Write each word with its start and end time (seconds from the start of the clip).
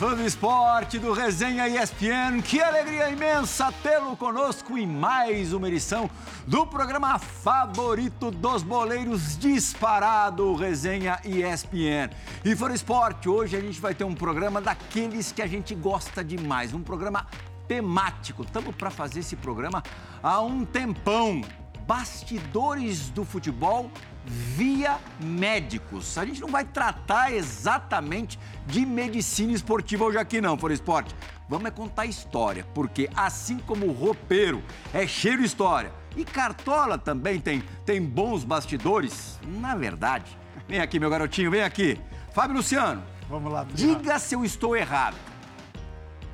Fã 0.00 0.14
do 0.14 0.24
esporte 0.24 0.98
do 0.98 1.12
Resenha 1.12 1.68
ESPN, 1.68 2.40
que 2.42 2.58
alegria 2.58 3.10
imensa 3.10 3.70
tê-lo 3.82 4.16
conosco 4.16 4.78
em 4.78 4.86
mais 4.86 5.52
uma 5.52 5.68
edição 5.68 6.08
do 6.46 6.66
programa 6.66 7.18
favorito 7.18 8.30
dos 8.30 8.62
boleiros 8.62 9.36
disparado, 9.36 10.54
Resenha 10.54 11.20
ESPN. 11.22 12.08
E 12.42 12.56
for 12.56 12.70
esporte, 12.70 13.28
hoje 13.28 13.58
a 13.58 13.60
gente 13.60 13.78
vai 13.78 13.94
ter 13.94 14.04
um 14.04 14.14
programa 14.14 14.58
daqueles 14.58 15.32
que 15.32 15.42
a 15.42 15.46
gente 15.46 15.74
gosta 15.74 16.24
demais, 16.24 16.72
um 16.72 16.80
programa 16.80 17.26
temático. 17.68 18.42
Estamos 18.42 18.74
para 18.74 18.88
fazer 18.88 19.20
esse 19.20 19.36
programa 19.36 19.82
há 20.22 20.40
um 20.40 20.64
tempão. 20.64 21.42
Bastidores 21.86 23.10
do 23.10 23.22
futebol 23.22 23.90
via 24.24 24.98
médicos. 25.20 26.18
A 26.18 26.24
gente 26.24 26.40
não 26.40 26.48
vai 26.48 26.64
tratar 26.64 27.32
exatamente 27.32 28.38
de 28.66 28.84
medicina 28.84 29.52
esportiva 29.52 30.04
hoje 30.04 30.18
aqui 30.18 30.40
não, 30.40 30.58
For 30.58 30.70
Esporte. 30.70 31.14
Vamos 31.48 31.66
é 31.66 31.70
contar 31.70 32.06
história, 32.06 32.64
porque 32.74 33.10
assim 33.16 33.58
como 33.58 33.86
o 33.86 33.92
roupeiro 33.92 34.62
é 34.94 35.06
cheio 35.06 35.38
de 35.38 35.44
história 35.44 35.92
e 36.16 36.24
Cartola 36.24 36.96
também 36.96 37.40
tem, 37.40 37.62
tem 37.84 38.02
bons 38.02 38.44
bastidores, 38.44 39.38
na 39.46 39.74
verdade. 39.74 40.38
Vem 40.68 40.80
aqui, 40.80 41.00
meu 41.00 41.10
garotinho, 41.10 41.50
vem 41.50 41.62
aqui. 41.62 41.98
Fábio 42.32 42.56
Luciano. 42.56 43.02
Vamos 43.28 43.52
lá. 43.52 43.66
Diga 43.74 44.18
se 44.18 44.34
eu 44.34 44.44
estou 44.44 44.76
errado. 44.76 45.16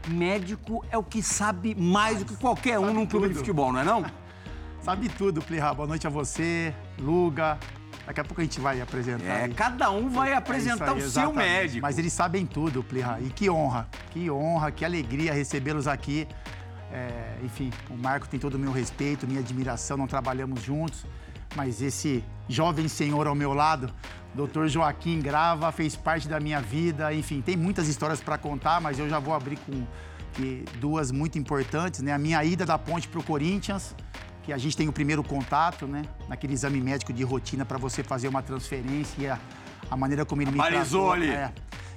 Médico 0.08 0.84
é 0.90 0.96
o 0.96 1.02
que 1.02 1.22
sabe 1.22 1.74
mais 1.74 2.18
do 2.18 2.24
que 2.26 2.36
qualquer 2.36 2.78
um 2.78 2.92
num 2.92 3.06
clube 3.06 3.28
de 3.28 3.34
futebol, 3.34 3.72
não 3.72 3.80
é 3.80 3.84
não? 3.84 4.04
Sabe 4.86 5.08
tudo, 5.08 5.42
Plirra. 5.42 5.74
Boa 5.74 5.88
noite 5.88 6.06
a 6.06 6.10
você, 6.10 6.72
Luga. 6.96 7.58
Daqui 8.06 8.20
a 8.20 8.24
pouco 8.24 8.40
a 8.40 8.44
gente 8.44 8.60
vai 8.60 8.80
apresentar. 8.80 9.24
É, 9.24 9.42
aí. 9.42 9.52
cada 9.52 9.90
um 9.90 10.08
vai 10.08 10.30
é 10.30 10.36
apresentar 10.36 10.92
aí, 10.92 11.02
o 11.02 11.10
seu 11.10 11.32
médico. 11.32 11.82
Mas 11.82 11.98
eles 11.98 12.12
sabem 12.12 12.46
tudo, 12.46 12.84
Plirra. 12.84 13.18
E 13.20 13.28
que 13.30 13.50
honra, 13.50 13.88
que 14.12 14.30
honra, 14.30 14.70
que 14.70 14.84
alegria 14.84 15.32
recebê-los 15.32 15.88
aqui. 15.88 16.28
É, 16.92 17.36
enfim, 17.42 17.72
o 17.90 17.96
Marco 17.96 18.28
tem 18.28 18.38
todo 18.38 18.54
o 18.54 18.58
meu 18.60 18.70
respeito, 18.70 19.26
minha 19.26 19.40
admiração, 19.40 19.96
não 19.96 20.06
trabalhamos 20.06 20.62
juntos. 20.62 21.04
Mas 21.56 21.82
esse 21.82 22.22
jovem 22.48 22.86
senhor 22.86 23.26
ao 23.26 23.34
meu 23.34 23.52
lado, 23.52 23.92
doutor 24.36 24.68
Joaquim 24.68 25.20
Grava, 25.20 25.72
fez 25.72 25.96
parte 25.96 26.28
da 26.28 26.38
minha 26.38 26.60
vida. 26.60 27.12
Enfim, 27.12 27.40
tem 27.40 27.56
muitas 27.56 27.88
histórias 27.88 28.20
para 28.20 28.38
contar, 28.38 28.80
mas 28.80 29.00
eu 29.00 29.08
já 29.08 29.18
vou 29.18 29.34
abrir 29.34 29.58
com 29.66 29.84
duas 30.78 31.10
muito 31.10 31.36
importantes. 31.40 32.02
Né? 32.02 32.12
A 32.12 32.18
minha 32.18 32.44
ida 32.44 32.64
da 32.64 32.78
ponte 32.78 33.08
para 33.08 33.18
o 33.18 33.24
Corinthians 33.24 33.96
que 34.46 34.52
a 34.52 34.58
gente 34.58 34.76
tem 34.76 34.88
o 34.88 34.92
primeiro 34.92 35.24
contato, 35.24 35.88
né? 35.88 36.04
Naquele 36.28 36.54
exame 36.54 36.80
médico 36.80 37.12
de 37.12 37.24
rotina 37.24 37.64
para 37.64 37.76
você 37.78 38.04
fazer 38.04 38.28
uma 38.28 38.42
transferência 38.42 39.20
e 39.20 39.26
a, 39.26 39.40
a 39.90 39.96
maneira 39.96 40.24
como 40.24 40.40
ele 40.40 40.52
me 40.52 40.58
Balizou 40.58 41.10
ali. 41.10 41.28
É, 41.28 41.52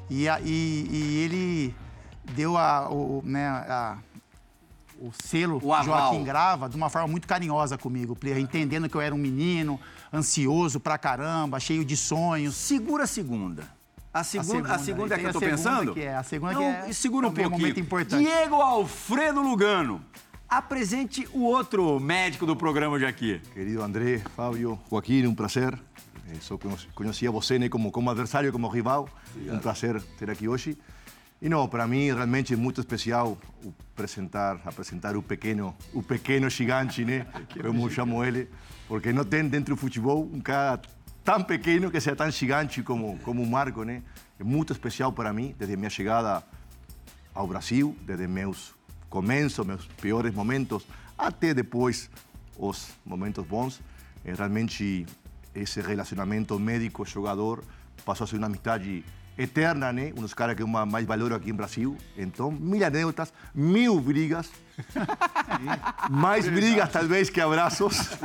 e, 0.10 0.28
a, 0.28 0.42
e, 0.42 0.88
e, 0.90 1.18
ele 1.24 1.76
deu 2.34 2.58
a, 2.58 2.90
o, 2.90 3.22
né, 3.24 3.48
a, 3.48 4.00
o 5.00 5.12
selo 5.24 5.62
o 5.64 5.84
Joaquim 5.84 6.24
Grava 6.24 6.68
de 6.68 6.76
uma 6.76 6.90
forma 6.90 7.08
muito 7.08 7.28
carinhosa 7.28 7.78
comigo, 7.78 8.18
entendendo 8.40 8.90
que 8.90 8.96
eu 8.96 9.02
era 9.02 9.14
um 9.14 9.20
menino 9.20 9.80
ansioso 10.12 10.80
pra 10.80 10.98
caramba, 10.98 11.60
cheio 11.60 11.86
de 11.86 11.96
sonhos. 11.96 12.56
Segura 12.56 13.04
a 13.04 13.08
segunda. 13.08 13.78
A 14.12 14.24
segunda, 14.24 14.50
a 14.50 14.56
segunda, 14.56 14.74
a 14.74 14.80
segunda 14.80 15.16
é 15.16 15.20
que 15.20 15.26
eu 15.26 15.34
tô 15.34 15.40
pensando? 15.40 15.94
Que 15.94 16.02
é, 16.02 16.16
a 16.16 16.24
segunda 16.24 16.54
Não, 16.54 16.62
que 16.62 16.90
é. 16.90 16.94
Segura 16.94 17.28
um 17.28 17.32
pouquinho. 17.32 17.56
Um 17.56 17.60
momento 17.60 17.80
importante. 17.80 18.24
Diego 18.24 18.56
Alfredo 18.56 19.40
Lugano 19.40 20.04
apresente 20.50 21.28
o 21.32 21.44
outro 21.44 22.00
médico 22.00 22.46
do 22.46 22.56
programa 22.56 22.98
de 22.98 23.06
aqui. 23.06 23.40
Querido 23.54 23.84
André, 23.84 24.18
Fábio, 24.36 24.80
Joaquim, 24.90 25.28
um 25.28 25.36
prazer. 25.36 25.80
Só 26.42 26.58
conhecia 26.96 27.32
você 27.32 27.60
né, 27.60 27.70
como, 27.70 27.92
como 27.92 28.10
adversário, 28.10 28.52
como 28.52 28.68
rival. 28.68 29.08
Obrigado. 29.32 29.56
Um 29.56 29.60
prazer 29.60 30.02
ter 30.18 30.30
aqui 30.30 30.48
hoje. 30.48 30.78
E 31.42 31.48
não, 31.48 31.68
para 31.68 31.88
mim 31.88 32.12
realmente 32.12 32.54
é 32.54 32.58
muito 32.58 32.82
especial 32.82 33.38
apresentar, 33.94 34.60
apresentar 34.66 35.16
o 35.16 35.24
pequeno, 35.24 35.76
o 35.94 36.04
pequeno 36.04 36.50
gigante, 36.50 37.06
né? 37.06 37.26
Como 37.62 37.86
eu 37.86 37.90
chamo 37.90 38.24
ele, 38.24 38.50
porque 38.88 39.14
não 39.14 39.24
tem 39.24 39.48
dentro 39.48 39.74
do 39.76 39.80
futebol 39.80 40.30
um 40.34 40.42
cara 40.42 40.82
tão 41.24 41.42
pequeno 41.42 41.90
que 41.90 42.02
seja 42.02 42.16
tão 42.16 42.30
gigante 42.30 42.84
como 42.84 43.18
como 43.20 43.42
o 43.42 43.48
Marco, 43.48 43.84
né? 43.84 44.04
É 44.38 44.44
muito 44.44 44.74
especial 44.74 45.14
para 45.14 45.32
mim 45.32 45.56
desde 45.58 45.78
minha 45.78 45.90
chegada 45.90 46.44
ao 47.34 47.48
Brasil, 47.48 47.96
desde 48.06 48.28
meus 48.28 48.76
começo, 49.10 49.66
meus 49.66 49.86
piores 50.02 50.34
momentos, 50.34 50.86
até 51.18 51.54
depois 51.54 52.10
os 52.58 52.90
momentos 53.06 53.46
bons. 53.46 53.82
É 54.24 54.34
realmente 54.34 55.06
esse 55.56 55.82
relacionamento 55.82 56.60
médico-jogador 56.60 57.64
passou 58.06 58.26
a 58.26 58.28
ser 58.28 58.38
uma 58.38 58.48
amizade 58.48 59.04
eterna, 59.38 59.94
né? 59.94 60.12
Um 60.18 60.22
dos 60.22 60.34
caras 60.34 60.56
que 60.56 60.62
eu 60.62 60.68
mais 60.68 61.06
valoro 61.06 61.34
aqui 61.34 61.50
em 61.50 61.54
Brasil. 61.54 61.98
Então, 62.18 62.52
mil 62.52 62.86
anedotas, 62.86 63.34
mil 63.56 64.00
brigas. 64.00 64.52
mais 66.10 66.48
brigas, 66.48 66.92
talvez, 66.92 67.30
que 67.30 67.40
abraços. 67.40 68.18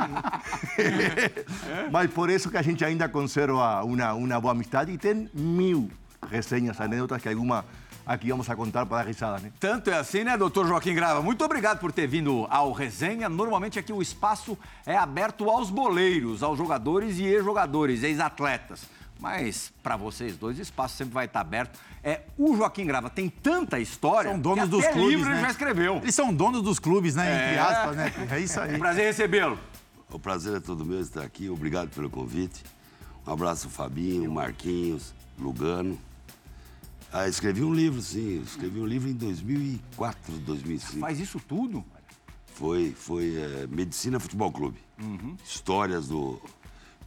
Mas 1.90 2.10
por 2.10 2.28
isso 2.30 2.50
que 2.50 2.56
a 2.56 2.62
gente 2.62 2.84
ainda 2.84 3.08
conserva 3.08 3.84
uma, 3.84 4.12
uma 4.12 4.40
boa 4.40 4.52
amizade 4.52 4.90
e 4.92 4.98
tem 4.98 5.30
mil 5.32 5.88
resenhas, 6.28 6.80
anedotas 6.80 7.22
que 7.22 7.28
alguma 7.28 7.64
aqui 8.06 8.30
vamos 8.30 8.48
a 8.48 8.56
contar 8.56 8.86
para 8.86 8.98
dar 8.98 9.08
risada, 9.08 9.38
né? 9.38 9.52
Tanto 9.58 9.90
é 9.90 9.98
assim, 9.98 10.24
né, 10.24 10.36
doutor 10.36 10.66
Joaquim 10.66 10.94
Grava? 10.94 11.22
Muito 11.22 11.44
obrigado 11.44 11.78
por 11.78 11.92
ter 11.92 12.06
vindo 12.06 12.46
ao 12.50 12.72
Resenha. 12.72 13.28
Normalmente 13.28 13.78
aqui 13.78 13.92
o 13.92 14.02
espaço 14.02 14.58
é 14.84 14.96
aberto 14.96 15.48
aos 15.48 15.70
boleiros, 15.70 16.42
aos 16.42 16.58
jogadores 16.58 17.18
e 17.18 17.24
ex-jogadores, 17.24 18.02
ex-atletas. 18.02 18.82
Mas 19.18 19.72
para 19.82 19.96
vocês 19.96 20.36
dois, 20.36 20.58
o 20.58 20.62
espaço 20.62 20.96
sempre 20.96 21.14
vai 21.14 21.26
estar 21.26 21.40
aberto. 21.40 21.78
É, 22.02 22.22
o 22.36 22.56
Joaquim 22.56 22.84
Grava 22.84 23.08
tem 23.08 23.28
tanta 23.28 23.78
história. 23.78 24.30
São 24.30 24.38
donos 24.38 24.68
dos 24.68 24.86
clubes. 24.88 25.08
livro 25.08 25.30
né? 25.30 25.36
ele 25.36 25.40
já 25.42 25.50
escreveu. 25.50 25.96
Eles 25.96 26.14
são 26.14 26.34
donos 26.34 26.62
dos 26.62 26.78
clubes, 26.78 27.14
né? 27.14 27.30
É... 27.30 27.46
Entre 27.46 27.58
aspas, 27.58 27.96
né? 27.96 28.12
É 28.30 28.40
isso 28.40 28.60
aí. 28.60 28.76
Prazer 28.78 29.06
recebê-lo. 29.06 29.58
O 30.10 30.18
prazer 30.18 30.56
é 30.58 30.60
todo 30.60 30.84
meu 30.84 31.00
estar 31.00 31.22
aqui. 31.22 31.48
Obrigado 31.48 31.88
pelo 31.88 32.08
convite. 32.08 32.62
Um 33.26 33.32
abraço, 33.32 33.68
Fabinho, 33.68 34.30
Marquinhos, 34.30 35.12
Lugano. 35.38 35.98
Ah, 37.16 37.28
escrevi 37.28 37.62
um 37.62 37.72
livro, 37.72 38.02
sim. 38.02 38.42
Escrevi 38.42 38.80
um 38.80 38.86
livro 38.86 39.08
em 39.08 39.12
2004, 39.12 40.34
2005. 40.38 40.98
Faz 40.98 41.20
isso 41.20 41.38
tudo? 41.38 41.84
Foi, 42.46 42.90
foi 42.90 43.36
é, 43.36 43.68
Medicina 43.68 44.18
Futebol 44.18 44.50
Clube. 44.50 44.80
Uhum. 45.00 45.36
Histórias 45.44 46.08
do 46.08 46.42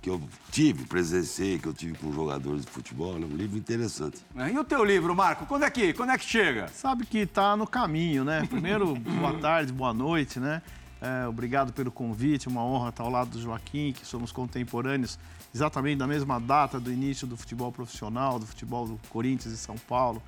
que 0.01 0.09
eu 0.09 0.22
tive, 0.50 0.86
presenciei, 0.86 1.59
que 1.59 1.68
eu 1.68 1.74
tive 1.74 1.98
com 1.98 2.13
jogadores 2.13 2.65
de 2.65 2.71
futebol. 2.71 3.15
É 3.15 3.25
um 3.25 3.36
livro 3.36 3.57
interessante. 3.57 4.25
E 4.50 4.57
o 4.57 4.63
teu 4.63 4.81
livro, 4.86 5.13
Marco? 5.13 5.45
Quando 5.45 5.63
é 5.63 5.69
que, 5.69 5.92
quando 5.92 6.13
é 6.13 6.18
que 6.18 6.24
chega? 6.24 6.69
Sabe 6.69 7.06
que 7.06 7.18
está 7.18 7.57
no 7.57 7.68
caminho, 7.68 8.24
né? 8.24 8.45
Primeiro, 8.50 8.95
boa 9.19 9.33
tarde, 9.33 9.74
boa 9.74 9.94
noite, 9.94 10.39
né? 10.39 10.62
É, 11.01 11.27
obrigado 11.27 11.74
pelo 11.74 11.92
convite, 11.92 12.48
uma 12.48 12.63
honra 12.63 12.89
estar 12.89 13.04
ao 13.04 13.09
lado 13.09 13.31
do 13.31 13.42
Joaquim, 13.42 13.92
que 13.92 14.06
somos 14.06 14.31
contemporâneos 14.31 15.19
exatamente 15.53 15.97
na 15.97 16.07
mesma 16.07 16.39
data 16.39 16.79
do 16.79 16.91
início 16.91 17.25
do 17.25 17.38
futebol 17.38 17.71
profissional, 17.71 18.39
do 18.39 18.45
futebol 18.45 18.88
do 18.88 18.99
Corinthians 19.09 19.53
e 19.53 19.57
São 19.57 19.75
Paulo. 19.77 20.21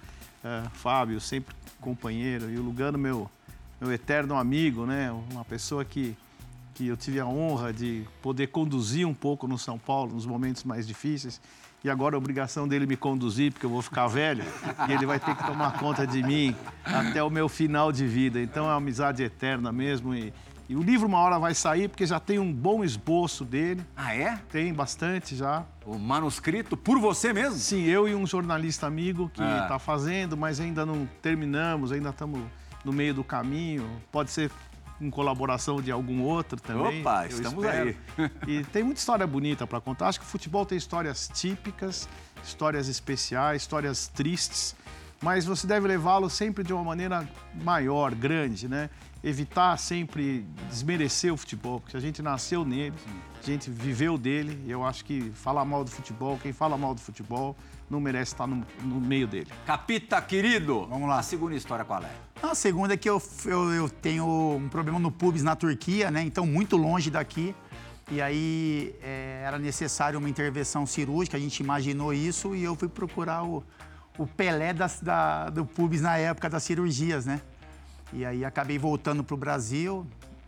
É, 0.43 0.63
Fábio, 0.73 1.19
sempre 1.19 1.53
companheiro, 1.81 2.49
e 2.49 2.57
o 2.57 2.61
Lugano, 2.61 2.97
meu, 2.97 3.29
meu 3.79 3.91
eterno 3.91 4.37
amigo, 4.37 4.85
né? 4.85 5.11
Uma 5.31 5.43
pessoa 5.43 5.83
que, 5.83 6.15
que 6.75 6.87
eu 6.87 6.97
tive 6.97 7.19
a 7.19 7.25
honra 7.25 7.73
de 7.73 8.05
poder 8.21 8.47
conduzir 8.47 9.05
um 9.05 9.13
pouco 9.13 9.47
no 9.47 9.57
São 9.57 9.77
Paulo 9.77 10.13
nos 10.13 10.25
momentos 10.25 10.63
mais 10.63 10.87
difíceis. 10.87 11.41
E 11.81 11.89
agora 11.89 12.15
a 12.15 12.17
obrigação 12.17 12.67
dele 12.67 12.85
me 12.85 12.97
conduzir, 12.97 13.53
porque 13.53 13.65
eu 13.65 13.69
vou 13.69 13.81
ficar 13.81 14.07
velho, 14.07 14.43
e 14.89 14.91
ele 14.91 15.05
vai 15.05 15.17
ter 15.17 15.33
que 15.33 15.45
tomar 15.45 15.79
conta 15.79 16.05
de 16.05 16.21
mim 16.21 16.53
até 16.83 17.23
o 17.23 17.29
meu 17.29 17.47
final 17.47 17.89
de 17.89 18.05
vida. 18.05 18.41
Então 18.41 18.65
é 18.65 18.69
uma 18.69 18.75
amizade 18.75 19.23
eterna 19.23 19.71
mesmo. 19.71 20.13
E, 20.13 20.33
e 20.69 20.75
o 20.75 20.83
livro 20.83 21.07
uma 21.07 21.17
hora 21.17 21.39
vai 21.39 21.55
sair 21.55 21.89
porque 21.89 22.05
já 22.05 22.19
tem 22.19 22.37
um 22.37 22.53
bom 22.53 22.83
esboço 22.83 23.43
dele. 23.43 23.83
Ah, 23.97 24.15
é? 24.15 24.39
Tem 24.51 24.71
bastante 24.71 25.35
já. 25.35 25.65
O 25.83 25.97
manuscrito 25.97 26.77
por 26.77 26.99
você 26.99 27.33
mesmo? 27.33 27.57
Sim, 27.57 27.85
eu 27.85 28.07
e 28.07 28.13
um 28.13 28.27
jornalista 28.27 28.85
amigo 28.85 29.31
que 29.33 29.41
está 29.41 29.75
ah. 29.75 29.79
fazendo, 29.79 30.37
mas 30.37 30.59
ainda 30.59 30.85
não 30.85 31.09
terminamos, 31.23 31.91
ainda 31.91 32.09
estamos 32.09 32.39
no 32.85 32.93
meio 32.93 33.15
do 33.15 33.23
caminho. 33.23 33.89
Pode 34.11 34.29
ser 34.29 34.51
em 35.01 35.09
colaboração 35.09 35.81
de 35.81 35.91
algum 35.91 36.21
outro 36.21 36.61
também. 36.61 37.01
Opa, 37.01 37.25
estamos 37.25 37.65
espero. 37.65 37.95
aí. 38.19 38.31
e 38.47 38.63
tem 38.65 38.83
muita 38.83 38.99
história 38.99 39.25
bonita 39.25 39.65
para 39.65 39.81
contar. 39.81 40.09
Acho 40.09 40.19
que 40.19 40.25
o 40.25 40.29
futebol 40.29 40.67
tem 40.67 40.77
histórias 40.77 41.31
típicas, 41.33 42.07
histórias 42.43 42.87
especiais, 42.87 43.63
histórias 43.63 44.07
tristes, 44.07 44.75
mas 45.19 45.45
você 45.45 45.65
deve 45.65 45.87
levá-lo 45.87 46.29
sempre 46.29 46.63
de 46.63 46.71
uma 46.73 46.83
maneira 46.83 47.27
maior, 47.55 48.13
grande, 48.13 48.67
né? 48.67 48.89
Evitar 49.23 49.77
sempre 49.77 50.45
desmerecer 50.69 51.33
o 51.33 51.37
futebol, 51.37 51.79
porque 51.79 51.97
a 51.97 51.99
gente 51.99 52.21
nasceu 52.21 52.63
nele, 52.63 52.95
a 53.41 53.45
gente 53.45 53.69
viveu 53.69 54.17
dele, 54.17 54.61
e 54.65 54.71
eu 54.71 54.83
acho 54.83 55.03
que 55.03 55.31
falar 55.31 55.65
mal 55.65 55.83
do 55.83 55.91
futebol, 55.91 56.39
quem 56.41 56.53
fala 56.53 56.77
mal 56.77 56.93
do 56.93 57.01
futebol, 57.01 57.55
não 57.89 57.99
merece 57.99 58.33
estar 58.33 58.47
no, 58.47 58.65
no 58.83 59.01
meio 59.01 59.27
dele. 59.27 59.51
Capita, 59.65 60.21
querido, 60.21 60.85
vamos 60.87 61.09
lá. 61.09 61.19
A 61.19 61.23
segunda 61.23 61.55
história 61.55 61.83
qual 61.83 62.03
é? 62.03 62.11
A 62.41 62.53
segunda 62.53 62.93
é 62.93 62.97
que 62.97 63.09
eu, 63.09 63.21
eu, 63.45 63.73
eu 63.73 63.89
tenho 63.89 64.25
um 64.25 64.69
problema 64.69 64.99
no 64.99 65.11
pubis 65.11 65.41
na 65.41 65.55
Turquia, 65.55 66.11
né? 66.11 66.21
Então, 66.21 66.45
muito 66.45 66.77
longe 66.77 67.09
daqui. 67.09 67.55
E 68.11 68.21
aí 68.21 68.95
é, 69.01 69.43
era 69.45 69.59
necessário 69.59 70.17
uma 70.17 70.29
intervenção 70.29 70.85
cirúrgica, 70.85 71.37
a 71.37 71.39
gente 71.39 71.59
imaginou 71.59 72.11
isso 72.11 72.55
e 72.55 72.63
eu 72.63 72.75
fui 72.75 72.87
procurar 72.87 73.43
o, 73.43 73.63
o 74.17 74.25
Pelé 74.25 74.73
das, 74.73 74.99
da, 74.99 75.49
do 75.49 75.63
pubis 75.63 76.01
na 76.01 76.17
época 76.17 76.49
das 76.49 76.63
cirurgias, 76.63 77.25
né? 77.25 77.39
E 78.11 78.25
aí 78.25 78.43
acabei 78.43 78.77
voltando 78.77 79.23
para 79.23 79.33
o 79.33 79.37
Brasil, 79.37 80.05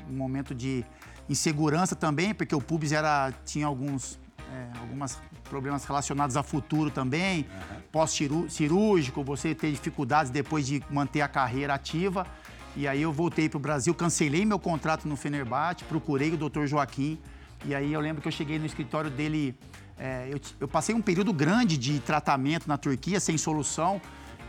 um 0.09 0.13
momento 0.13 0.53
de 0.55 0.83
insegurança 1.29 1.95
também, 1.95 2.33
porque 2.33 2.55
o 2.55 2.61
pubis 2.61 2.91
era, 2.91 3.31
tinha 3.45 3.65
alguns 3.67 4.19
é, 4.51 4.79
alguns 4.79 5.17
problemas 5.45 5.85
relacionados 5.85 6.35
a 6.35 6.43
futuro 6.43 6.91
também, 6.91 7.41
uhum. 7.41 7.81
pós-cirúrgico, 7.91 9.23
você 9.23 9.55
ter 9.55 9.71
dificuldades 9.71 10.29
depois 10.29 10.67
de 10.67 10.83
manter 10.89 11.21
a 11.21 11.27
carreira 11.27 11.73
ativa. 11.73 12.27
E 12.75 12.87
aí 12.87 13.01
eu 13.01 13.11
voltei 13.11 13.49
para 13.49 13.57
o 13.57 13.59
Brasil, 13.59 13.93
cancelei 13.93 14.45
meu 14.45 14.59
contrato 14.59 15.07
no 15.07 15.15
Fenerbahçe, 15.15 15.83
procurei 15.85 16.33
o 16.33 16.37
Dr. 16.37 16.65
Joaquim. 16.65 17.17
E 17.65 17.75
aí 17.75 17.91
eu 17.93 17.99
lembro 17.99 18.21
que 18.21 18.27
eu 18.27 18.31
cheguei 18.31 18.57
no 18.59 18.65
escritório 18.65 19.09
dele, 19.09 19.55
é, 19.97 20.27
eu, 20.29 20.39
eu 20.59 20.67
passei 20.67 20.95
um 20.95 21.01
período 21.01 21.33
grande 21.33 21.77
de 21.77 21.99
tratamento 21.99 22.67
na 22.67 22.77
Turquia, 22.77 23.19
sem 23.19 23.37
solução. 23.37 24.01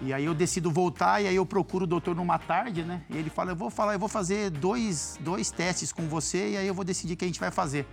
E 0.05 0.13
aí 0.13 0.25
eu 0.25 0.35
decido 0.35 0.71
voltar 0.71 1.21
e 1.23 1.29
aí 1.29 1.37
eu 1.37 1.47
procuro 1.47 1.85
o 1.85 1.87
doutor 1.87 2.15
numa 2.15 2.39
tarde, 2.39 2.83
né? 2.83 3.03
E 3.09 3.17
ele 3.17 3.31
fala, 3.31 3.53
eu 3.53 3.57
vou 3.57 3.71
falar, 3.71 3.93
eu 3.93 3.99
vou 3.99 4.09
fazer 4.09 4.51
dois, 4.51 5.17
dois 5.21 5.51
testes 5.51 5.93
com 5.93 6.09
você 6.09 6.51
e 6.51 6.57
aí 6.57 6.67
eu 6.67 6.75
vou 6.75 6.85
decidir 6.85 7.15
o 7.15 7.17
que 7.17 7.25
a 7.25 7.29
gente 7.29 7.39
vai 7.39 7.53
fazer. 7.53 7.87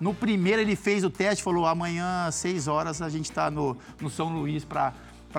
No 0.00 0.12
primeiro 0.12 0.60
ele 0.60 0.74
fez 0.74 1.04
o 1.04 1.10
teste, 1.10 1.44
falou, 1.44 1.64
amanhã 1.64 2.26
às 2.26 2.34
seis 2.34 2.66
horas 2.66 3.00
a 3.00 3.08
gente 3.08 3.30
está 3.30 3.48
no, 3.48 3.76
no 4.00 4.10
São 4.10 4.28
Luís 4.28 4.64
para 4.64 4.92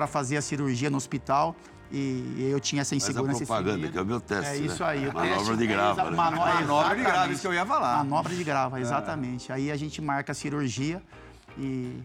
fazer 0.06 0.38
a 0.38 0.42
cirurgia 0.42 0.88
no 0.88 0.96
hospital. 0.96 1.54
E 1.92 2.48
eu 2.50 2.58
tinha 2.58 2.82
essa 2.82 2.96
insegurança. 2.96 3.40
Mas 3.40 3.42
a 3.42 3.46
propaganda, 3.46 3.88
que 3.88 3.98
é 3.98 4.02
o 4.02 4.06
meu 4.06 4.20
teste. 4.20 4.50
É 4.50 4.56
isso 4.56 4.82
né? 4.82 4.88
aí. 4.88 5.06
Manobra 5.06 5.36
teste, 5.36 5.56
de 5.58 5.66
grava. 5.66 6.00
É, 6.00 6.04
né? 6.04 6.10
Manobra, 6.10 6.54
manobra 6.54 6.96
de 6.96 7.02
grava, 7.02 7.32
isso 7.32 7.40
que 7.42 7.46
eu 7.46 7.54
ia 7.54 7.66
falar. 7.66 7.98
Manobra 7.98 8.34
de 8.34 8.42
grava, 8.42 8.80
exatamente. 8.80 9.52
É. 9.52 9.54
Aí 9.54 9.70
a 9.70 9.76
gente 9.76 10.00
marca 10.02 10.32
a 10.32 10.34
cirurgia 10.34 11.00
e 11.56 12.02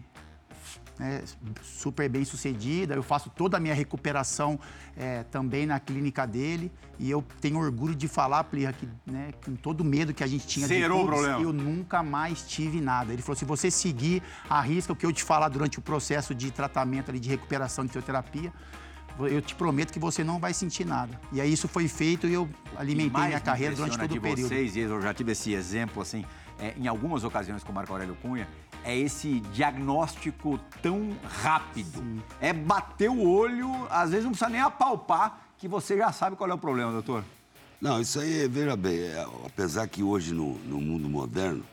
né, 1.00 1.22
super 1.62 2.06
bem 2.10 2.26
sucedida. 2.26 2.94
Eu 2.94 3.02
faço 3.02 3.30
toda 3.30 3.56
a 3.56 3.60
minha 3.60 3.72
recuperação 3.72 4.60
é, 4.94 5.22
também 5.24 5.64
na 5.64 5.80
clínica 5.80 6.26
dele. 6.26 6.70
E 6.98 7.10
eu 7.10 7.24
tenho 7.40 7.58
orgulho 7.58 7.94
de 7.94 8.06
falar, 8.06 8.44
Plirra, 8.44 8.74
que 8.74 8.86
né, 9.06 9.30
com 9.42 9.56
todo 9.56 9.80
o 9.80 9.84
medo 9.84 10.12
que 10.12 10.22
a 10.22 10.26
gente 10.26 10.46
tinha 10.46 10.66
Zerou 10.66 11.00
de 11.00 11.06
problema. 11.06 11.40
eu 11.40 11.54
nunca 11.54 12.02
mais 12.02 12.42
tive 12.42 12.82
nada. 12.82 13.14
Ele 13.14 13.22
falou: 13.22 13.36
se 13.36 13.46
você 13.46 13.70
seguir, 13.70 14.22
arrisca 14.48 14.92
o 14.92 14.96
que 14.96 15.06
eu 15.06 15.12
te 15.12 15.24
falar 15.24 15.48
durante 15.48 15.78
o 15.78 15.82
processo 15.82 16.34
de 16.34 16.50
tratamento 16.50 17.10
ali, 17.10 17.18
de 17.18 17.30
recuperação 17.30 17.84
de 17.84 17.88
fisioterapia 17.88 18.52
eu 19.18 19.42
te 19.42 19.54
prometo 19.54 19.92
que 19.92 19.98
você 19.98 20.22
não 20.24 20.38
vai 20.38 20.54
sentir 20.54 20.86
nada. 20.86 21.20
E 21.32 21.40
aí 21.40 21.52
isso 21.52 21.68
foi 21.68 21.88
feito 21.88 22.26
e 22.26 22.32
eu 22.32 22.48
alimentei 22.76 23.24
minha 23.24 23.40
carreira 23.40 23.74
durante 23.74 23.98
todo 23.98 24.16
o 24.16 24.20
período. 24.20 24.48
Vocês, 24.48 24.76
e 24.76 24.80
eu 24.80 25.00
já 25.02 25.12
tive 25.12 25.32
esse 25.32 25.52
exemplo 25.52 26.00
assim, 26.00 26.24
é, 26.60 26.74
em 26.76 26.86
algumas 26.86 27.24
ocasiões 27.24 27.64
com 27.64 27.72
o 27.72 27.74
Marco 27.74 27.92
Aurélio 27.92 28.16
Cunha, 28.22 28.48
é 28.84 28.96
esse 28.96 29.40
diagnóstico 29.52 30.58
tão 30.82 31.16
rápido. 31.42 31.98
Sim. 31.98 32.22
É 32.40 32.52
bater 32.52 33.10
o 33.10 33.28
olho, 33.28 33.70
às 33.90 34.10
vezes 34.10 34.24
não 34.24 34.32
precisa 34.32 34.50
nem 34.50 34.60
apalpar, 34.60 35.40
que 35.58 35.68
você 35.68 35.96
já 35.96 36.12
sabe 36.12 36.36
qual 36.36 36.48
é 36.50 36.54
o 36.54 36.58
problema, 36.58 36.92
doutor. 36.92 37.24
Não, 37.80 38.00
isso 38.00 38.20
aí, 38.20 38.46
veja 38.46 38.76
bem, 38.76 38.98
é, 38.98 39.26
apesar 39.46 39.86
que 39.88 40.02
hoje 40.02 40.34
no, 40.34 40.54
no 40.60 40.80
mundo 40.80 41.08
moderno, 41.08 41.64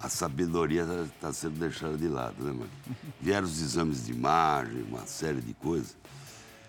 a 0.00 0.08
sabedoria 0.08 0.86
está 1.04 1.32
sendo 1.32 1.58
deixada 1.58 1.96
de 1.96 2.06
lado, 2.08 2.44
né, 2.44 2.52
mano? 2.52 2.70
Vieram 3.20 3.46
os 3.46 3.60
exames 3.60 4.06
de 4.06 4.12
imagem, 4.12 4.84
uma 4.88 5.06
série 5.06 5.40
de 5.40 5.54
coisas. 5.54 5.96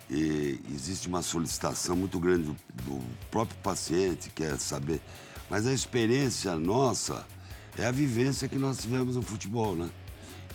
E 0.10 0.60
existe 0.74 1.08
uma 1.08 1.22
solicitação 1.22 1.96
muito 1.96 2.20
grande 2.20 2.46
do, 2.46 2.58
do 2.84 3.04
próprio 3.30 3.56
paciente, 3.60 4.32
quer 4.32 4.58
saber. 4.58 5.00
Mas 5.48 5.68
a 5.68 5.74
experiência 5.74 6.56
nossa 6.56 7.24
é 7.80 7.86
a 7.86 7.92
vivência 7.92 8.48
que 8.48 8.58
nós 8.58 8.80
tivemos 8.80 9.16
no 9.16 9.22
futebol, 9.22 9.76
né? 9.76 9.90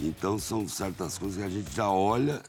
Então 0.01 0.39
são 0.39 0.69
certas 0.69 1.17
coisas 1.17 1.39
que 1.39 1.45
a 1.45 1.49
gente 1.49 1.75
já 1.75 1.89
olha, 1.89 2.43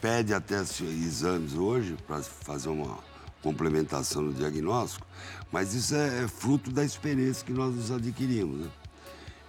pede 0.00 0.34
até 0.34 0.60
exames 0.60 1.54
hoje 1.54 1.96
para 2.06 2.22
fazer 2.22 2.68
uma 2.68 2.98
complementação 3.42 4.22
no 4.22 4.32
diagnóstico, 4.32 5.06
mas 5.52 5.72
isso 5.72 5.94
é, 5.94 6.24
é, 6.24 6.28
fruto 6.28 6.70
da 6.70 6.84
experiência 6.84 7.44
que 7.44 7.52
nós 7.52 7.74
nos 7.74 7.90
adquirimos, 7.90 8.60
né? 8.60 8.70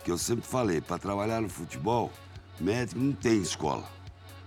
Que 0.04 0.12
eu 0.12 0.18
sempre 0.18 0.48
falei, 0.48 0.82
para 0.82 0.98
trabalhar 0.98 1.42
no 1.42 1.50
futebol, 1.50 2.12
médico 2.60 3.00
não 3.00 3.14
tem 3.14 3.42
escola. 3.42 3.88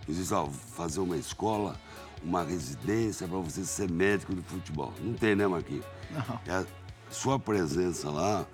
Existe, 0.08 0.34
ó, 0.34 0.46
fazer 0.46 1.00
uma 1.00 1.16
escola, 1.16 1.76
uma 2.22 2.42
residência 2.42 3.26
para 3.26 3.38
você 3.38 3.64
ser 3.64 3.90
médico 3.90 4.34
de 4.34 4.42
futebol. 4.42 4.92
Não 5.00 5.14
tem, 5.14 5.34
né, 5.34 5.46
Marquinhos? 5.46 5.84
Não. 6.10 6.40
É 6.46 6.58
a 6.58 6.66
sua 7.10 7.38
presença 7.38 8.10
lá, 8.10 8.46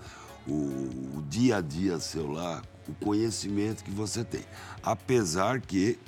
o, 0.47 1.19
o 1.19 1.25
dia 1.29 1.57
a 1.57 1.61
dia 1.61 1.99
seu 1.99 2.31
lá, 2.31 2.63
o 2.89 2.95
conhecimento 3.05 3.85
que 3.85 3.91
você 3.91 4.25
tem. 4.25 4.45
Apesar 4.83 5.61
que 5.61 5.99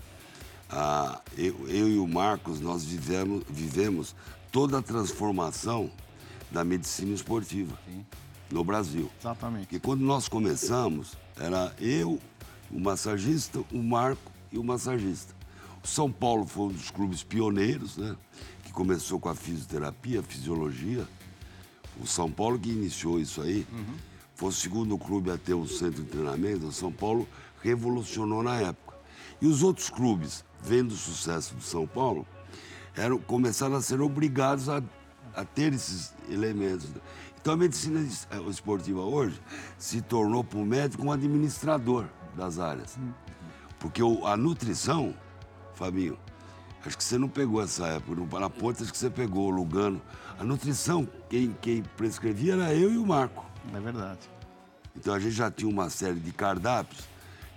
ah, 0.68 1.20
eu, 1.36 1.68
eu, 1.68 1.88
e 1.88 1.98
o 1.98 2.06
Marcos, 2.06 2.60
nós 2.60 2.84
vivemos, 2.84 3.44
vivemos 3.48 4.14
toda 4.50 4.78
a 4.78 4.82
transformação 4.82 5.90
da 6.50 6.64
medicina 6.64 7.14
esportiva 7.14 7.78
Sim. 7.86 8.04
no 8.50 8.64
Brasil. 8.64 9.10
Exatamente. 9.20 9.64
Porque 9.64 9.80
quando 9.80 10.00
nós 10.00 10.28
começamos, 10.28 11.16
era 11.38 11.74
eu, 11.78 12.18
o 12.70 12.80
massagista, 12.80 13.62
o 13.70 13.82
Marco 13.82 14.32
e 14.50 14.58
o 14.58 14.64
massagista. 14.64 15.34
O 15.84 15.86
São 15.86 16.10
Paulo 16.10 16.46
foi 16.46 16.66
um 16.66 16.72
dos 16.72 16.90
clubes 16.90 17.22
pioneiros, 17.22 17.96
né? 17.96 18.16
Que 18.62 18.72
começou 18.72 19.18
com 19.18 19.28
a 19.28 19.34
fisioterapia, 19.34 20.20
a 20.20 20.22
fisiologia. 20.22 21.06
O 22.00 22.06
São 22.06 22.30
Paulo 22.30 22.58
que 22.58 22.70
iniciou 22.70 23.20
isso 23.20 23.42
aí. 23.42 23.66
Uhum 23.72 24.11
foi 24.42 24.48
o 24.48 24.52
segundo 24.52 24.98
clube 24.98 25.30
a 25.30 25.38
ter 25.38 25.54
um 25.54 25.68
centro 25.68 26.02
de 26.02 26.08
treinamento, 26.08 26.66
o 26.66 26.72
São 26.72 26.90
Paulo 26.90 27.28
revolucionou 27.62 28.42
na 28.42 28.56
época. 28.56 28.96
E 29.40 29.46
os 29.46 29.62
outros 29.62 29.88
clubes, 29.88 30.44
vendo 30.60 30.90
o 30.90 30.96
sucesso 30.96 31.54
do 31.54 31.62
São 31.62 31.86
Paulo, 31.86 32.26
eram, 32.96 33.20
começaram 33.20 33.76
a 33.76 33.80
ser 33.80 34.00
obrigados 34.00 34.68
a, 34.68 34.82
a 35.36 35.44
ter 35.44 35.72
esses 35.72 36.12
elementos. 36.28 36.88
Então 37.40 37.54
a 37.54 37.56
medicina 37.56 38.04
esportiva 38.50 39.02
hoje 39.02 39.40
se 39.78 40.02
tornou 40.02 40.42
para 40.42 40.58
o 40.58 40.66
médico 40.66 41.06
um 41.06 41.12
administrador 41.12 42.06
das 42.34 42.58
áreas. 42.58 42.98
Porque 43.78 44.02
a 44.24 44.36
nutrição, 44.36 45.14
Fabinho, 45.72 46.18
acho 46.84 46.98
que 46.98 47.04
você 47.04 47.16
não 47.16 47.28
pegou 47.28 47.62
essa 47.62 47.86
época, 47.86 48.20
no 48.20 48.26
Paraponte 48.26 48.82
acho 48.82 48.90
que 48.90 48.98
você 48.98 49.08
pegou, 49.08 49.46
o 49.46 49.50
Lugano. 49.50 50.02
A 50.36 50.42
nutrição, 50.42 51.08
quem, 51.28 51.56
quem 51.60 51.84
prescrevia 51.96 52.54
era 52.54 52.74
eu 52.74 52.92
e 52.92 52.98
o 52.98 53.06
Marco. 53.06 53.46
É 53.72 53.78
verdade. 53.78 54.31
Então 54.96 55.14
a 55.14 55.18
gente 55.18 55.32
já 55.32 55.50
tinha 55.50 55.70
uma 55.70 55.90
série 55.90 56.20
de 56.20 56.32
cardápios 56.32 57.08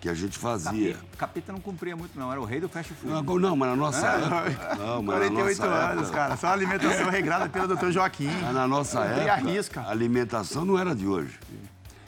que 0.01 0.09
a 0.09 0.13
gente 0.13 0.37
fazia. 0.37 0.93
Capeta, 0.93 1.17
capeta 1.17 1.51
não 1.51 1.59
cumpria 1.59 1.95
muito, 1.95 2.17
não. 2.17 2.31
Era 2.31 2.39
o 2.39 2.45
rei 2.45 2.59
do 2.59 2.69
fast 2.69 2.93
food. 2.93 3.11
Não, 3.11 3.39
não 3.39 3.55
mas 3.55 3.69
na 3.69 3.75
nossa 3.75 4.07
é. 4.07 4.47
época. 4.47 4.75
Não, 4.75 5.01
mas 5.01 5.15
48 5.17 5.59
na 5.59 5.67
nossa 5.67 5.85
anos, 5.85 6.03
época, 6.03 6.17
cara. 6.17 6.37
Só 6.37 6.47
alimentação 6.47 7.09
regrada 7.09 7.49
pelo 7.49 7.67
doutor 7.67 7.91
Joaquim. 7.91 8.29
Mas 8.41 8.53
na 8.53 8.67
nossa 8.67 8.99
época, 9.03 9.81
a 9.81 9.89
alimentação 9.89 10.63
não 10.63 10.77
era 10.77 10.95
de 10.95 11.07
hoje. 11.07 11.39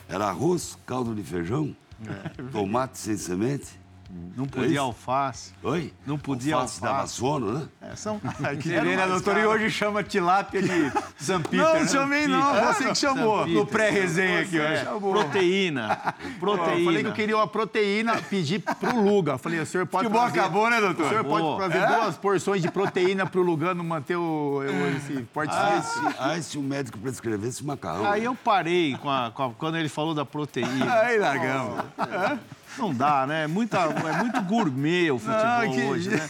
Era 0.08 0.28
arroz, 0.28 0.78
caldo 0.86 1.14
de 1.16 1.24
feijão, 1.24 1.76
é. 2.06 2.44
tomate 2.52 2.98
sem 2.98 3.18
semente 3.18 3.87
não 4.10 4.46
podia 4.46 4.80
alface. 4.82 5.54
Oi? 5.64 5.94
Não 6.06 6.18
podia 6.18 6.56
alface. 6.56 6.86
alface. 6.86 6.96
dava 6.96 7.08
sono, 7.08 7.52
né? 7.54 7.68
É, 7.82 7.96
são... 7.96 8.20
que 8.62 8.70
né, 8.70 9.08
doutor? 9.08 9.38
E 9.38 9.46
hoje 9.46 9.70
chama 9.70 10.04
tilápia 10.04 10.62
de 10.62 10.92
Zampita. 11.22 11.58
Não, 11.58 11.74
né? 11.74 11.88
chamei 11.88 12.28
não, 12.28 12.54
você 12.66 12.90
que 12.90 12.96
chamou. 12.96 13.48
No 13.48 13.66
pré-resenha 13.66 14.42
aqui, 14.42 14.60
hoje. 14.60 14.86
Proteína. 15.00 16.16
Proteína. 16.40 16.80
Eu 16.80 16.86
falei 16.86 17.04
que 17.04 17.10
eu 17.10 17.14
queria 17.14 17.36
uma 17.36 17.48
proteína, 17.48 18.18
pedi 18.30 18.60
pro 18.60 19.02
Luga. 19.02 19.38
Falei, 19.38 19.60
o 19.60 19.66
senhor 19.66 19.86
pode. 19.86 20.08
Que 20.08 20.14
bom 20.14 20.22
acabou, 20.22 20.70
né, 20.70 20.80
doutor? 20.80 21.06
O 21.06 21.10
senhor 21.10 21.24
pode 21.24 21.58
trazer 21.58 21.86
é? 21.86 21.96
duas 21.96 22.18
porções 22.18 22.62
de 22.62 22.72
proteína 22.72 23.26
pro 23.26 23.42
Lugano 23.42 23.84
manter 23.84 24.16
o, 24.16 24.62
esse 24.98 25.22
porte 25.34 25.54
ah, 25.54 25.82
se, 25.82 26.00
ah, 26.20 26.42
se 26.42 26.58
o 26.58 26.62
médico 26.62 26.98
prescrevesse 26.98 27.66
macarrão. 27.66 28.06
Aí 28.10 28.24
eu 28.24 28.36
parei 28.36 28.96
com 28.98 29.10
a, 29.10 29.32
com 29.32 29.44
a, 29.44 29.54
quando 29.54 29.78
ele 29.78 29.90
falou 29.90 30.14
da 30.14 30.26
proteína. 30.26 30.94
Aí 31.02 31.18
largamos. 31.18 31.84
Oh, 31.98 32.04
é. 32.04 32.40
Não 32.78 32.94
dá, 32.94 33.26
né? 33.26 33.44
É, 33.44 33.48
muita, 33.48 33.80
é 33.80 34.18
muito 34.22 34.42
gourmet 34.42 35.12
o 35.12 35.20
futebol 35.20 35.44
ah, 35.44 35.68
que... 35.68 35.82
hoje, 35.82 36.10
né? 36.10 36.30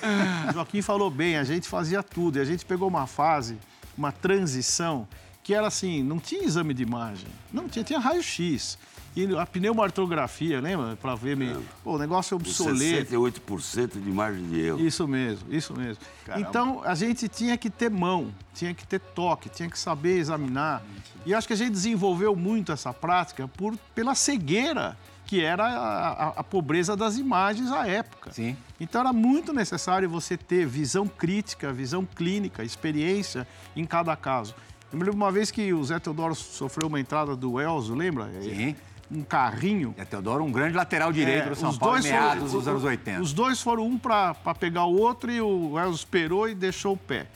Joaquim 0.54 0.82
falou 0.82 1.10
bem, 1.10 1.38
a 1.38 1.44
gente 1.44 1.68
fazia 1.68 2.02
tudo. 2.02 2.38
E 2.38 2.42
a 2.42 2.46
gente 2.46 2.66
pegou 2.66 2.88
uma 2.88 3.08
fase, 3.08 3.58
uma 3.98 4.12
transição, 4.12 5.08
que 5.44 5.54
era 5.54 5.68
assim, 5.68 6.04
não 6.04 6.20
tinha 6.20 6.44
exame 6.44 6.74
de 6.74 6.84
imagem. 6.84 7.28
Não 7.52 7.68
tinha, 7.68 7.84
tinha 7.84 8.00
raio-x. 8.00 8.78
E 9.18 9.36
a 9.36 9.48
pneumartrografia, 9.48 10.62
lembra? 10.62 10.96
Para 10.96 11.16
ver, 11.16 11.36
me... 11.36 11.58
Pô, 11.84 11.96
o 11.96 11.98
negócio 11.98 12.36
é 12.36 12.38
obsoleto. 12.38 13.12
68% 13.12 14.00
de 14.00 14.12
margem 14.12 14.48
de 14.48 14.60
erro. 14.60 14.80
Isso 14.80 15.08
mesmo, 15.08 15.52
isso 15.52 15.74
mesmo. 15.74 15.98
Caramba. 16.24 16.48
Então, 16.48 16.82
a 16.84 16.94
gente 16.94 17.28
tinha 17.28 17.58
que 17.58 17.68
ter 17.68 17.90
mão, 17.90 18.32
tinha 18.54 18.76
que 18.76 18.86
ter 18.86 19.00
toque, 19.00 19.50
tinha 19.50 19.68
que 19.68 19.80
saber 19.80 20.20
examinar. 20.20 20.84
E 21.26 21.34
acho 21.34 21.48
que 21.48 21.54
a 21.54 21.58
gente 21.58 21.72
desenvolveu 21.72 22.36
muito 22.36 22.72
essa 22.72 22.94
prática 22.94 23.48
por, 23.48 23.76
pela 23.96 24.14
cegueira 24.14 24.96
que 25.28 25.44
era 25.44 25.66
a, 25.66 26.08
a, 26.08 26.28
a, 26.38 26.44
pobreza 26.44 26.96
das 26.96 27.18
imagens 27.18 27.70
à 27.72 27.86
época. 27.86 28.32
Sim. 28.32 28.56
Então 28.80 29.02
era 29.02 29.12
muito 29.12 29.52
necessário 29.54 30.10
você 30.10 30.38
ter 30.38 30.66
visão 30.66 31.06
crítica, 31.06 31.72
visão 31.74 32.06
clínica, 32.06 32.64
experiência 32.64 33.46
em 33.76 33.86
cada 33.86 34.16
caso. 34.16 34.56
Eu 34.92 34.98
me 34.98 35.04
lembro 35.04 35.18
uma 35.18 35.32
vez 35.32 35.52
que 35.52 35.74
o 35.74 35.84
Zé 35.84 36.00
Teodoro 36.00 36.34
sofreu 36.34 36.88
uma 36.88 37.00
entrada 37.00 37.36
do 37.36 37.60
Elzo, 37.60 37.94
lembra? 37.94 38.32
Sim. 38.42 38.74
um 39.12 39.22
carrinho. 39.22 39.94
É, 39.98 40.06
Teodoro, 40.06 40.44
um 40.46 40.52
grande 40.52 40.76
lateral 40.78 41.12
direito 41.12 41.48
É, 41.48 41.50
do 41.50 41.56
São 41.56 41.70
os 41.72 41.78
Paulo, 41.78 41.96
dois 41.96 42.06
meados 42.06 42.44
foram- 42.50 42.54
dos 42.54 42.68
anos 42.70 42.84
80. 42.86 43.22
Os 43.22 43.34
dois 43.34 43.62
foram 43.62 43.86
um 43.86 43.98
para 43.98 44.34
pegar 44.58 44.86
o 44.86 44.98
outro 44.98 45.30
e 45.30 45.42
o 45.42 45.78
Elzo 45.78 45.98
esperou 45.98 46.48
e 46.48 46.56
deixou 46.56 46.94
o 46.94 46.98
pé. 46.98 47.28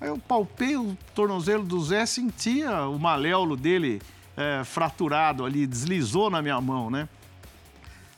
Aí 0.00 0.08
eu 0.08 0.18
palpei 0.18 0.76
o 0.78 0.96
tornozelo 1.14 1.62
do 1.64 1.78
Zé, 1.82 2.06
sentia 2.06 2.86
o 2.88 2.98
maléolo 2.98 3.54
dele 3.56 4.00
é, 4.36 4.62
fraturado 4.64 5.44
ali, 5.44 5.66
deslizou 5.66 6.28
na 6.30 6.40
minha 6.42 6.60
mão, 6.60 6.90
né? 6.90 7.06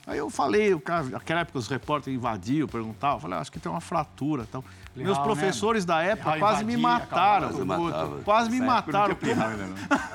Aí 0.07 0.19
eu 0.19 0.31
falei, 0.31 0.73
o 0.73 0.79
cara, 0.79 1.03
naquela 1.05 1.41
época 1.41 1.59
os 1.59 1.67
repórteres 1.67 2.17
invadiam, 2.17 2.69
perguntavam, 2.69 3.17
eu 3.17 3.21
falei, 3.21 3.39
"Ah, 3.39 3.41
acho 3.41 3.51
que 3.51 3.59
tem 3.59 3.71
uma 3.71 3.81
fratura 3.81 4.45
e 4.45 4.47
tal. 4.47 4.65
Meus 4.95 5.19
né? 5.19 5.25
professores 5.25 5.85
da 5.85 6.01
época 6.01 6.31
Plihal 6.31 6.49
quase 6.49 6.65
me 6.65 6.75
invadia, 6.75 7.07
mataram. 7.07 7.49
acabava. 7.49 7.67
Quase 7.67 7.91
matava. 7.91 8.23
Quase 8.23 8.51
me 8.51 8.61
mataram. 8.61 9.15
Plihal 9.17 9.51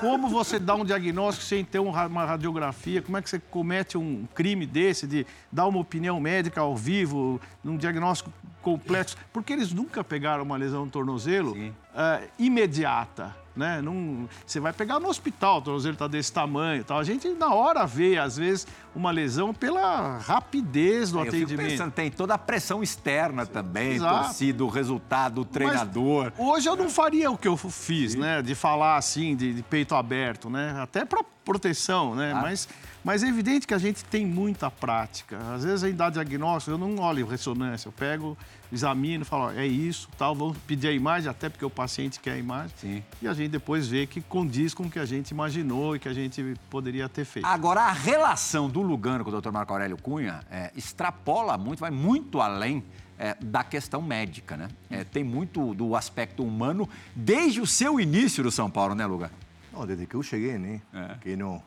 como 0.00 0.28
você 0.28 0.58
dá 0.58 0.74
um 0.74 0.84
diagnóstico 0.84 1.46
sem 1.46 1.62
ter 1.62 1.78
um 1.78 1.90
uma 1.90 2.24
radiografia? 2.24 3.02
Como 3.02 3.18
é 3.18 3.22
que 3.22 3.28
você 3.28 3.38
comete 3.38 3.98
um 3.98 4.26
crime 4.34 4.66
desse, 4.66 5.06
de 5.06 5.26
dar 5.52 5.66
uma 5.66 5.78
opinião 5.78 6.18
médica 6.18 6.62
ao 6.62 6.74
vivo, 6.74 7.38
num 7.62 7.76
diagnóstico 7.76 8.32
completo? 8.62 9.14
Porque 9.30 9.52
eles 9.52 9.72
nunca 9.72 10.02
pegaram 10.02 10.42
uma 10.42 10.56
lesão 10.56 10.86
no 10.86 10.90
tornozelo 10.90 11.54
eh, 11.94 12.28
imediata. 12.38 13.41
Né? 13.54 13.82
Não, 13.82 14.28
você 14.46 14.58
vai 14.58 14.72
pegar 14.72 14.98
no 14.98 15.08
hospital, 15.08 15.58
o 15.58 15.62
tornozelo 15.62 15.92
está 15.92 16.08
desse 16.08 16.32
tamanho. 16.32 16.82
Tal. 16.84 16.98
A 16.98 17.04
gente, 17.04 17.28
na 17.28 17.52
hora, 17.52 17.86
vê, 17.86 18.18
às 18.18 18.36
vezes, 18.36 18.66
uma 18.94 19.10
lesão 19.10 19.52
pela 19.52 20.16
rapidez 20.18 21.12
do 21.12 21.18
Eu 21.18 21.28
atendimento. 21.28 21.68
pensando, 21.68 21.92
tem 21.92 22.10
toda 22.10 22.34
a 22.34 22.38
pressão 22.38 22.82
externa 22.82 23.44
também, 23.44 23.92
Exato. 23.92 24.24
torcida, 24.24 24.64
o 24.64 24.68
resultado, 24.68 25.42
o 25.42 25.44
treinador. 25.44 26.32
Mas 26.36 26.46
hoje 26.46 26.68
eu 26.68 26.76
não 26.76 26.88
faria 26.88 27.30
o 27.30 27.36
que 27.36 27.46
eu 27.46 27.56
fiz, 27.56 28.14
né? 28.14 28.40
De 28.40 28.54
falar 28.54 28.96
assim, 28.96 29.36
de, 29.36 29.52
de 29.52 29.62
peito 29.62 29.94
aberto, 29.94 30.48
né? 30.48 30.78
Até 30.80 31.04
para 31.04 31.22
proteção, 31.44 32.14
né? 32.14 32.32
Mas, 32.34 32.68
mas 33.04 33.22
é 33.22 33.28
evidente 33.28 33.66
que 33.66 33.74
a 33.74 33.78
gente 33.78 34.04
tem 34.04 34.24
muita 34.24 34.70
prática. 34.70 35.38
Às 35.54 35.64
vezes 35.64 35.84
a 35.84 35.88
gente 35.88 35.96
dá 35.96 36.10
diagnóstico, 36.10 36.72
eu 36.72 36.78
não 36.78 36.98
olho 36.98 37.26
ressonância, 37.26 37.88
eu 37.88 37.92
pego, 37.92 38.36
examino, 38.72 39.24
falo, 39.24 39.44
ó, 39.44 39.50
é 39.52 39.66
isso, 39.66 40.08
tal, 40.16 40.34
vamos 40.34 40.56
pedir 40.58 40.88
a 40.88 40.92
imagem, 40.92 41.28
até 41.28 41.48
porque 41.48 41.64
o 41.64 41.70
paciente 41.70 42.20
quer 42.20 42.32
a 42.32 42.38
imagem. 42.38 42.70
Sim. 42.76 43.04
E 43.20 43.28
a 43.28 43.34
gente 43.34 43.50
depois 43.50 43.88
vê 43.88 44.06
que 44.06 44.20
condiz 44.20 44.72
com 44.72 44.84
o 44.84 44.90
que 44.90 44.98
a 44.98 45.04
gente 45.04 45.30
imaginou 45.30 45.96
e 45.96 45.98
que 45.98 46.08
a 46.08 46.14
gente 46.14 46.56
poderia 46.70 47.08
ter 47.08 47.24
feito. 47.24 47.46
Agora, 47.46 47.82
a 47.82 47.92
relação 47.92 48.68
do 48.68 48.80
Lugano 48.80 49.24
com 49.24 49.30
o 49.30 49.40
Dr. 49.40 49.50
Marco 49.50 49.72
Aurélio 49.72 49.96
Cunha 49.96 50.40
é, 50.50 50.70
extrapola 50.76 51.58
muito, 51.58 51.80
vai 51.80 51.90
muito 51.90 52.40
além 52.40 52.84
é, 53.18 53.36
da 53.40 53.62
questão 53.62 54.00
médica, 54.00 54.56
né? 54.56 54.68
É, 54.90 55.04
tem 55.04 55.22
muito 55.22 55.74
do 55.74 55.94
aspecto 55.94 56.42
humano 56.42 56.88
desde 57.14 57.60
o 57.60 57.66
seu 57.66 58.00
início 58.00 58.42
do 58.42 58.50
São 58.50 58.70
Paulo, 58.70 58.94
né, 58.94 59.06
Lugano? 59.06 59.32
No, 59.72 59.86
desde 59.86 60.06
que 60.06 60.16
yo 60.16 60.22
llegué, 60.22 60.58
¿no? 60.58 60.80
Ah. 60.92 61.16
que 61.20 61.34
no, 61.34 61.62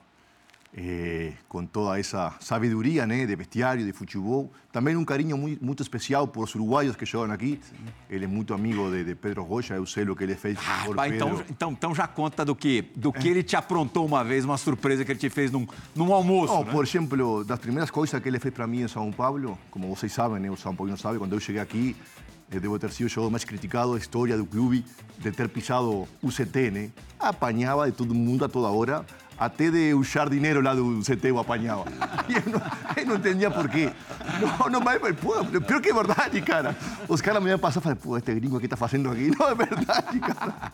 eh, 0.77 1.37
con 1.47 1.69
toda 1.69 1.97
esa 1.97 2.35
sabiduría 2.41 3.07
¿no? 3.07 3.13
de 3.13 3.35
bestiario, 3.37 3.85
de 3.85 3.93
fútbol, 3.93 4.49
también 4.71 4.97
un 4.97 5.05
cariño 5.05 5.37
muy, 5.37 5.57
muy 5.61 5.73
especial 5.79 6.29
por 6.29 6.41
los 6.41 6.55
uruguayos 6.55 6.97
que 6.97 7.05
llegan 7.05 7.31
aquí. 7.31 7.61
Él 8.09 8.23
es 8.23 8.29
muy 8.29 8.45
amigo 8.53 8.91
de, 8.91 9.05
de 9.05 9.15
Pedro 9.15 9.45
Goya, 9.45 9.77
eu 9.77 9.85
sei 9.85 10.03
lo 10.03 10.17
que 10.17 10.25
ele 10.25 10.35
fez 10.35 10.57
por 10.85 10.97
Vai, 10.97 11.15
então, 11.15 11.29
Pedro. 11.29 11.45
então, 11.49 11.71
então 11.71 11.95
já 11.95 12.07
conta 12.07 12.43
do 12.43 12.53
que, 12.53 12.91
do 12.93 13.13
que 13.13 13.29
ele 13.29 13.41
te 13.41 13.55
aprontou 13.55 14.05
uma 14.05 14.21
vez, 14.21 14.43
uma 14.43 14.57
surpresa 14.57 15.05
que 15.05 15.13
ele 15.13 15.19
te 15.19 15.29
fez 15.29 15.49
num, 15.49 15.65
num 15.95 16.13
almoço, 16.13 16.53
No, 16.53 16.65
né? 16.65 16.71
por 16.73 16.83
ejemplo, 16.83 17.45
das 17.45 17.59
primeiras 17.59 17.89
coisas 17.89 18.21
que 18.21 18.27
ele 18.27 18.39
fez 18.39 18.53
para 18.53 18.67
mim 18.67 18.81
em 18.81 18.87
São 18.89 19.09
Paulo, 19.13 19.57
como 19.71 19.87
vocês 19.95 20.11
sabem, 20.11 20.41
né, 20.41 20.51
o 20.51 20.57
São 20.57 20.75
Paulo 20.75 20.89
não 20.89 20.97
sabe, 20.97 21.17
quando 21.19 21.31
eu 21.31 21.39
cheguei 21.39 21.61
aqui, 21.61 21.95
eu 22.51 22.59
devo 22.59 22.77
ter 22.77 22.91
sido 22.91 23.07
o 23.07 23.09
jogador 23.09 23.31
mais 23.31 23.45
criticado 23.45 23.93
da 23.93 23.97
história 23.97 24.37
do 24.37 24.45
clube, 24.45 24.83
de 25.17 25.31
ter 25.31 25.47
pisado 25.49 26.05
o 26.21 26.29
CT, 26.29 26.71
né? 26.71 26.91
Apanhava 27.17 27.89
de 27.89 27.97
todo 27.97 28.13
mundo 28.13 28.45
a 28.45 28.49
toda 28.49 28.67
hora, 28.67 29.05
até 29.37 29.69
de 29.69 29.93
o 29.93 30.03
jardineiro 30.03 30.61
lá 30.61 30.73
do 30.73 31.01
CT 31.01 31.29
eu 31.29 31.39
apanhava. 31.39 31.85
E 32.27 32.33
eu 32.35 32.43
não, 32.51 32.61
eu 32.95 33.05
não 33.05 33.15
entendia 33.15 33.51
por 33.51 33.69
quê. 33.69 33.91
Não, 34.39 34.69
não, 34.69 34.81
mas, 34.81 34.99
pô, 35.17 35.43
pior 35.61 35.81
que 35.81 35.89
é 35.89 35.93
verdade, 35.93 36.41
cara. 36.41 36.75
Os 37.07 37.21
caras 37.21 37.43
me 37.43 37.57
passar 37.57 37.79
e 37.79 37.83
falavam, 37.83 38.01
pô, 38.01 38.17
este 38.17 38.33
gringo 38.33 38.57
aqui 38.57 38.65
está 38.65 38.77
fazendo 38.77 39.09
aqui. 39.09 39.31
Não, 39.37 39.49
é 39.49 39.55
verdade, 39.55 40.19
cara. 40.19 40.71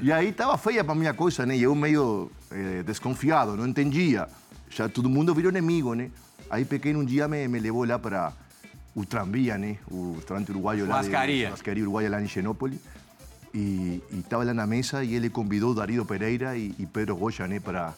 E 0.00 0.12
aí 0.12 0.28
estava 0.28 0.56
feia 0.56 0.84
para 0.84 0.94
minha 0.94 1.12
coisa, 1.12 1.44
né? 1.44 1.56
E 1.56 1.62
eu 1.62 1.74
meio 1.74 2.30
eh, 2.50 2.82
desconfiado, 2.84 3.56
não 3.56 3.66
entendia. 3.66 4.28
Já 4.70 4.88
todo 4.88 5.08
mundo 5.08 5.34
virou 5.34 5.50
inimigo, 5.50 5.94
né? 5.94 6.10
Aí 6.50 6.64
Pequeno 6.64 7.00
um 7.00 7.04
dia 7.04 7.26
me, 7.26 7.46
me 7.48 7.58
levou 7.58 7.84
lá 7.84 7.98
para 7.98 8.32
o 8.94 9.04
Tranvía, 9.04 9.58
né? 9.58 9.78
O 9.90 10.14
restaurante 10.16 10.50
uruguaio 10.50 10.86
lá. 10.86 10.96
Churrascaria. 10.96 11.46
Churrascaria 11.46 11.82
uruguaia 11.82 12.10
lá 12.10 12.22
em 12.22 12.28
E 13.54 14.02
estava 14.12 14.42
lá 14.42 14.52
na 14.52 14.66
mesa 14.66 15.04
e 15.04 15.14
ele 15.14 15.30
convidou 15.30 15.72
Darío 15.72 16.04
Pereira 16.04 16.56
e, 16.56 16.74
Pedro 16.92 17.14
Goya, 17.14 17.46
né? 17.46 17.60
Para, 17.60 17.94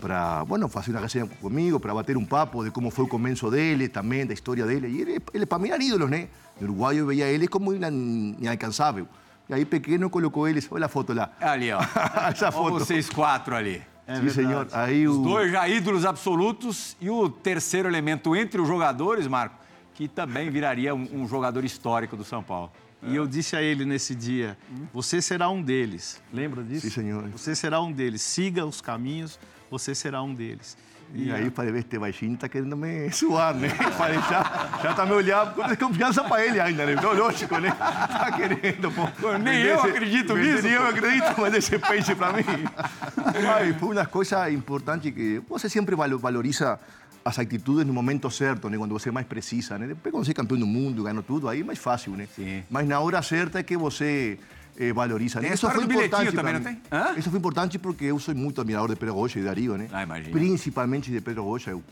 para, 0.00 0.42
bueno, 0.46 0.68
fazer 0.68 0.90
uma 0.92 1.00
resenha 1.00 1.26
comigo, 1.26 1.78
para 1.78 1.92
bater 1.94 2.16
um 2.16 2.24
papo 2.24 2.64
de 2.64 2.70
como 2.70 2.90
foi 2.90 3.04
o 3.04 3.08
começo 3.08 3.50
dele, 3.50 3.88
também, 3.88 4.24
da 4.24 4.32
história 4.32 4.64
dele. 4.64 4.88
E 4.88 5.00
ele, 5.02 5.18
ele 5.34 5.44
para 5.44 5.58
mim, 5.58 5.68
eram 5.68 5.84
ídolos, 5.84 6.08
né? 6.10 6.28
No 6.58 6.68
Uruguai 6.68 6.98
eu 6.98 7.06
veia 7.06 7.24
ele 7.26 7.46
como 7.46 7.74
ina- 7.74 7.90
inalcançável. 7.90 9.06
E 9.50 9.54
aí 9.54 9.66
Pequeno 9.66 10.08
colocou 10.08 10.48
eles, 10.48 10.66
olha 10.70 10.86
a 10.86 10.88
foto 10.88 11.12
lá. 11.12 11.30
Ali, 11.40 11.70
ó. 11.70 11.80
Essa 12.32 12.50
foto. 12.50 12.78
vocês 12.78 13.10
quatro 13.10 13.54
ali. 13.54 13.82
Sim, 14.20 14.30
senhor. 14.30 14.66
Aí 14.72 15.06
Os 15.06 15.16
o... 15.16 15.22
dois 15.22 15.52
já 15.52 15.68
ídolos 15.68 16.06
absolutos 16.06 16.96
e 17.00 17.10
o 17.10 17.28
terceiro 17.28 17.88
elemento 17.88 18.34
entre 18.34 18.60
os 18.60 18.66
jogadores, 18.68 19.26
Marco, 19.26 19.56
que 19.94 20.08
também 20.08 20.48
viraria 20.48 20.94
um, 20.94 21.06
um 21.12 21.28
jogador 21.28 21.64
histórico 21.64 22.16
do 22.16 22.24
São 22.24 22.42
Paulo. 22.42 22.70
E 23.06 23.14
eu 23.16 23.26
disse 23.26 23.54
a 23.56 23.62
ele 23.62 23.84
nesse 23.84 24.14
dia: 24.14 24.56
você 24.92 25.20
será 25.22 25.48
um 25.48 25.62
deles. 25.62 26.20
Lembra 26.32 26.62
disso? 26.62 26.82
Sim, 26.88 26.90
senhor. 27.02 27.28
Você 27.30 27.54
será 27.54 27.80
um 27.80 27.92
deles. 27.92 28.22
Siga 28.22 28.64
os 28.66 28.80
caminhos, 28.80 29.38
você 29.70 29.94
será 29.94 30.22
um 30.22 30.34
deles. 30.34 30.76
E 31.14 31.30
aí 31.30 31.50
falei, 31.50 31.70
"Vê, 31.70 31.78
este 31.78 31.96
baixinho 32.00 32.36
tá 32.36 32.48
querendo 32.48 32.76
me 32.76 33.08
suar, 33.12 33.54
né? 33.54 33.68
Falei, 33.96 34.18
já, 34.28 34.80
já 34.82 34.92
tá 34.92 35.06
me 35.06 35.12
olhando 35.12 35.54
com 35.54 35.64
desconfiança 35.68 36.24
pra 36.24 36.44
ele 36.44 36.58
ainda, 36.58 36.84
né? 36.84 36.94
Então, 36.94 37.14
lógico, 37.14 37.56
né? 37.58 37.70
Tá 37.70 38.32
querendo, 38.32 38.90
pô. 38.90 39.38
nem 39.38 39.62
eu 39.62 39.80
acredito 39.80 40.34
vender- 40.34 40.54
nisso, 40.54 40.62
Nem 40.64 40.72
eu 40.72 40.84
acredito, 40.88 41.34
mas 41.40 41.54
esse 41.54 41.78
peixe 41.78 42.12
pra 42.12 42.32
mim. 42.32 42.42
Foi 43.78 43.88
uma 43.92 44.06
coisa 44.06 44.50
importante 44.50 45.12
que 45.12 45.40
você 45.48 45.68
sempre 45.68 45.94
valo- 45.94 46.18
valoriza 46.18 46.76
as 47.26 47.40
atitudes 47.40 47.84
no 47.84 47.92
momento 47.92 48.30
certo, 48.30 48.70
né? 48.70 48.78
Quando 48.78 48.92
você 48.92 49.10
mais 49.10 49.26
precisa, 49.26 49.76
né? 49.76 49.88
Depois 49.88 50.12
quando 50.12 50.24
você 50.24 50.30
é 50.30 50.34
campeão 50.34 50.58
do 50.58 50.66
mundo, 50.66 51.02
ganhou 51.02 51.24
tudo, 51.24 51.48
aí 51.48 51.60
é 51.60 51.64
mais 51.64 51.78
fácil, 51.78 52.12
né? 52.12 52.28
Sim. 52.36 52.62
Mas 52.70 52.86
na 52.86 53.00
hora 53.00 53.20
certa 53.20 53.58
é 53.58 53.64
que 53.64 53.76
você 53.76 54.38
eh, 54.78 54.92
valoriza. 54.92 55.40
Tem 55.40 55.50
né? 55.50 55.56
do 55.56 55.86
bilhetinho 55.88 56.32
pra 56.32 56.32
também, 56.32 56.54
não 56.54 56.60
tem? 56.60 56.80
Hã? 56.90 57.14
Isso 57.16 57.28
foi 57.28 57.38
importante 57.40 57.80
porque 57.80 58.04
eu 58.04 58.18
sou 58.20 58.32
muito 58.32 58.60
admirador 58.60 58.90
de 58.90 58.96
Pedro 58.96 59.16
Rocha 59.16 59.40
e 59.40 59.42
de 59.42 59.48
Darío, 59.48 59.76
né? 59.76 59.88
Ah. 59.92 60.06
Principalmente 60.30 61.10
de 61.10 61.20
Pedro 61.20 61.42
Rocha, 61.42 61.72
eu 61.72 61.82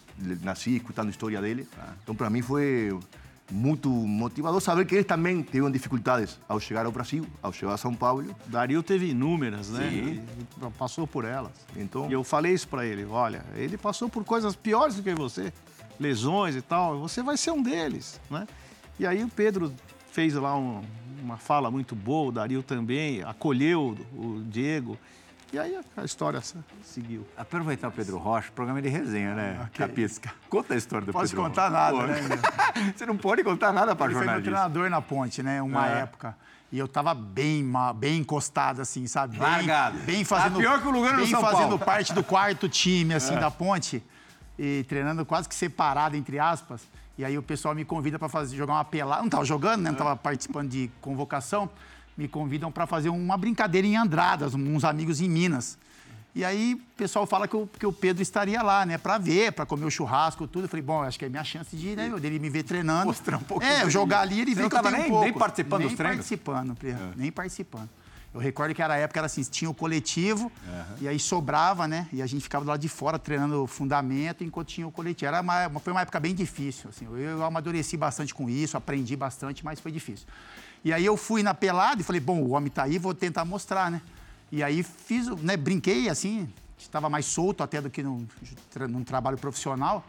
nasci 0.43 0.77
escutando 0.77 1.09
a 1.09 1.11
história 1.11 1.41
dele. 1.41 1.67
Então, 2.05 2.15
para 2.15 2.31
mim, 2.31 2.41
foi 2.41 2.97
muito 3.51 3.89
motivador 3.91 4.61
saber 4.61 4.87
que 4.87 4.95
eles 4.95 5.07
também 5.07 5.43
tiveram 5.43 5.71
dificuldades 5.71 6.39
ao 6.49 6.59
chegar 6.59 6.87
ao 6.87 6.93
Brasil, 6.93 7.27
ao 7.43 7.53
chegar 7.53 7.75
a 7.75 7.77
São 7.77 7.95
Paulo. 7.95 8.35
Dario 8.47 8.83
teve 8.83 9.11
inúmeras, 9.11 9.69
né? 9.71 9.91
Sim. 9.91 10.23
Passou 10.79 11.07
por 11.07 11.25
elas. 11.25 11.53
Então- 11.77 12.09
E 12.09 12.13
eu 12.13 12.25
falei 12.25 12.53
isso 12.55 12.67
pra 12.69 12.87
ele: 12.87 13.05
olha, 13.05 13.45
ele 13.55 13.77
passou 13.77 14.09
por 14.09 14.25
coisas 14.25 14.57
piores 14.57 14.97
do 14.97 15.03
que 15.03 15.15
você, 15.15 15.53
lesões 16.01 16.57
e 16.57 16.63
tal. 16.63 16.99
Você 17.01 17.23
vai 17.23 17.37
ser 17.37 17.51
um 17.51 17.63
deles, 17.63 18.21
né? 18.31 18.47
E 18.99 19.07
aí 19.07 19.23
o 19.23 19.29
Pedro 19.29 19.73
fez 20.11 20.35
lá 20.35 20.57
um- 20.57 20.83
uma 21.23 21.37
fala 21.37 21.71
muito 21.71 21.95
boa, 21.95 22.29
o 22.29 22.33
Dario 22.33 22.63
também, 22.63 23.23
acolheu 23.23 23.97
o 24.15 24.43
Diego. 24.47 24.99
E 25.55 25.59
aí 25.59 25.79
a- 25.97 26.05
história 26.05 26.41
se- 26.41 26.57
seguiu. 26.83 27.25
Aproveitar 27.37 27.87
o 27.87 27.93
Pedro 27.93 28.19
Rocha, 28.19 28.51
programa 28.53 28.83
de 28.83 28.89
resenha, 28.89 29.37
né? 29.37 29.71
Capisca. 29.73 30.33
Conta 30.51 30.75
a 30.75 30.77
história 30.77 31.07
do 31.07 31.13
Posso 31.13 31.29
Pedro 31.29 31.45
contar 31.45 31.69
Rocha. 31.69 31.71
nada, 31.71 31.97
Pô, 31.97 32.03
né? 32.09 32.91
Você 32.97 33.07
não 33.07 33.17
pode 33.17 33.45
contar 33.45 33.73
nada 33.73 33.95
para 33.95 34.07
Ele 34.07 34.15
foi 34.15 34.23
meu 34.25 34.35
jornalista. 34.35 34.51
treinador 34.51 34.91
na 34.91 35.01
ponte, 35.01 35.45
né? 35.45 35.63
Uma 35.63 35.87
É. 35.89 36.01
época. 36.01 36.37
E 36.73 36.79
eu 36.81 36.89
tava 36.89 37.15
bem, 37.15 37.65
bem 37.95 38.19
encostado, 38.19 38.83
assim, 38.83 39.07
sabe? 39.07 39.35
Bem, 39.35 39.43
Largado. 39.49 39.99
Bem 39.99 40.25
fazendo. 40.25 40.55
Tá 40.55 40.59
pior 40.59 40.83
que 40.83 40.89
o 40.89 40.91
Lugano 40.91 41.13
no 41.19 41.21
Bem 41.23 41.31
São 41.31 41.41
fazendo 41.41 41.61
Paulo. 41.61 41.79
parte 41.79 42.13
do 42.13 42.25
quarto 42.25 42.69
time, 42.69 43.13
É. 43.15 43.17
assim, 43.19 43.37
da 43.37 43.49
ponte. 43.49 44.03
E 44.59 44.85
treinando 44.89 45.25
quase 45.25 45.49
que 45.49 45.55
separado, 45.55 46.17
entre 46.17 46.37
aspas. 46.41 46.83
E 47.17 47.25
aí 47.25 47.39
o 47.39 47.43
pessoal 47.45 47.77
me 47.77 47.85
convida 47.85 48.19
para 48.19 48.45
jogar 48.47 48.73
uma 48.73 48.85
pelada. 48.85 49.23
Não 49.23 49.29
tava 49.29 49.45
jogando, 49.45 49.83
né? 49.83 49.91
Não 49.91 49.97
tava 49.99 50.17
participando 50.17 50.69
de 50.69 50.91
convocação. 51.01 51.71
Me 52.17 52.29
convidam 52.29 52.71
para 52.71 52.87
fazer 52.87 53.09
uma 53.09 53.37
brincadeira 53.37 53.87
em 53.87 53.97
Andradas, 53.97 54.55
uns 54.55 54.85
amigos 54.85 55.21
em 55.21 55.29
Minas. 55.29 55.77
E 56.35 56.45
aí 56.45 56.75
o 56.75 56.97
pessoal 56.97 57.27
fala 57.27 57.47
que 57.47 57.55
o, 57.57 57.67
que 57.67 57.87
o 57.87 57.93
Pedro 57.93 58.21
estaria 58.23 58.61
lá, 58.61 58.85
né? 58.85 58.99
Pra 58.99 59.19
ver, 59.19 59.53
pra 59.53 59.65
comer 59.65 59.85
o 59.85 59.91
churrasco, 59.91 60.47
tudo. 60.49 60.65
Eu 60.65 60.69
falei, 60.69 60.83
bom, 60.83 61.03
acho 61.03 61.17
que 61.19 61.25
é 61.25 61.29
minha 61.29 61.45
chance 61.45 61.77
de, 61.77 61.95
né, 61.95 62.09
dele 62.21 62.39
me 62.41 62.51
ver 62.51 62.65
treinando. 62.65 63.07
Mostrar 63.07 63.37
um 63.37 63.41
pouquinho 63.43 63.71
É, 63.73 63.83
eu 63.85 63.91
jogar 63.91 64.21
ali, 64.23 64.41
ele 64.41 64.53
vê 64.55 64.63
não 64.63 64.69
que 64.69 64.77
eu 64.77 64.83
tenho 64.83 64.93
nem- 64.97 65.01
um 65.03 65.05
nem 65.05 65.23
pouco. 65.23 65.39
participando 65.39 65.79
nem 65.81 65.89
dos 65.89 65.97
treinos? 65.97 66.17
participando, 66.17 66.75
Pri, 66.75 66.95
nem 67.17 67.31
participando. 67.31 67.89
Eu 68.33 68.41
recordo 68.41 68.75
que 68.75 68.83
era 68.83 68.95
a 68.95 68.97
época, 68.97 69.21
era 69.21 69.27
assim, 69.27 69.43
tinha 69.45 69.71
o 69.71 69.75
coletivo, 69.75 70.51
e 71.01 71.07
aí 71.07 71.21
sobrava, 71.21 71.87
né? 71.87 72.09
E 72.13 72.21
a 72.21 72.27
gente 72.27 72.43
ficava 72.43 72.65
do 72.65 72.69
lado 72.69 72.81
de 72.81 72.89
fora 72.89 73.17
treinando 73.17 73.63
o 73.63 73.67
fundamento 73.69 74.43
enquanto 74.43 74.67
tinha 74.67 74.89
o 74.89 74.91
coletivo. 74.91 75.29
Era 75.29 75.41
uma, 75.41 75.69
uma- 75.69 75.79
foi 75.79 75.93
uma 75.93 76.01
época 76.01 76.19
bem 76.19 76.35
difícil, 76.35 76.91
assim. 76.91 77.05
Eu, 77.05 77.17
eu 77.17 77.45
amadureci 77.45 77.97
bastante 77.97 78.35
com 78.35 78.51
isso, 78.51 78.77
aprendi 78.77 79.15
bastante, 79.15 79.65
mas 79.65 79.79
foi 79.79 79.93
difícil. 79.93 80.27
E 80.85 80.93
aí 80.93 81.05
eu 81.05 81.17
fui 81.17 81.43
na 81.43 81.55
pelada 81.55 82.01
e 82.01 82.05
falei, 82.05 82.21
bom, 82.21 82.41
o 82.41 82.51
homem 82.51 82.71
tá 82.71 82.83
aí, 82.83 82.99
vou 82.99 83.15
tentar 83.15 83.45
mostrar, 83.45 83.91
né? 83.91 84.03
E 84.53 84.63
aí 84.63 84.83
fiz, 84.83 85.29
né, 85.29 85.57
brinquei 85.57 86.09
assim, 86.09 86.49
estava 86.79 87.09
mais 87.09 87.25
solto 87.27 87.63
até 87.63 87.81
do 87.81 87.89
que 87.89 88.03
num, 88.03 88.27
num 88.89 89.03
trabalho 89.03 89.39
profissional. 89.39 90.05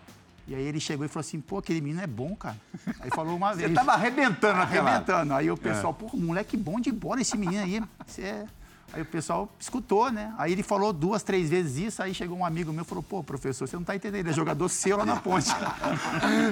E 0.47 0.53
aí 0.53 0.61
ele 0.61 0.79
chegou 0.79 1.05
e 1.05 1.09
falou 1.09 1.21
assim, 1.21 1.41
pô, 1.41 1.57
aquele 1.57 1.81
menino 1.81 2.01
é 2.01 2.07
bom, 2.07 2.35
cara. 2.35 2.57
Aí 2.99 3.09
falou 3.09 3.35
uma 3.35 3.53
vez. 3.53 3.69
Você 3.69 3.73
tava 3.73 3.93
arrebentando 3.93 4.61
arrebentando. 4.61 5.33
Aí 5.33 5.49
o 5.49 5.57
pessoal, 5.57 5.93
pô, 5.93 6.15
moleque 6.15 6.55
bom 6.55 6.79
de 6.79 6.91
bola 6.91 7.21
esse 7.21 7.35
menino 7.35 7.63
aí. 7.63 7.81
Você 8.05 8.21
é... 8.21 8.45
Aí 8.93 9.01
o 9.01 9.05
pessoal 9.05 9.51
escutou, 9.59 10.11
né? 10.11 10.33
Aí 10.37 10.51
ele 10.51 10.63
falou 10.63 10.93
duas, 10.93 11.23
três 11.23 11.49
vezes 11.49 11.77
isso, 11.77 12.01
aí 12.01 12.13
chegou 12.13 12.37
um 12.37 12.45
amigo 12.45 12.71
meu 12.71 12.83
e 12.83 12.85
falou, 12.85 13.03
pô, 13.03 13.23
professor, 13.23 13.67
você 13.67 13.75
não 13.75 13.83
tá 13.83 13.95
entendendo, 13.95 14.21
ele 14.21 14.29
é 14.29 14.33
jogador 14.33 14.69
seu 14.69 14.97
lá 14.97 15.05
na 15.05 15.17
ponte. 15.17 15.49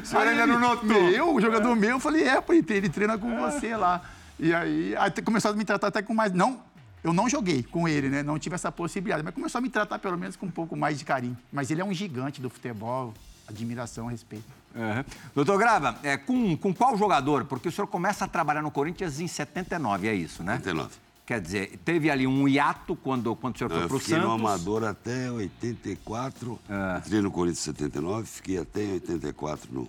o 0.01 0.05
senhor 0.05 0.27
ainda 0.27 0.45
não 0.45 0.59
notou? 0.59 0.85
Meu, 0.85 1.33
o 1.33 1.41
jogador 1.41 1.75
meu, 1.75 1.91
eu 1.91 1.99
falei, 1.99 2.27
é, 2.27 2.41
pô, 2.41 2.53
ele 2.53 2.89
treina 2.89 3.17
com 3.17 3.35
você 3.39 3.75
lá. 3.75 4.01
E 4.39 4.53
aí, 4.53 4.95
aí 4.95 5.11
começou 5.23 5.51
a 5.51 5.53
me 5.53 5.63
tratar 5.63 5.87
até 5.87 6.01
com 6.01 6.13
mais... 6.13 6.33
Não, 6.33 6.59
eu 7.03 7.13
não 7.13 7.29
joguei 7.29 7.63
com 7.63 7.87
ele, 7.87 8.09
né? 8.09 8.23
Não 8.23 8.39
tive 8.39 8.55
essa 8.55 8.71
possibilidade, 8.71 9.23
mas 9.23 9.33
começou 9.33 9.59
a 9.59 9.61
me 9.61 9.69
tratar 9.69 9.99
pelo 9.99 10.17
menos 10.17 10.35
com 10.35 10.45
um 10.45 10.51
pouco 10.51 10.75
mais 10.75 10.97
de 10.97 11.05
carinho. 11.05 11.37
Mas 11.51 11.69
ele 11.69 11.81
é 11.81 11.85
um 11.85 11.93
gigante 11.93 12.41
do 12.41 12.49
futebol, 12.49 13.13
admiração, 13.47 14.07
respeito. 14.07 14.45
Uhum. 14.75 15.03
Doutor 15.35 15.57
Grava, 15.57 15.97
é, 16.01 16.17
com, 16.17 16.57
com 16.57 16.73
qual 16.73 16.97
jogador? 16.97 17.45
Porque 17.45 17.67
o 17.67 17.71
senhor 17.71 17.87
começa 17.87 18.25
a 18.25 18.27
trabalhar 18.27 18.61
no 18.61 18.71
Corinthians 18.71 19.19
em 19.19 19.27
79, 19.27 20.07
é 20.07 20.15
isso, 20.15 20.43
né? 20.43 20.57
79. 20.57 21.02
Quer 21.25 21.39
dizer, 21.39 21.79
teve 21.85 22.09
ali 22.11 22.27
um 22.27 22.47
hiato 22.47 22.95
quando, 22.97 23.33
quando 23.35 23.55
o 23.55 23.57
senhor 23.57 23.69
foi 23.69 23.83
Eu 23.83 23.87
pro 23.87 23.99
fiquei 23.99 24.15
Santos. 24.15 24.27
no 24.29 24.35
Amador 24.35 24.83
até 24.83 25.31
84. 25.31 26.59
É. 26.69 26.97
Entrei 26.97 27.21
no 27.21 27.31
Corinthians 27.31 27.59
em 27.59 27.71
79, 27.71 28.27
fiquei 28.27 28.57
até 28.57 28.81
84 28.81 29.69
no, 29.71 29.87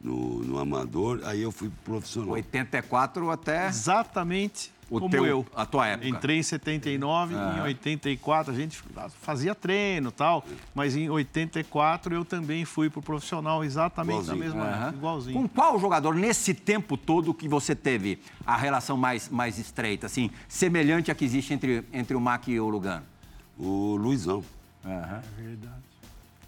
no, 0.00 0.40
no 0.44 0.58
Amador. 0.58 1.20
Aí 1.24 1.40
eu 1.40 1.52
fui 1.52 1.68
pro 1.68 1.92
profissional. 1.94 2.30
84 2.30 3.30
até 3.30 3.68
Exatamente 3.68 4.72
o 4.90 4.98
como 4.98 5.10
teu, 5.10 5.24
eu. 5.24 5.46
a 5.54 5.64
tua 5.64 5.86
época. 5.86 6.08
Entrei 6.08 6.38
em 6.38 6.42
79, 6.42 7.34
em 7.34 7.60
84 7.60 8.52
a 8.52 8.56
gente 8.56 8.82
fazia 9.20 9.54
treino 9.54 10.08
e 10.08 10.12
tal, 10.12 10.44
mas 10.74 10.96
em 10.96 11.08
84 11.08 12.14
eu 12.14 12.24
também 12.24 12.64
fui 12.64 12.90
pro 12.90 13.00
profissional 13.00 13.62
exatamente 13.64 14.26
da 14.26 14.34
Igualzinho. 14.34 14.38
mesma 14.38 14.66
época, 14.68 14.96
igualzinho. 14.96 15.40
Com 15.40 15.48
qual 15.48 15.78
jogador, 15.78 16.14
nesse 16.14 16.52
tempo 16.52 16.96
todo 16.96 17.32
que 17.32 17.48
você 17.48 17.74
teve 17.74 18.20
a 18.44 18.56
relação 18.56 18.96
mais, 18.96 19.28
mais 19.28 19.58
estreita, 19.58 20.06
assim, 20.06 20.30
semelhante 20.48 21.10
à 21.10 21.14
que 21.14 21.24
existe 21.24 21.54
entre, 21.54 21.84
entre 21.92 22.16
o 22.16 22.20
Mac 22.20 22.48
e 22.48 22.58
o 22.58 22.68
Lugano? 22.68 23.04
O 23.56 23.96
Luizão. 23.96 24.42
Aham. 24.84 25.22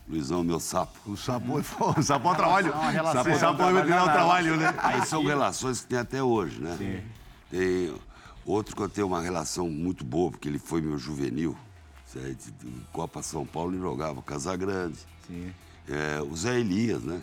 Luizão, 0.08 0.42
meu 0.42 0.58
sapo. 0.58 0.98
O 1.06 1.16
sapo, 1.16 1.58
o 1.58 2.02
sapo 2.02 2.32
é 2.32 2.34
trabalho. 2.34 2.72
uma 2.72 2.90
relação. 2.90 3.32
O 3.32 3.38
sapo 3.38 3.62
é 3.62 3.66
um 3.66 4.04
trabalho, 4.04 4.56
né? 4.56 4.74
Aí 4.78 5.06
são 5.06 5.24
relações 5.24 5.80
que 5.82 5.86
tem 5.86 5.98
até 5.98 6.22
hoje, 6.22 6.60
né? 6.60 7.02
Tem 7.50 7.94
outro 8.44 8.74
que 8.74 8.82
eu 8.82 8.88
tenho 8.88 9.06
uma 9.06 9.20
relação 9.20 9.68
muito 9.68 10.04
boa, 10.04 10.30
porque 10.30 10.48
ele 10.48 10.58
foi 10.58 10.80
meu 10.80 10.98
juvenil. 10.98 11.56
certo? 12.06 12.52
Copa 12.92 13.22
São 13.22 13.46
Paulo 13.46 13.72
ele 13.72 13.80
jogava 13.80 14.20
Casagrande. 14.22 14.98
Sim. 15.26 15.52
É, 15.88 16.20
o 16.20 16.34
Zé 16.36 16.58
Elias, 16.60 17.02
né? 17.02 17.20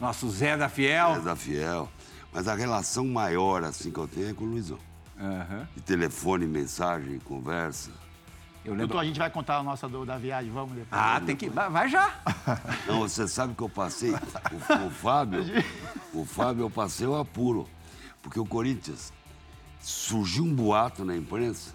Nosso 0.00 0.28
Zé 0.30 0.56
da 0.56 0.68
Fiel. 0.68 1.16
É 1.16 1.20
da 1.20 1.36
Fiel. 1.36 1.88
Mas 2.32 2.48
a 2.48 2.54
relação 2.54 3.06
maior, 3.06 3.62
assim, 3.62 3.90
que 3.90 3.98
eu 3.98 4.08
tenho 4.08 4.30
é 4.30 4.34
com 4.34 4.44
o 4.44 4.48
Luizão. 4.48 4.78
Aham. 5.18 5.68
De 5.76 5.82
telefone, 5.82 6.46
mensagem, 6.46 7.18
conversa. 7.20 7.90
Eu 8.64 8.72
lembro. 8.72 8.88
Doutor, 8.88 9.02
a 9.02 9.04
gente 9.04 9.18
vai 9.18 9.30
contar 9.30 9.58
a 9.58 9.62
nossa 9.62 9.88
do, 9.88 10.04
da 10.04 10.18
viagem, 10.18 10.50
vamos 10.50 10.70
depois. 10.70 10.88
Ah, 10.90 11.20
tem 11.24 11.36
que. 11.36 11.48
Vai 11.48 11.70
vai 11.70 11.88
já. 11.88 12.12
Não, 12.88 13.00
você 13.00 13.28
sabe 13.28 13.54
que 13.54 13.62
eu 13.62 13.68
passei. 13.68 14.10
O, 14.10 14.86
o 14.86 14.90
Fábio, 14.90 15.44
o 16.12 16.24
Fábio, 16.24 16.62
eu 16.64 16.70
passei 16.70 17.06
o 17.06 17.14
apuro. 17.14 17.68
Porque 18.22 18.40
o 18.40 18.46
Corinthians 18.46 19.12
surgiu 19.84 20.44
um 20.44 20.54
boato 20.54 21.04
na 21.04 21.16
imprensa 21.16 21.72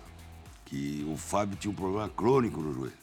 que 0.65 1.05
o 1.11 1.15
Fábio 1.17 1.57
tinha 1.59 1.71
um 1.71 1.75
problema 1.75 2.09
crônico 2.09 2.59
no 2.61 2.73
joelho. 2.73 2.93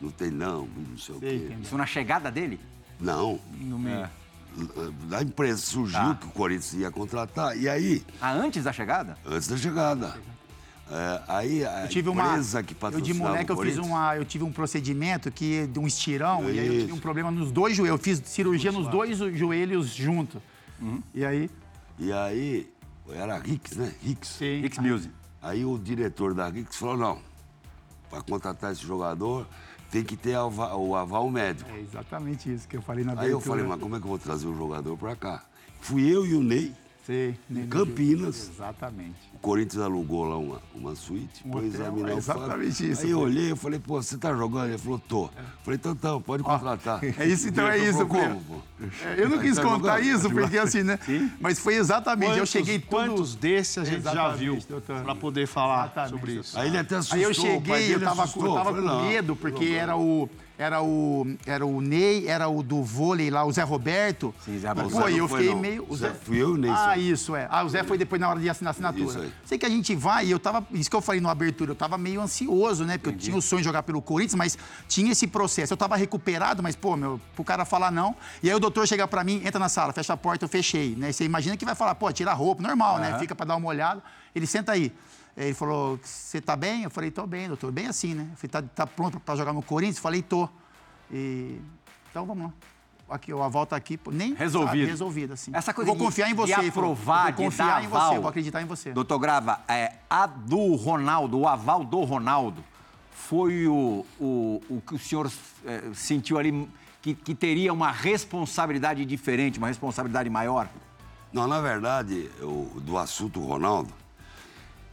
No 0.00 0.10
tendão, 0.10 0.66
não 0.88 0.96
sei 0.96 1.14
o 1.14 1.18
Sei, 1.20 1.48
quê. 1.48 1.56
Isso 1.62 1.76
na 1.76 1.84
chegada 1.86 2.30
dele? 2.30 2.58
Não. 2.98 3.38
No 3.58 3.78
meio. 3.78 4.08
Da 5.08 5.22
imprensa 5.22 5.58
surgiu 5.64 5.98
Tá. 6.00 6.14
que 6.14 6.26
o 6.26 6.30
Corinthians 6.30 6.72
ia 6.74 6.90
contratar. 6.90 7.56
E 7.56 7.68
aí, 7.68 8.02
Ah, 8.20 8.32
antes 8.32 8.64
da 8.64 8.72
chegada? 8.72 9.16
antes 9.26 9.46
da 9.48 9.56
chegada. 9.56 10.18
é, 10.90 11.22
aí 11.28 11.64
a 11.64 11.82
Eu 11.82 11.88
tive 11.88 12.08
uma. 12.08 12.28
empresa 12.30 12.62
que 12.62 12.72
eu 12.72 12.74
de 12.74 12.80
patrocinava 12.80 13.30
moleque 13.30 13.52
o 13.52 13.54
eu 13.54 13.62
fiz 13.62 13.76
uma, 13.78 14.16
eu 14.16 14.24
tive 14.24 14.42
um 14.44 14.50
procedimento 14.52 15.30
que 15.30 15.66
de 15.66 15.78
um 15.78 15.86
estirão 15.86 16.44
e 16.50 16.58
aí 16.58 16.66
eu 16.66 16.72
tive 16.72 16.84
Isso. 16.86 16.94
um 16.94 16.98
problema 16.98 17.30
nos 17.30 17.52
dois 17.52 17.76
joelhos. 17.76 17.98
Eu 17.98 18.02
fiz 18.02 18.20
cirurgia 18.24 18.72
nos 18.72 18.88
dois 18.88 19.18
joelhos 19.18 19.94
junto. 19.94 20.42
Uhum. 20.80 21.00
E 21.14 21.24
aí? 21.24 21.50
E 21.98 22.10
aí, 22.12 22.68
era 23.08 23.38
Rix, 23.38 23.76
né? 23.76 23.92
Rix. 24.02 24.28
Sim. 24.28 24.62
X 24.64 24.78
Music. 24.78 25.12
Aí 25.42 25.64
o 25.64 25.78
diretor 25.78 26.34
da 26.34 26.48
Rix 26.48 26.76
falou, 26.76 26.96
não, 26.96 27.18
para 28.10 28.20
contratar 28.22 28.72
esse 28.72 28.82
jogador 28.86 29.46
tem 29.90 30.04
que 30.04 30.16
ter 30.16 30.34
alva- 30.34 30.76
o 30.76 30.94
aval 30.94 31.28
médico. 31.30 31.68
É 31.70 31.80
exatamente 31.80 32.52
isso 32.52 32.68
que 32.68 32.76
eu 32.76 32.82
falei 32.82 33.04
na 33.04 33.12
Aí 33.12 33.30
eu 33.30 33.38
abertura. 33.38 33.42
falei, 33.56 33.66
mas 33.66 33.80
como 33.80 33.96
é 33.96 33.98
que 33.98 34.04
eu 34.04 34.08
vou 34.10 34.18
trazer 34.18 34.46
o 34.46 34.56
jogador 34.56 34.96
para 34.96 35.16
cá? 35.16 35.42
Fui 35.80 36.02
eu 36.08 36.24
e 36.26 36.34
o 36.34 36.42
Ney, 36.42 36.72
Sei, 37.10 37.34
em 37.50 37.66
Campinas. 37.66 38.50
Exatamente. 38.54 39.16
O 39.34 39.38
Corinthians 39.38 39.82
alugou 39.82 40.24
lá 40.26 40.36
uma, 40.38 40.62
uma 40.72 40.94
suíte 40.94 41.42
Um 41.44 41.58
examinar 41.60 42.10
é 42.12 42.14
exatamente 42.14 42.88
isso, 42.88 43.02
Aí 43.04 43.10
eu 43.10 43.18
olhei, 43.18 43.50
eu 43.50 43.56
falei, 43.56 43.80
pô, 43.80 44.00
você 44.00 44.16
tá 44.16 44.32
jogando? 44.32 44.68
Ele 44.68 44.78
falou, 44.78 45.00
tô. 45.00 45.28
Falei, 45.64 45.76
então, 45.76 45.90
então, 45.90 46.22
pode 46.22 46.44
contratar. 46.44 47.00
é 47.18 47.26
isso, 47.26 47.48
então 47.48 47.66
é 47.66 47.78
isso, 47.78 48.06
como, 48.06 48.40
pô? 48.42 48.54
É, 49.06 49.24
Eu 49.24 49.28
não 49.28 49.40
quis 49.40 49.56
Tá 49.56 49.62
contar 49.62 49.98
jogando? 50.00 50.16
isso, 50.18 50.30
porque 50.30 50.56
assim, 50.56 50.84
né? 50.84 51.00
Mas 51.40 51.58
foi 51.58 51.74
exatamente. 51.74 52.30
eu 52.30 52.36
Quantos- 52.36 52.50
cheguei 52.50 52.78
tudo. 52.78 52.88
Quantos 52.90 53.34
desses 53.34 53.78
a 53.78 53.84
gente 53.84 54.02
já 54.04 54.28
viu 54.28 54.56
doutor. 54.68 55.00
para 55.02 55.14
poder 55.16 55.48
falar 55.48 55.86
Exatamente, 55.86 56.10
sobre 56.10 56.32
isso? 56.34 56.56
Aí 56.60 56.68
ele 56.68 56.78
até 56.78 56.94
assustou. 56.94 57.16
Aí 57.18 57.22
eu 57.24 57.34
cheguei, 57.34 57.94
eu 57.96 58.00
tava, 58.00 58.22
assustou. 58.22 58.46
eu 58.46 58.54
tava 58.54 58.72
com 58.80 59.02
medo, 59.02 59.34
porque 59.34 59.64
era 59.64 59.96
o, 59.96 60.28
era, 60.60 60.82
o, 60.82 61.26
era 61.46 61.64
o 61.64 61.80
Ney, 61.80 62.28
era 62.28 62.46
o 62.46 62.62
do 62.62 62.82
vôlei 62.82 63.30
lá, 63.30 63.44
o 63.46 63.50
Zé 63.50 63.62
Roberto. 63.62 64.34
Sim, 64.44 64.58
Zé 64.58 64.68
Roberto. 64.68 64.90
Zé 64.90 65.10
e 65.10 65.16
eu 65.16 65.26
foi, 65.26 65.40
fiquei 65.40 65.54
não. 65.54 65.62
meio. 65.62 65.86
O 65.88 65.96
Zé 65.96 66.12
fui 66.12 66.36
eu 66.36 66.54
Ney, 66.54 66.70
Ah, 66.70 66.98
isso, 66.98 67.34
é. 67.34 67.48
Ah, 67.50 67.64
o 67.64 67.68
Zé 67.70 67.82
foi 67.82 67.96
depois 67.96 68.20
na 68.20 68.28
hora 68.28 68.38
de 68.38 68.46
assinar 68.46 68.68
a 68.68 68.72
assinatura. 68.72 69.04
Isso 69.06 69.18
aí. 69.18 69.32
Sei 69.46 69.56
que 69.56 69.64
a 69.64 69.70
gente 69.70 69.96
vai 69.96 70.26
e 70.26 70.30
eu 70.30 70.38
tava. 70.38 70.62
Isso 70.72 70.90
que 70.90 70.94
eu 70.94 71.00
falei 71.00 71.18
na 71.18 71.30
abertura, 71.30 71.70
eu 71.70 71.74
tava 71.74 71.96
meio 71.96 72.20
ansioso, 72.20 72.84
né? 72.84 72.98
Porque 72.98 73.08
eu 73.08 73.18
tinha 73.18 73.36
o 73.38 73.40
sonho 73.40 73.62
de 73.62 73.64
jogar 73.64 73.84
pelo 73.84 74.02
Corinthians, 74.02 74.34
mas 74.34 74.58
tinha 74.86 75.12
esse 75.12 75.26
processo. 75.26 75.72
Eu 75.72 75.78
tava 75.78 75.96
recuperado, 75.96 76.62
mas, 76.62 76.76
pô, 76.76 76.94
meu, 76.94 77.18
pro 77.34 77.42
cara 77.42 77.64
falar 77.64 77.90
não. 77.90 78.14
E 78.42 78.50
aí 78.50 78.54
o 78.54 78.60
doutor 78.60 78.86
chega 78.86 79.08
pra 79.08 79.24
mim, 79.24 79.40
entra 79.42 79.58
na 79.58 79.70
sala, 79.70 79.94
fecha 79.94 80.12
a 80.12 80.16
porta, 80.16 80.44
eu 80.44 80.48
fechei, 80.48 80.94
né? 80.94 81.10
Você 81.10 81.24
imagina 81.24 81.56
que 81.56 81.64
vai 81.64 81.74
falar, 81.74 81.94
pô, 81.94 82.12
tira 82.12 82.32
a 82.32 82.34
roupa, 82.34 82.62
normal, 82.62 82.98
né? 82.98 83.18
Fica 83.18 83.34
pra 83.34 83.46
dar 83.46 83.56
uma 83.56 83.66
olhada. 83.66 84.02
Ele 84.34 84.46
senta 84.46 84.72
aí. 84.72 84.92
Ele 85.36 85.54
falou, 85.54 85.98
você 86.02 86.40
tá 86.40 86.54
bem? 86.56 86.82
Eu 86.82 86.90
falei, 86.90 87.10
tô 87.10 87.26
bem, 87.26 87.48
doutor. 87.48 87.70
Bem 87.72 87.86
assim, 87.86 88.14
né? 88.14 88.28
Eu 88.32 88.36
falei, 88.36 88.50
tá, 88.50 88.62
tá 88.74 88.86
pronto 88.86 89.18
pra 89.20 89.36
jogar 89.36 89.52
no 89.52 89.62
Corinthians? 89.62 89.96
Eu 89.96 90.02
falei, 90.02 90.22
tô. 90.22 90.48
E... 91.10 91.60
Então 92.10 92.26
vamos 92.26 92.44
lá. 92.46 92.52
Aqui, 93.08 93.32
a 93.32 93.48
volta 93.48 93.74
aqui, 93.74 93.98
nem 94.12 94.34
Resolvido. 94.34 94.68
sabe, 94.70 94.84
resolvido, 94.86 95.32
assim. 95.32 95.50
Essa 95.52 95.74
coisa 95.74 95.90
Eu 95.90 95.96
vou 95.96 96.06
confiar 96.06 96.26
em 96.28 96.30
de- 96.30 96.36
você. 96.36 96.60
de 96.60 96.68
aprovar, 96.68 97.22
vou 97.22 97.30
de 97.32 97.36
dar 97.38 97.44
confiar 97.44 97.84
em 97.84 97.88
você, 97.88 97.96
aval. 97.96 98.14
eu 98.14 98.20
vou 98.22 98.28
acreditar 98.28 98.62
em 98.62 98.66
você. 98.66 98.92
Doutor 98.92 99.18
Grava, 99.18 99.60
é, 99.66 99.94
a 100.08 100.26
do 100.26 100.76
Ronaldo, 100.76 101.36
o 101.40 101.48
aval 101.48 101.82
do 101.82 102.00
Ronaldo, 102.02 102.62
foi 103.12 103.66
o, 103.66 104.06
o, 104.20 104.62
o 104.70 104.80
que 104.86 104.94
o 104.94 104.98
senhor 104.98 105.28
é, 105.64 105.82
sentiu 105.92 106.38
ali 106.38 106.68
que, 107.02 107.12
que 107.14 107.34
teria 107.34 107.72
uma 107.72 107.90
responsabilidade 107.90 109.04
diferente, 109.04 109.58
uma 109.58 109.66
responsabilidade 109.68 110.30
maior? 110.30 110.68
Não, 111.32 111.48
na 111.48 111.60
verdade, 111.60 112.30
eu- 112.38 112.70
do 112.76 112.96
assunto 112.96 113.40
Ronaldo, 113.40 113.92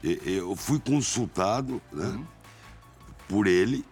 eu 0.04 0.56
fui 0.56 0.80
consultado 0.80 1.82
né, 1.92 2.06
Uhum. 2.06 2.26
por 3.28 3.48
ele 3.48 3.84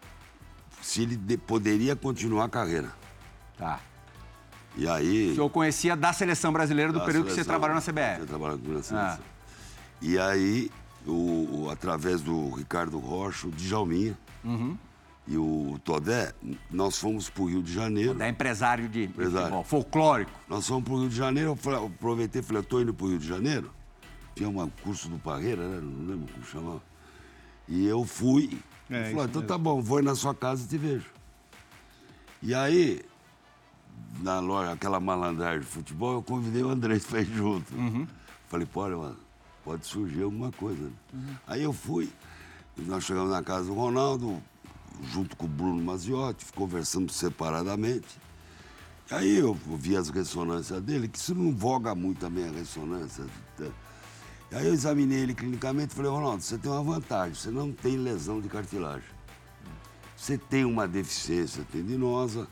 se 0.82 1.02
ele 1.02 1.16
de- 1.16 1.38
poderia 1.38 1.96
continuar 1.96 2.46
a 2.46 2.50
carreira. 2.50 2.92
Tá. 3.58 3.80
E 4.78 4.88
aí. 4.88 5.32
O 5.32 5.36
senhor 5.36 5.50
conhecia 5.50 5.96
da 5.96 6.12
seleção 6.14 6.52
brasileira 6.54 6.92
do 6.92 7.00
período 7.02 7.24
que 7.26 7.32
você 7.32 7.44
seleção, 7.44 7.54
trabalhou 7.54 7.76
na 7.76 7.82
CBF. 7.82 8.26
trabalhou 8.28 8.58
na 8.58 8.84
seleção. 8.84 8.98
Ah. 8.98 9.18
E 10.02 10.20
aí, 10.20 10.70
o, 11.08 11.70
através 11.72 12.22
do 12.22 12.50
Ricardo 12.52 13.00
Rocha, 13.00 13.48
o 13.48 13.52
Djalminha 13.52 14.18
Uhum. 14.44 14.78
e 15.26 15.38
o 15.38 15.80
Todé, 15.84 16.34
nós 16.70 17.00
fomos 17.00 17.30
para 17.30 17.44
o 17.44 17.46
Rio 17.50 17.64
de 17.64 17.74
Janeiro. 17.74 18.14
Da 18.14 18.28
empresário 18.30 18.88
de 18.90 19.06
Empresário. 19.06 19.40
futebol, 19.48 19.64
folclórico. 19.64 20.32
Nós 20.48 20.68
fomos 20.68 20.84
para 20.84 20.94
o 20.94 21.00
Rio 21.00 21.10
de 21.10 21.16
Janeiro, 21.16 21.58
eu 21.66 21.72
eu 21.72 21.86
aproveitei 21.88 22.42
e 22.42 22.44
falei, 22.44 22.60
eu 22.60 22.64
tô 22.66 22.80
indo 22.82 22.94
para 22.94 23.06
o 23.06 23.10
Rio 23.10 23.18
de 23.20 23.28
Janeiro. 23.28 23.72
Tinha 24.36 24.50
um 24.50 24.70
curso 24.84 25.08
do 25.08 25.18
Parreira, 25.18 25.68
né? 25.68 25.80
Não 25.82 26.08
lembro 26.08 26.32
como 26.34 26.46
chamava. 26.46 26.84
E 27.68 27.86
eu 27.86 28.04
fui. 28.06 28.60
É, 28.90 28.96
ele 29.06 29.10
falou, 29.12 29.26
então 29.26 29.42
tá 29.42 29.58
bom, 29.58 29.82
vou 29.82 30.02
na 30.04 30.14
sua 30.14 30.36
casa 30.36 30.66
e 30.66 30.68
te 30.68 30.78
vejo. 30.78 31.10
E 32.44 32.54
aí, 32.54 33.02
na 34.22 34.40
loja, 34.40 34.74
aquela 34.74 35.00
malandragem 35.00 35.62
de 35.62 35.66
futebol, 35.66 36.14
eu 36.16 36.22
convidei 36.22 36.62
o 36.62 36.70
Andrés 36.70 37.06
para 37.06 37.22
ir 37.22 37.26
junto. 37.34 37.74
Falei, 38.48 38.68
pô, 38.68 38.82
olha, 38.82 39.16
pode 39.64 39.88
surgir 39.88 40.22
alguma 40.22 40.52
coisa. 40.52 40.84
né? 41.14 41.38
Aí 41.48 41.64
eu 41.64 41.74
fui, 41.74 42.10
nós 42.78 43.04
chegamos 43.04 43.32
na 43.32 43.42
casa 43.42 43.66
do 43.66 43.74
Ronaldo, 43.74 44.40
junto 45.12 45.36
com 45.36 45.46
o 45.46 45.50
Bruno 45.50 45.84
Maziotti, 45.84 46.46
conversamos 46.54 47.16
separadamente. 47.16 48.08
Aí 49.10 49.38
eu 49.38 49.54
vi 49.54 49.96
as 49.96 50.10
ressonâncias 50.10 50.82
dele, 50.82 51.08
que 51.08 51.18
isso 51.18 51.34
não 51.34 51.52
voga 51.56 51.96
muito 51.96 52.26
a 52.26 52.30
ressonância. 52.30 53.26
Aí 54.52 54.68
eu 54.68 54.74
examinei 54.74 55.20
ele 55.20 55.34
clinicamente 55.34 55.94
e 55.94 55.96
falei, 55.96 56.12
Ronaldo, 56.12 56.42
você 56.42 56.58
tem 56.58 56.72
uma 56.72 56.84
vantagem, 56.84 57.34
você 57.34 57.50
não 57.50 57.72
tem 57.72 57.98
lesão 57.98 58.40
de 58.40 58.48
cartilagem. 58.48 59.08
você 60.16 60.38
tem 60.38 60.64
uma 60.66 60.88
deficiência 60.88 61.64
tendinosa, 61.72 62.48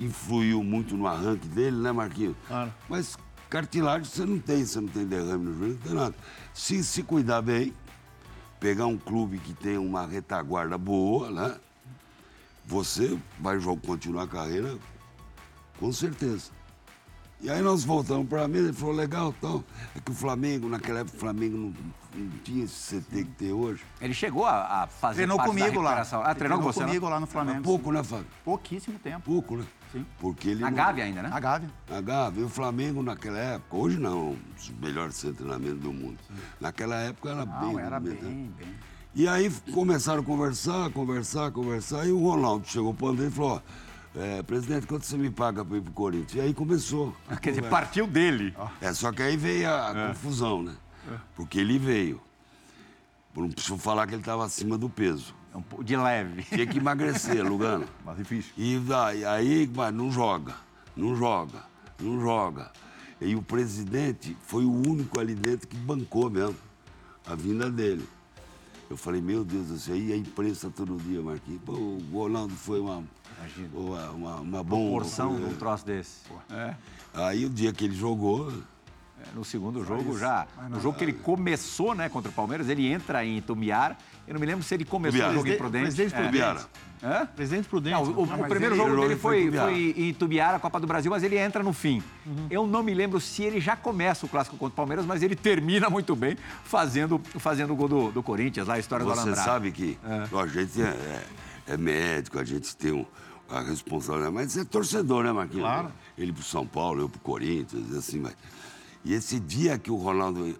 influiu 0.00 0.62
muito 0.62 0.96
no 0.96 1.06
arranque 1.06 1.46
dele, 1.48 1.76
né, 1.76 1.92
Marquinhos? 1.92 2.36
Claro. 2.46 2.72
Mas 2.88 3.16
cartilagem 3.48 4.04
você 4.04 4.26
não 4.26 4.38
tem, 4.38 4.64
você 4.64 4.80
não 4.80 4.88
tem 4.88 5.06
derrame 5.06 5.44
no 5.44 5.58
joelho, 5.58 5.74
não 5.74 5.80
tem 5.80 5.94
nada. 5.94 6.14
Se 6.52 6.82
se 6.82 7.02
cuidar 7.02 7.42
bem, 7.42 7.72
pegar 8.58 8.86
um 8.86 8.98
clube 8.98 9.38
que 9.38 9.52
tem 9.52 9.78
uma 9.78 10.06
retaguarda 10.06 10.76
boa, 10.76 11.30
né? 11.30 11.56
Você 12.66 13.18
vai 13.38 13.58
continuar 13.86 14.24
a 14.24 14.28
carreira 14.28 14.76
com 15.78 15.92
certeza. 15.92 16.50
E 17.44 17.50
aí 17.50 17.60
nós 17.60 17.84
voltamos 17.84 18.26
para 18.26 18.44
a 18.44 18.48
mesa, 18.48 18.68
ele 18.68 18.72
falou, 18.72 18.94
legal, 18.94 19.34
então, 19.36 19.62
é 19.94 20.00
que 20.00 20.10
o 20.10 20.14
Flamengo, 20.14 20.66
naquela 20.66 21.00
época, 21.00 21.14
o 21.14 21.20
Flamengo 21.20 21.58
não, 21.58 21.74
não 22.14 22.30
tinha 22.42 22.64
esse 22.64 23.02
CT 23.02 23.24
que 23.24 23.30
tem 23.32 23.52
hoje. 23.52 23.82
Ele 24.00 24.14
chegou 24.14 24.46
a, 24.46 24.84
a 24.84 24.86
fazer 24.86 25.16
Treinou 25.16 25.36
parte 25.36 25.54
da 25.54 25.58
comigo 25.66 25.82
lá. 25.82 26.00
Ah, 26.10 26.24
Ele 26.30 26.34
treinou 26.36 26.58
com 26.58 26.64
você? 26.64 26.80
né? 26.80 26.86
comigo 26.86 27.06
lá 27.06 27.20
no 27.20 27.26
Flamengo. 27.26 27.62
pouco, 27.62 27.92
né, 27.92 28.02
Fábio? 28.02 28.24
Pouquíssimo 28.42 28.98
tempo. 28.98 29.20
Pouco, 29.26 29.58
né? 29.58 29.64
Sim. 29.92 30.06
Porque 30.18 30.48
ele 30.48 30.62
Na 30.62 30.70
não- 30.70 30.76
Gávea 30.78 31.04
ainda, 31.04 31.20
né? 31.20 31.28
A 31.30 31.38
Gávea. 31.38 31.68
A 31.90 32.00
Gávea, 32.00 32.40
e 32.40 32.44
o 32.44 32.48
Flamengo 32.48 33.02
naquela 33.02 33.36
época, 33.38 33.76
hoje 33.76 33.98
não, 33.98 34.30
um 34.30 34.38
dos 34.56 34.70
melhores 34.80 35.14
centros 35.14 35.36
de 35.36 35.44
treinamento 35.44 35.80
do 35.82 35.92
mundo. 35.92 36.16
Naquela 36.58 36.96
época 36.96 37.28
era 37.28 37.44
bem. 37.44 37.72
Não, 37.74 37.78
era 37.78 38.00
bem, 38.00 38.14
rudimentar. 38.14 38.56
bem. 38.58 38.74
E 39.14 39.28
aí 39.28 39.48
começaram 39.72 40.22
a 40.22 40.24
conversar, 40.24 40.90
conversar, 40.90 41.50
conversar, 41.52 42.06
e 42.06 42.10
o 42.10 42.18
Ronaldo 42.20 42.66
chegou 42.66 42.94
para 42.94 43.06
o 43.06 43.08
André 43.10 43.26
e 43.26 43.30
falou: 43.30 43.56
ó, 43.56 43.60
é, 44.14 44.42
presidente, 44.42 44.86
quanto 44.86 45.04
você 45.04 45.16
me 45.16 45.30
paga 45.30 45.64
para 45.64 45.76
ir 45.76 45.82
pro 45.82 45.92
Corinthians? 45.92 46.34
E 46.34 46.40
aí 46.40 46.54
começou. 46.54 47.14
Quer 47.42 47.50
dizer, 47.50 47.68
partiu 47.68 48.06
dele. 48.06 48.54
É, 48.80 48.92
só 48.92 49.10
que 49.10 49.22
aí 49.22 49.36
veio 49.36 49.68
a, 49.68 49.90
a 49.90 50.08
confusão, 50.08 50.62
né? 50.62 50.74
Porque 51.34 51.58
ele 51.58 51.78
veio. 51.78 52.20
Não 53.34 53.50
preciso 53.50 53.76
falar 53.78 54.06
que 54.06 54.14
ele 54.14 54.22
estava 54.22 54.44
acima 54.44 54.78
do 54.78 54.88
peso. 54.88 55.34
É 55.52 55.56
um 55.56 55.62
pouco 55.62 55.84
De 55.84 55.96
leve. 55.96 56.44
Tinha 56.44 56.66
que 56.66 56.78
emagrecer, 56.78 57.42
Lugano. 57.46 57.86
Mais 58.04 58.16
difícil. 58.18 58.52
E 58.56 58.78
daí, 58.78 59.24
aí, 59.24 59.70
mas 59.74 59.92
não 59.92 60.10
joga, 60.10 60.54
não 60.96 61.16
joga, 61.16 61.64
não 62.00 62.20
joga. 62.20 62.70
E 63.20 63.34
o 63.34 63.42
presidente 63.42 64.36
foi 64.46 64.64
o 64.64 64.72
único 64.72 65.18
ali 65.18 65.34
dentro 65.34 65.66
que 65.66 65.76
bancou 65.76 66.30
mesmo 66.30 66.56
a 67.26 67.34
vinda 67.34 67.70
dele. 67.70 68.06
Eu 68.90 68.96
falei, 68.96 69.20
meu 69.20 69.44
Deus 69.44 69.68
do 69.68 69.78
céu, 69.78 69.96
e 69.96 70.12
a 70.12 70.16
imprensa 70.16 70.70
todo 70.70 70.96
dia, 70.98 71.22
Marquinhos. 71.22 71.60
Pô, 71.64 71.72
o 71.72 72.02
Ronaldo 72.12 72.54
foi 72.54 72.80
uma, 72.80 73.02
uma, 73.72 74.10
uma, 74.10 74.34
uma 74.36 74.64
bomba. 74.64 74.90
Porção 75.00 75.36
de 75.36 75.44
um 75.44 75.54
troço 75.54 75.84
desse. 75.86 76.20
É. 76.50 76.74
Aí 77.14 77.44
o 77.46 77.50
dia 77.50 77.72
que 77.72 77.84
ele 77.84 77.94
jogou, 77.94 78.52
No 79.34 79.44
segundo 79.44 79.82
jogo 79.84 80.18
já. 80.18 80.46
No 80.68 80.80
jogo 80.80 80.98
que 80.98 81.04
ele 81.04 81.12
começou, 81.14 81.94
né, 81.94 82.08
contra 82.10 82.30
o 82.30 82.34
Palmeiras, 82.34 82.68
ele 82.68 82.86
entra 82.86 83.24
em 83.24 83.40
Tumiar. 83.40 83.96
Eu 84.28 84.34
não 84.34 84.40
me 84.40 84.46
lembro 84.46 84.62
se 84.62 84.74
ele 84.74 84.84
começou 84.84 85.12
Tubiara. 85.18 85.32
o 85.32 85.34
jogo 85.36 85.48
em 85.48 85.56
Presidente- 85.56 85.70
Prudente. 85.70 85.94
presidente 85.96 86.14
É. 86.14 86.24
Tubiara. 86.26 86.66
Hã? 87.02 87.26
Presidente 87.26 87.68
Prudente. 87.68 87.94
Não, 87.94 88.02
o, 88.04 88.22
o 88.22 88.26
primeiro 88.48 88.74
ele- 88.74 88.76
jogo 88.76 88.92
ele 88.94 89.00
dele 89.02 89.16
foi 89.16 89.20
foi, 89.20 89.40
em 89.40 89.44
Tubiara. 89.46 89.70
foi 89.70 89.94
em 89.98 90.14
Tubiara, 90.14 90.58
Copa 90.58 90.80
do 90.80 90.86
Brasil, 90.86 91.10
mas 91.10 91.22
ele 91.22 91.36
entra 91.38 91.62
no 91.62 91.72
fim. 91.72 92.02
Eu 92.50 92.66
não 92.66 92.82
me 92.82 92.92
lembro 92.94 93.20
se 93.20 93.42
ele 93.42 93.60
já 93.60 93.76
começa 93.76 94.24
o 94.26 94.28
clássico 94.28 94.56
contra 94.56 94.72
o 94.72 94.76
Palmeiras, 94.76 95.04
mas 95.06 95.22
ele 95.22 95.36
termina 95.36 95.88
muito 95.90 96.14
bem 96.16 96.36
fazendo, 96.64 97.20
fazendo 97.38 97.72
o 97.72 97.76
gol 97.76 97.88
do, 97.88 98.12
do 98.12 98.22
Corinthians, 98.22 98.66
lá 98.68 98.74
a 98.74 98.78
história 98.78 99.04
do 99.04 99.10
você 99.10 99.20
Alambrado. 99.20 99.46
sabe 99.48 99.70
que 99.72 99.98
ó, 100.32 100.40
a 100.40 100.46
gente 100.46 100.80
é, 100.82 100.86
é- 100.86 101.24
é 101.74 101.76
médico, 101.76 102.38
a 102.38 102.44
gente 102.44 102.74
tem 102.76 102.92
um, 102.92 103.04
a 103.48 103.60
responsabilidade, 103.60 104.34
mas 104.34 104.56
é 104.56 104.64
torcedor, 104.64 105.24
né, 105.24 105.32
Marquinhos? 105.32 105.62
Claro. 105.64 105.92
Ele 106.16 106.32
pro 106.32 106.42
São 106.42 106.66
Paulo, 106.66 107.02
eu 107.02 107.08
pro 107.08 107.20
Corinthians, 107.20 107.92
assim, 107.94 108.18
mas... 108.20 108.34
E 109.04 109.12
esse 109.12 109.38
dia 109.38 109.78
que 109.78 109.90
o 109.90 109.96
Ronaldo 109.96 110.56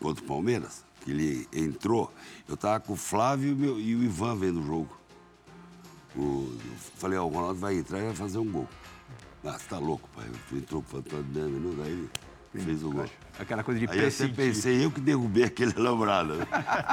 contra 0.00 0.24
o 0.24 0.26
Palmeiras, 0.26 0.84
que 1.04 1.10
ele 1.12 1.48
entrou, 1.52 2.12
eu 2.48 2.56
tava 2.56 2.80
com 2.80 2.94
o 2.94 2.96
Flávio 2.96 3.50
e 3.50 3.52
o, 3.52 3.56
meu- 3.56 3.80
e 3.80 3.94
o 3.94 4.02
Ivan 4.02 4.36
vendo 4.36 4.60
o 4.60 4.66
jogo. 4.66 4.98
O- 6.16 6.50
eu 6.52 6.76
falei, 6.96 7.16
ó, 7.18 7.24
o 7.24 7.28
Ronaldo 7.28 7.60
vai 7.60 7.76
entrar 7.78 8.00
e 8.00 8.06
vai 8.06 8.14
fazer 8.14 8.38
um 8.38 8.50
gol. 8.50 8.68
Ah, 9.44 9.52
você 9.56 9.68
tá 9.68 9.78
louco, 9.78 10.08
pai. 10.16 10.26
Entrou 10.52 10.82
com 10.82 11.00
10 11.00 11.50
minutos, 11.50 11.80
aí 11.84 11.92
ele 11.92 12.10
fez 12.52 12.82
o 12.82 12.90
gol. 12.90 13.06
Aquela 13.38 13.62
coisa 13.62 13.78
de 13.80 13.88
Aí 13.90 13.98
eu 14.02 14.08
até 14.08 14.28
pensei, 14.28 14.84
eu 14.84 14.90
que 14.90 15.00
derrubei 15.00 15.44
aquele 15.44 15.72
alambrado, 15.76 16.34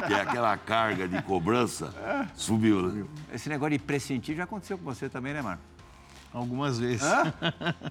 que 0.08 0.14
é 0.14 0.22
aquela 0.22 0.56
carga 0.58 1.08
de 1.08 1.22
cobrança, 1.24 1.94
subiu, 2.36 2.82
né? 2.84 3.06
Esse 3.34 3.50
negócio 3.50 3.78
de 3.78 3.80
pressentir 3.84 4.36
já 4.36 4.44
aconteceu 4.44 4.78
com 4.78 4.84
você 4.84 5.10
também, 5.10 5.34
né, 5.34 5.42
Marco? 5.42 5.62
Algumas 6.34 6.78
vezes. 6.78 7.02
Hã? 7.02 7.34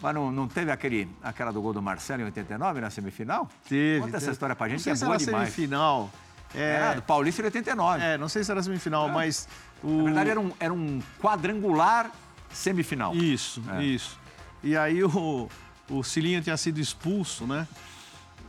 Mas 0.03 0.14
não, 0.14 0.31
não 0.31 0.46
teve 0.46 0.70
aquele, 0.70 1.09
aquela 1.22 1.50
do 1.50 1.62
gol 1.62 1.72
do 1.72 1.81
Marcelo 1.81 2.20
em 2.22 2.27
89 2.27 2.81
na 2.81 2.90
semifinal? 2.90 3.48
Teve. 3.66 4.00
Conta 4.03 4.18
essa 4.18 4.27
teve. 4.27 4.33
história 4.33 4.55
pra 4.55 4.68
gente, 4.68 4.79
não 4.79 4.83
sei 4.85 4.92
que 4.92 4.96
é 4.96 4.98
se 4.98 5.05
boa 5.05 5.14
era 5.16 5.24
demais. 5.24 5.48
semifinal. 5.55 6.11
Era 6.55 6.92
É, 6.92 6.94
do 6.96 7.03
Paulista 7.03 7.40
em 7.42 7.46
89. 7.46 8.05
é, 8.05 8.18
não 8.18 8.29
sei 8.29 8.44
se 8.44 8.50
era 8.50 8.62
semifinal, 8.62 9.09
mas. 9.09 9.48
O... 9.83 9.88
Na 9.96 10.05
verdade, 10.05 10.31
era 10.31 10.40
um, 10.40 10.53
era 10.61 10.72
um 10.74 11.00
quadrangular 11.20 12.11
semifinal. 12.53 13.14
Isso, 13.16 13.62
É. 13.72 13.83
isso. 13.83 14.20
E 14.62 14.77
aí 14.77 15.03
o, 15.03 15.48
o 15.88 16.03
Cilinho 16.03 16.40
tinha 16.42 16.57
sido 16.57 16.81
expulso, 16.81 17.47
né? 17.47 17.66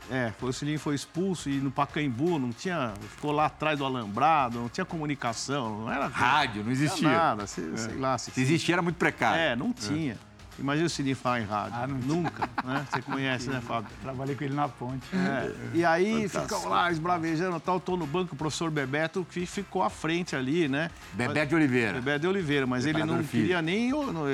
É, 0.09 0.31
foi, 0.39 0.49
o 0.49 0.53
Cilinho 0.53 0.79
foi 0.79 0.93
expulso 0.93 1.49
e 1.49 1.55
no 1.59 1.71
Pacaembu 1.71 2.37
não 2.37 2.51
tinha. 2.51 2.93
Ficou 3.15 3.31
lá 3.31 3.47
atrás 3.47 3.79
do 3.79 3.85
alambrado, 3.85 4.59
não 4.59 4.69
tinha 4.69 4.85
comunicação, 4.85 5.81
não 5.81 5.91
era. 5.91 6.07
Rádio, 6.07 6.63
não 6.63 6.69
não 6.69 6.75
tinha 6.75 6.85
existia. 6.85 7.09
nada, 7.09 7.47
sei, 7.47 7.75
sei 7.75 7.95
lá. 7.95 8.17
Se, 8.17 8.31
Se 8.31 8.41
existia, 8.41 8.75
era 8.75 8.81
muito 8.81 8.97
precário. 8.97 9.39
É, 9.41 9.55
não 9.55 9.73
tinha. 9.73 10.17
Imagina 10.57 10.87
o 10.87 10.89
Cilinho 10.89 11.15
falar 11.15 11.41
em 11.41 11.45
rádio. 11.45 11.73
Ah, 11.75 11.87
não 11.87 11.97
Nunca, 11.97 12.49
né? 12.63 12.85
Você 12.89 13.01
conhece, 13.01 13.49
né, 13.49 13.59
Fábio? 13.61 13.89
Trabalhei 14.01 14.35
com 14.35 14.43
ele 14.43 14.53
na 14.53 14.69
ponte. 14.69 15.03
É, 15.13 15.51
E 15.73 15.83
aí 15.83 16.29
ficam 16.29 16.69
lá 16.69 16.89
esbravejando 16.91 17.59
tal, 17.59 17.79
tô 17.79 17.97
no 17.97 18.07
banco, 18.07 18.35
o 18.35 18.37
professor 18.37 18.71
Bebeto 18.71 19.25
que 19.29 19.45
ficou 19.45 19.83
à 19.83 19.89
frente 19.89 20.35
ali, 20.35 20.67
né? 20.67 20.89
Bebeto 21.13 21.49
de 21.49 21.55
Oliveira. 21.55 21.93
Bebeto 21.93 22.19
de 22.21 22.27
Oliveira, 22.27 22.65
mas 22.65 22.85
ele 22.85 22.99
não 22.99 23.17
Preparador 23.17 23.29
queria 23.31 23.61
nem. 23.61 23.91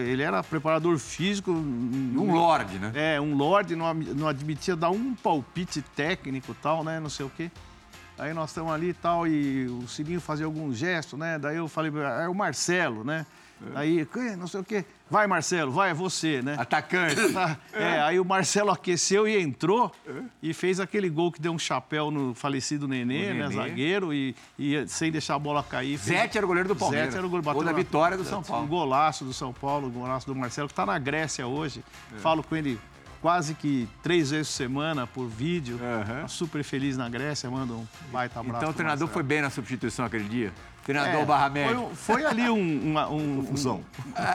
Ele 0.07 0.21
era 0.21 0.43
preparador 0.43 0.97
físico. 0.99 1.51
Um 1.51 2.31
lorde, 2.33 2.77
né? 2.77 2.91
É, 2.93 3.21
um 3.21 3.35
lorde, 3.35 3.75
não, 3.75 4.27
admitia 4.27 4.75
dar 4.75 4.91
um 4.91 5.15
palpite 5.15 5.81
técnico 5.95 6.51
e 6.51 6.55
tal, 6.55 6.83
né? 6.83 6.99
Não 6.99 7.09
sei 7.09 7.25
o 7.25 7.29
quê. 7.29 7.49
Aí 8.17 8.33
nós 8.33 8.51
estamos 8.51 8.71
ali 8.71 8.89
e 8.89 8.93
tal, 8.93 9.25
e 9.25 9.65
o 9.65 9.87
Cilinho 9.87 10.21
fazia 10.21 10.45
algum 10.45 10.71
gesto, 10.71 11.17
né? 11.17 11.39
Daí 11.39 11.57
eu 11.57 11.67
falei, 11.67 11.91
é 12.21 12.27
o 12.27 12.35
Marcelo, 12.35 13.03
né? 13.03 13.25
Aí, 13.75 14.05
"Que? 14.05 14.35
não 14.35 14.47
sei 14.47 14.59
o 14.59 14.63
quê. 14.63 14.83
Vai, 15.09 15.27
Marcelo, 15.27 15.71
vai, 15.71 15.91
é 15.91 15.93
você, 15.93 16.41
né? 16.41 16.55
Atacante. 16.57 17.33
Tá, 17.33 17.57
É, 17.73 17.99
aí 18.01 18.19
o 18.19 18.25
Marcelo 18.25 18.71
aqueceu 18.71 19.27
e 19.27 19.39
entrou 19.39 19.91
e 20.41 20.53
fez 20.53 20.79
aquele 20.79 21.09
gol 21.09 21.31
que 21.31 21.39
deu 21.41 21.51
um 21.51 21.59
chapéu 21.59 22.09
no 22.09 22.33
falecido 22.33 22.87
Nenê, 22.87 23.33
né? 23.33 23.49
Zagueiro, 23.51 24.13
e, 24.13 24.35
e 24.57 24.87
sem 24.87 25.11
deixar 25.11 25.35
a 25.35 25.39
bola 25.39 25.61
cair. 25.63 25.97
fez- 25.97 26.17
Zete 26.19 26.37
era 26.37 26.45
o 26.45 26.47
goleiro 26.47 26.69
do 26.69 26.75
Palmeiras. 26.75 27.07
Zete 27.09 27.17
era 27.17 27.27
o 27.27 27.29
goleiro. 27.29 27.53
Gol 27.53 27.63
da 27.63 27.73
vitória 27.73 28.17
do 28.17 28.23
São 28.23 28.39
Um 28.39 28.43
Paulo. 28.43 28.67
golaço 28.67 29.25
do 29.25 29.33
São 29.33 29.51
Paulo, 29.53 29.87
um 29.87 29.91
golaço 29.91 30.25
do 30.27 30.35
Marcelo, 30.35 30.67
que 30.67 30.73
está 30.73 30.85
na 30.85 30.97
Grécia 30.97 31.45
hoje. 31.45 31.83
É. 32.15 32.19
Falo 32.19 32.41
com 32.41 32.55
ele 32.55 32.79
quase 33.21 33.53
que 33.53 33.87
três 34.01 34.31
vezes 34.31 34.47
por 34.47 34.53
semana, 34.53 35.05
por 35.05 35.27
vídeo. 35.27 35.77
Tá 35.77 36.27
super 36.27 36.63
feliz 36.63 36.97
na 36.97 37.07
Grécia, 37.09 37.51
manda 37.51 37.73
um 37.73 37.85
baita 38.11 38.39
abraço. 38.39 38.57
Então 38.59 38.69
o 38.69 38.73
treinador 38.73 39.07
foi 39.09 39.21
bem 39.21 39.41
na 39.41 39.49
substituição 39.49 40.05
aquele 40.05 40.23
dia? 40.23 40.51
Treinador 40.83 41.21
É, 41.21 41.25
barra 41.25 41.49
foi, 41.51 41.59
médico. 41.61 41.81
um- 41.81 41.95
foi 41.95 42.25
ali 42.25 42.49
um, 42.49 42.81
uma, 42.91 43.07
um, 43.09 43.37
Confusão. 43.45 43.81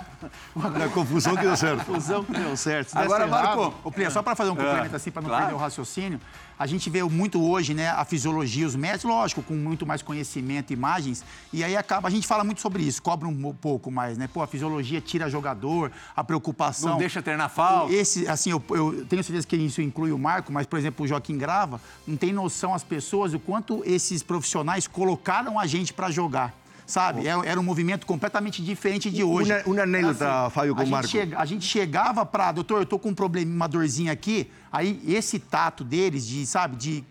Na 0.55 0.89
confusão 0.89 1.35
que 1.37 1.43
deu 1.43 1.57
certo. 1.57 1.85
fusão 1.85 2.25
que 2.25 2.33
deu 2.33 2.57
certo. 2.57 2.97
Agora, 2.97 3.27
errado- 3.27 3.57
Marco, 3.59 3.91
Plia, 3.93 4.11
só 4.11 4.23
para 4.23 4.37
fazer 4.37 4.51
um 4.51 4.57
complemento 4.57 4.95
assim, 4.95 5.11
para 5.11 5.23
não 5.23 5.29
claro. 5.29 5.45
perder 5.47 5.57
o 5.59 5.61
raciocínio, 5.61 6.21
a 6.59 6.67
gente 6.67 6.89
vê 6.89 7.03
muito 7.03 7.43
hoje, 7.43 7.75
né, 7.75 7.89
a 7.91 8.05
fisiologia, 8.05 8.67
os 8.67 8.75
médicos, 8.75 9.05
lógico, 9.05 9.43
com 9.43 9.55
muito 9.55 9.87
mais 9.87 10.03
conhecimento, 10.03 10.73
imagens, 10.73 11.25
e 11.53 11.63
aí 11.63 11.77
acaba, 11.77 12.09
a 12.09 12.11
gente 12.11 12.27
fala 12.27 12.45
muito 12.45 12.61
sobre 12.61 12.83
isso, 12.83 13.03
cobra 13.03 13.29
um 13.29 13.53
pouco 13.53 13.91
mais, 13.91 14.17
né? 14.17 14.29
Pô, 14.33 14.43
a 14.43 14.47
fisiologia 14.47 15.01
tira 15.01 15.29
jogador, 15.29 15.93
a 16.15 16.25
preocupação. 16.25 16.93
Não 16.93 16.99
deixa 16.99 17.23
treinar 17.23 17.51
falta. 17.51 17.93
Esse, 17.93 18.27
assim, 18.29 18.51
eu, 18.51 18.63
eu 18.71 19.05
tenho 19.07 19.23
certeza 19.23 19.47
que 19.47 19.57
isso 19.57 19.83
inclui 19.83 20.13
o 20.13 20.19
Marco, 20.19 20.53
mas, 20.53 20.67
por 20.67 20.79
exemplo, 20.79 21.05
o 21.05 21.09
Joaquim 21.09 21.37
Grava, 21.37 21.81
não 22.07 22.17
tem 22.17 22.33
noção 22.33 22.75
as 22.75 22.85
pessoas 22.85 23.35
o 23.35 23.39
quanto 23.39 23.83
esses 23.85 24.23
profissionais 24.23 24.87
colocaram 24.87 25.59
a 25.59 25.67
gente 25.67 25.93
para 25.93 26.11
jogar. 26.11 26.55
Sabe? 26.87 27.27
Era, 27.27 27.45
era 27.45 27.59
um 27.61 27.65
movimento 27.65 28.07
completamente 28.07 28.63
diferente 28.63 29.11
de 29.11 29.25
hoje. 29.25 29.53
Uma- 29.53 29.63
uma 29.75 29.83
anécdota, 29.83 30.51
Fábio, 30.51 30.75
com 30.75 30.81
a 30.81 30.83
o 30.83 30.87
gente 30.87 30.93
Marco. 30.93 31.09
chega- 31.09 31.39
a 31.39 31.45
gente 31.45 31.65
chegava 31.67 32.25
para, 32.25 32.53
doutor, 32.53 32.81
eu 32.83 32.87
tô 32.87 32.99
com 32.99 33.09
um 33.09 33.15
problema, 33.15 33.53
uma 33.53 33.67
dorzinha 33.67 34.13
aqui. 34.13 34.49
Aí 34.73 35.03
esse 35.07 35.39
tato 35.41 35.83
deles 35.83 36.25
de, 36.27 36.47
sabe, 36.47 36.77
de 36.77 37.05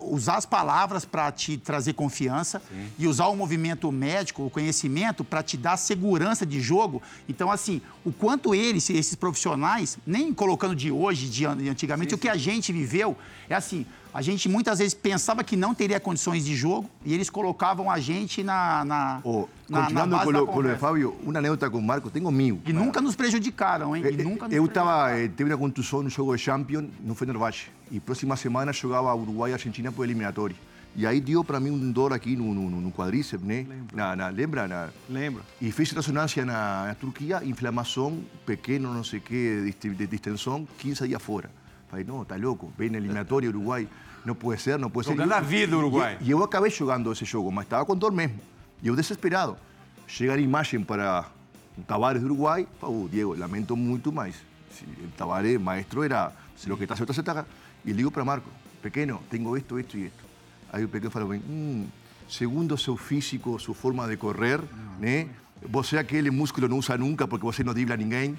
usar 0.00 0.36
as 0.36 0.44
palavras 0.44 1.04
para 1.04 1.30
te 1.30 1.56
trazer 1.56 1.92
confiança 1.94 2.60
e 2.98 3.06
usar 3.06 3.26
o 3.28 3.36
movimento 3.36 3.90
médico, 3.92 4.44
o 4.44 4.50
conhecimento 4.50 5.22
para 5.24 5.42
te 5.42 5.56
dar 5.56 5.76
segurança 5.76 6.44
de 6.44 6.60
jogo. 6.60 7.00
Então, 7.28 7.50
assim, 7.50 7.80
o 8.04 8.12
quanto 8.12 8.54
eles, 8.54 8.90
esses 8.90 9.14
profissionais, 9.14 9.96
nem 10.06 10.34
colocando 10.34 10.74
de 10.74 10.90
hoje, 10.90 11.28
de 11.28 11.46
an- 11.46 11.56
de 11.56 11.68
antigamente, 11.68 12.14
o 12.14 12.18
que 12.18 12.28
a 12.28 12.36
gente 12.36 12.72
viveu 12.72 13.16
é 13.48 13.54
assim. 13.54 13.86
A 14.14 14.22
gente 14.22 14.48
muitas 14.48 14.78
vezes 14.78 14.94
pensava 14.94 15.42
que 15.42 15.56
não 15.56 15.74
teria 15.74 15.98
condições 15.98 16.44
de 16.44 16.54
jogo 16.54 16.88
e 17.04 17.12
eles 17.12 17.28
colocavam 17.28 17.90
a 17.90 17.98
gente 17.98 18.44
na. 18.44 18.84
na, 18.84 19.20
Oh, 19.24 19.48
na- 19.68 19.78
na 19.80 19.84
continuando 19.86 20.16
base 20.16 20.30
com, 20.32 20.38
o, 20.38 20.46
com 20.46 20.60
o. 20.60 20.76
Fábio, 20.78 21.16
uma 21.24 21.36
anedota 21.36 21.68
com 21.68 21.78
o 21.78 21.82
Marco, 21.82 22.08
tenho 22.10 22.30
mil. 22.30 22.60
E 22.64 22.72
nunca 22.72 23.00
nos 23.00 23.16
prejudicaram, 23.16 23.96
hein? 23.96 24.04
E 24.06 24.22
nunca 24.22 24.46
nos 24.46 24.54
Eu 24.56 24.62
prejudicaram. 24.68 25.08
estava, 25.18 25.28
tive 25.36 25.50
uma 25.50 25.58
contusão 25.58 26.00
no 26.04 26.08
jogo 26.08 26.36
de 26.36 26.40
Champions 26.42 26.84
no 27.02 27.12
Fenerbahçe. 27.16 27.66
E 27.90 27.98
próxima 27.98 28.36
semana 28.36 28.72
jogava 28.72 29.12
Uruguai 29.16 29.50
e 29.50 29.54
Argentina 29.54 29.90
por 29.90 30.04
eliminatório. 30.04 30.54
E 30.94 31.04
aí 31.08 31.20
deu 31.20 31.42
para 31.42 31.58
mim 31.58 31.70
um 31.70 31.90
dor 31.90 32.12
aqui 32.12 32.36
no, 32.36 32.54
no, 32.54 32.70
no 32.70 32.92
quadríceps, 32.92 33.44
né? 33.44 33.66
Na, 33.92 34.14
na, 34.14 34.28
lembra? 34.28 34.68
Na, 34.68 34.90
Lembra? 35.10 35.42
e 35.60 35.72
fiz 35.72 35.90
ressonância 35.90 36.44
na, 36.44 36.86
na 36.86 36.94
Turquia, 36.94 37.42
inflamação, 37.44 38.20
pequeno, 38.46 38.94
não 38.94 39.02
sei 39.02 39.18
o 39.18 39.22
que, 39.22 39.74
de, 39.82 39.88
de 39.92 40.06
distensão, 40.06 40.68
15 40.78 41.08
dias 41.08 41.20
fora. 41.20 41.50
Falei, 41.90 42.04
não, 42.04 42.24
tá 42.24 42.36
louco, 42.36 42.72
vem 42.78 42.90
na 42.90 42.98
eliminatória 42.98 43.48
Uruguai, 43.48 43.88
não 44.24 44.34
pode 44.34 44.60
ser, 44.60 44.78
não 44.78 44.90
pode 44.90 45.06
ser. 45.06 45.12
Jogando 45.12 45.32
a 45.32 45.40
vida, 45.40 45.76
Uruguai. 45.76 46.18
E, 46.20 46.28
e 46.28 46.30
eu 46.30 46.42
acabei 46.42 46.70
jogando 46.70 47.12
esse 47.12 47.24
jogo, 47.24 47.52
mas 47.52 47.64
estava 47.66 47.84
com 47.84 47.94
dor 47.94 48.12
mesmo. 48.12 48.40
E 48.82 48.88
eu 48.88 48.96
desesperado. 48.96 49.56
Chega 50.06 50.34
a 50.34 50.38
imagem 50.38 50.82
para 50.82 51.26
Tavares 51.86 52.20
do 52.20 52.26
Uruguai, 52.26 52.66
falou, 52.80 53.08
Diego, 53.08 53.34
lamento 53.36 53.76
muito, 53.76 54.12
mas 54.12 54.34
se 54.70 54.84
Tavares, 55.16 55.60
maestro, 55.60 56.02
era, 56.02 56.32
se 56.56 56.68
lo 56.68 56.76
que 56.76 56.84
está 56.84 56.96
certo, 56.96 57.12
você 57.12 57.20
está 57.20 57.44
E 57.84 57.92
ligo 57.92 58.10
para 58.10 58.24
Marco, 58.24 58.48
pequeno, 58.82 59.22
tenho 59.30 59.56
isto, 59.56 59.78
isto 59.78 59.96
e 59.98 60.06
isto. 60.06 60.24
Aí 60.72 60.84
o 60.84 60.88
pequeno 60.88 61.10
falou, 61.10 61.32
hum, 61.32 61.86
segundo 62.28 62.76
seu 62.76 62.96
físico, 62.96 63.58
sua 63.58 63.74
forma 63.74 64.08
de 64.08 64.16
correr, 64.16 64.60
né? 64.98 65.28
Você 65.68 65.96
aquele 65.98 66.30
músculo 66.30 66.68
não 66.68 66.78
usa 66.78 66.96
nunca 66.96 67.26
porque 67.26 67.44
você 67.44 67.62
não 67.64 67.72
dribla 67.72 67.96
ninguém. 67.96 68.38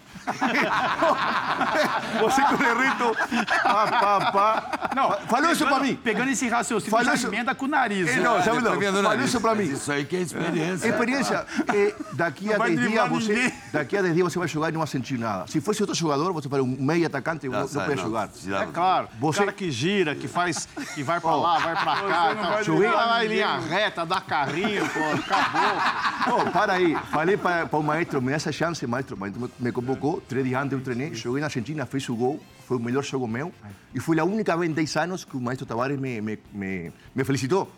você 2.20 2.42
corre 2.42 2.74
reto. 2.74 3.16
Pá, 3.64 3.88
pá, 3.88 4.32
pá. 4.32 4.90
Não, 4.96 5.12
falou 5.28 5.52
isso 5.52 5.66
para 5.66 5.80
mim. 5.80 5.96
Pegando 5.96 6.30
esse 6.32 6.48
raciocínio, 6.48 6.92
Falou 6.92 7.06
já 7.06 7.14
isso- 7.16 7.28
emenda 7.28 7.54
com 7.56 7.66
o 7.66 7.68
nariz. 7.68 8.08
Eh, 8.08 8.16
né? 8.18 8.22
não, 8.22 8.42
sabe 8.42 8.58
tá 8.58 8.70
não? 8.70 8.82
Falou 8.82 9.02
nariz? 9.04 9.26
isso 9.30 9.42
Mas 9.42 9.58
mim. 9.58 9.64
Isso 9.66 9.92
aí 9.92 10.06
que 10.06 10.16
é 10.16 10.22
experiência. 10.22 10.88
Experiência. 10.88 11.46
eh, 11.74 11.96
daqui 12.14 12.48
a 12.50 12.52
Não 12.54 12.60
vai 12.60 12.70
10 12.76 12.80
driblar 12.82 13.10
dias 13.10 13.24
você, 13.24 13.34
ninguém. 13.34 13.54
daqui 13.74 13.98
a 13.98 14.02
10 14.02 14.14
dias 14.16 14.34
você 14.34 14.40
vai 14.40 14.48
jogar 14.48 14.70
e 14.70 14.72
não 14.72 14.80
vai 14.80 14.88
sentir 14.88 15.18
nada. 15.20 15.48
Se 15.48 15.60
fosse 15.62 15.82
outro 15.82 15.96
jogador, 15.96 16.32
você 16.34 16.48
faria 16.48 16.64
um 16.64 16.68
meio 16.80 17.06
atacante, 17.06 17.48
não, 17.50 17.60
não 17.62 17.68
sai, 17.68 17.88
podia 17.88 18.04
jogar. 18.04 18.30
É 18.62 18.66
claro. 18.68 19.10
Você- 19.20 19.40
O 19.42 19.46
cara 19.46 19.52
que 19.52 19.72
gira, 19.72 20.16
que 20.16 20.28
faz, 20.28 20.68
que 20.94 21.04
vai 21.04 21.20
pra 21.20 21.36
lá, 21.36 21.60
vai 21.60 21.74
pra 21.74 21.96
cá. 21.96 22.34
não 22.36 22.76
driblar 22.78 23.08
lá 23.08 23.26
em 23.26 23.28
linha 23.28 23.58
reta, 23.60 24.06
dá 24.06 24.22
carrinho, 24.22 24.88
pô, 24.90 25.00
acabou. 25.00 26.42
Oh, 26.48 26.52
para 26.52 26.74
aí. 26.74 26.96
Falei 27.16 27.38
para, 27.38 27.66
para 27.66 27.80
o 27.80 27.84
maestro, 27.84 28.22
me 28.22 28.30
dá 28.32 28.36
essa 28.36 28.52
chance, 28.52 28.86
maestro. 28.86 29.16
O 29.16 29.20
maestro 29.20 29.50
me- 29.58 29.72
convocou, 29.72 30.20
três 30.28 30.46
dias 30.46 30.62
antes 30.62 30.74
eu 30.74 30.82
treinei, 30.82 31.14
joguei 31.14 31.40
na 31.40 31.48
Argentina, 31.48 31.86
fiz 31.86 32.10
o 32.10 32.16
gol, 32.16 32.42
foi 32.68 32.76
o 32.76 32.80
melhor 32.80 33.04
jogo 33.06 33.26
meu. 33.26 33.54
E 33.94 34.00
foi 34.02 34.20
a 34.20 34.26
única 34.26 34.56
vez 34.58 34.70
em 34.70 34.74
10 34.74 34.98
anos 34.98 35.24
que 35.24 35.38
o 35.38 35.40
maestro 35.40 35.66
Tavares 35.66 35.98
me, 35.98 36.20
me, 36.20 36.38
me, 36.54 36.92
me 37.16 37.24
felicitou 37.24 37.72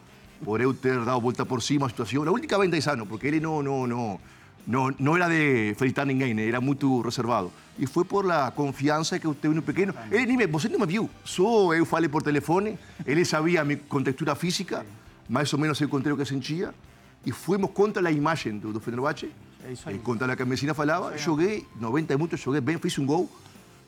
por 0.43 0.59
eu 0.59 0.73
ter 0.73 0.99
dado 1.05 1.21
volta 1.21 1.45
por 1.45 1.61
cima 1.61 1.85
a 1.85 1.89
situação. 1.89 2.23
A 2.27 2.31
única 2.31 2.57
vez 2.57 2.67
em 2.67 2.71
10 2.71 2.87
anos, 2.87 3.07
porque 3.07 3.27
ele 3.27 3.39
não, 3.39 3.61
não, 3.61 3.85
não, 3.85 4.19
não, 4.65 4.95
não 4.97 5.15
era 5.15 5.27
de 5.29 5.75
felicitar 5.77 6.05
ninguém, 6.07 6.39
era 6.47 6.59
muito 6.59 6.99
reservado. 7.01 7.51
E 7.77 7.85
foi 7.85 8.05
por 8.05 8.29
a 8.31 8.49
confiança 8.49 9.19
que 9.19 9.27
eu 9.27 9.35
tive 9.35 9.53
no 9.53 9.61
pequeno. 9.61 9.93
Ele 10.09 10.25
nem 10.25 10.37
me, 10.37 10.47
você 10.47 10.67
não 10.67 10.79
me 10.79 10.87
viu, 10.87 11.07
só 11.23 11.75
eu 11.75 11.85
falei 11.85 12.09
por 12.09 12.23
telefone, 12.23 12.75
ele 13.05 13.23
sabia 13.23 13.61
a 13.61 13.63
minha 13.63 13.77
contextura 13.87 14.33
física, 14.33 14.83
mais 15.29 15.53
ou 15.53 15.59
menos 15.59 15.79
eu 15.79 15.87
contei 15.87 16.11
o 16.11 16.17
que 16.17 16.25
sentia. 16.25 16.73
E 17.25 17.31
fomos 17.31 17.69
contra 17.71 18.07
a 18.07 18.11
imagem 18.11 18.57
do, 18.57 18.71
do 18.73 18.79
Fenerbahçe. 18.79 19.29
É 19.65 19.71
isso 19.71 19.89
aí. 19.89 19.95
E 19.95 19.99
contra 19.99 20.31
a 20.31 20.35
que 20.35 20.41
a 20.43 20.45
Messina 20.45 20.73
falava, 20.73 21.17
joguei 21.17 21.65
90 21.79 22.15
minutos, 22.15 22.39
joguei 22.39 22.61
bem, 22.61 22.77
fiz 22.77 22.97
um 22.97 23.05
gol 23.05 23.29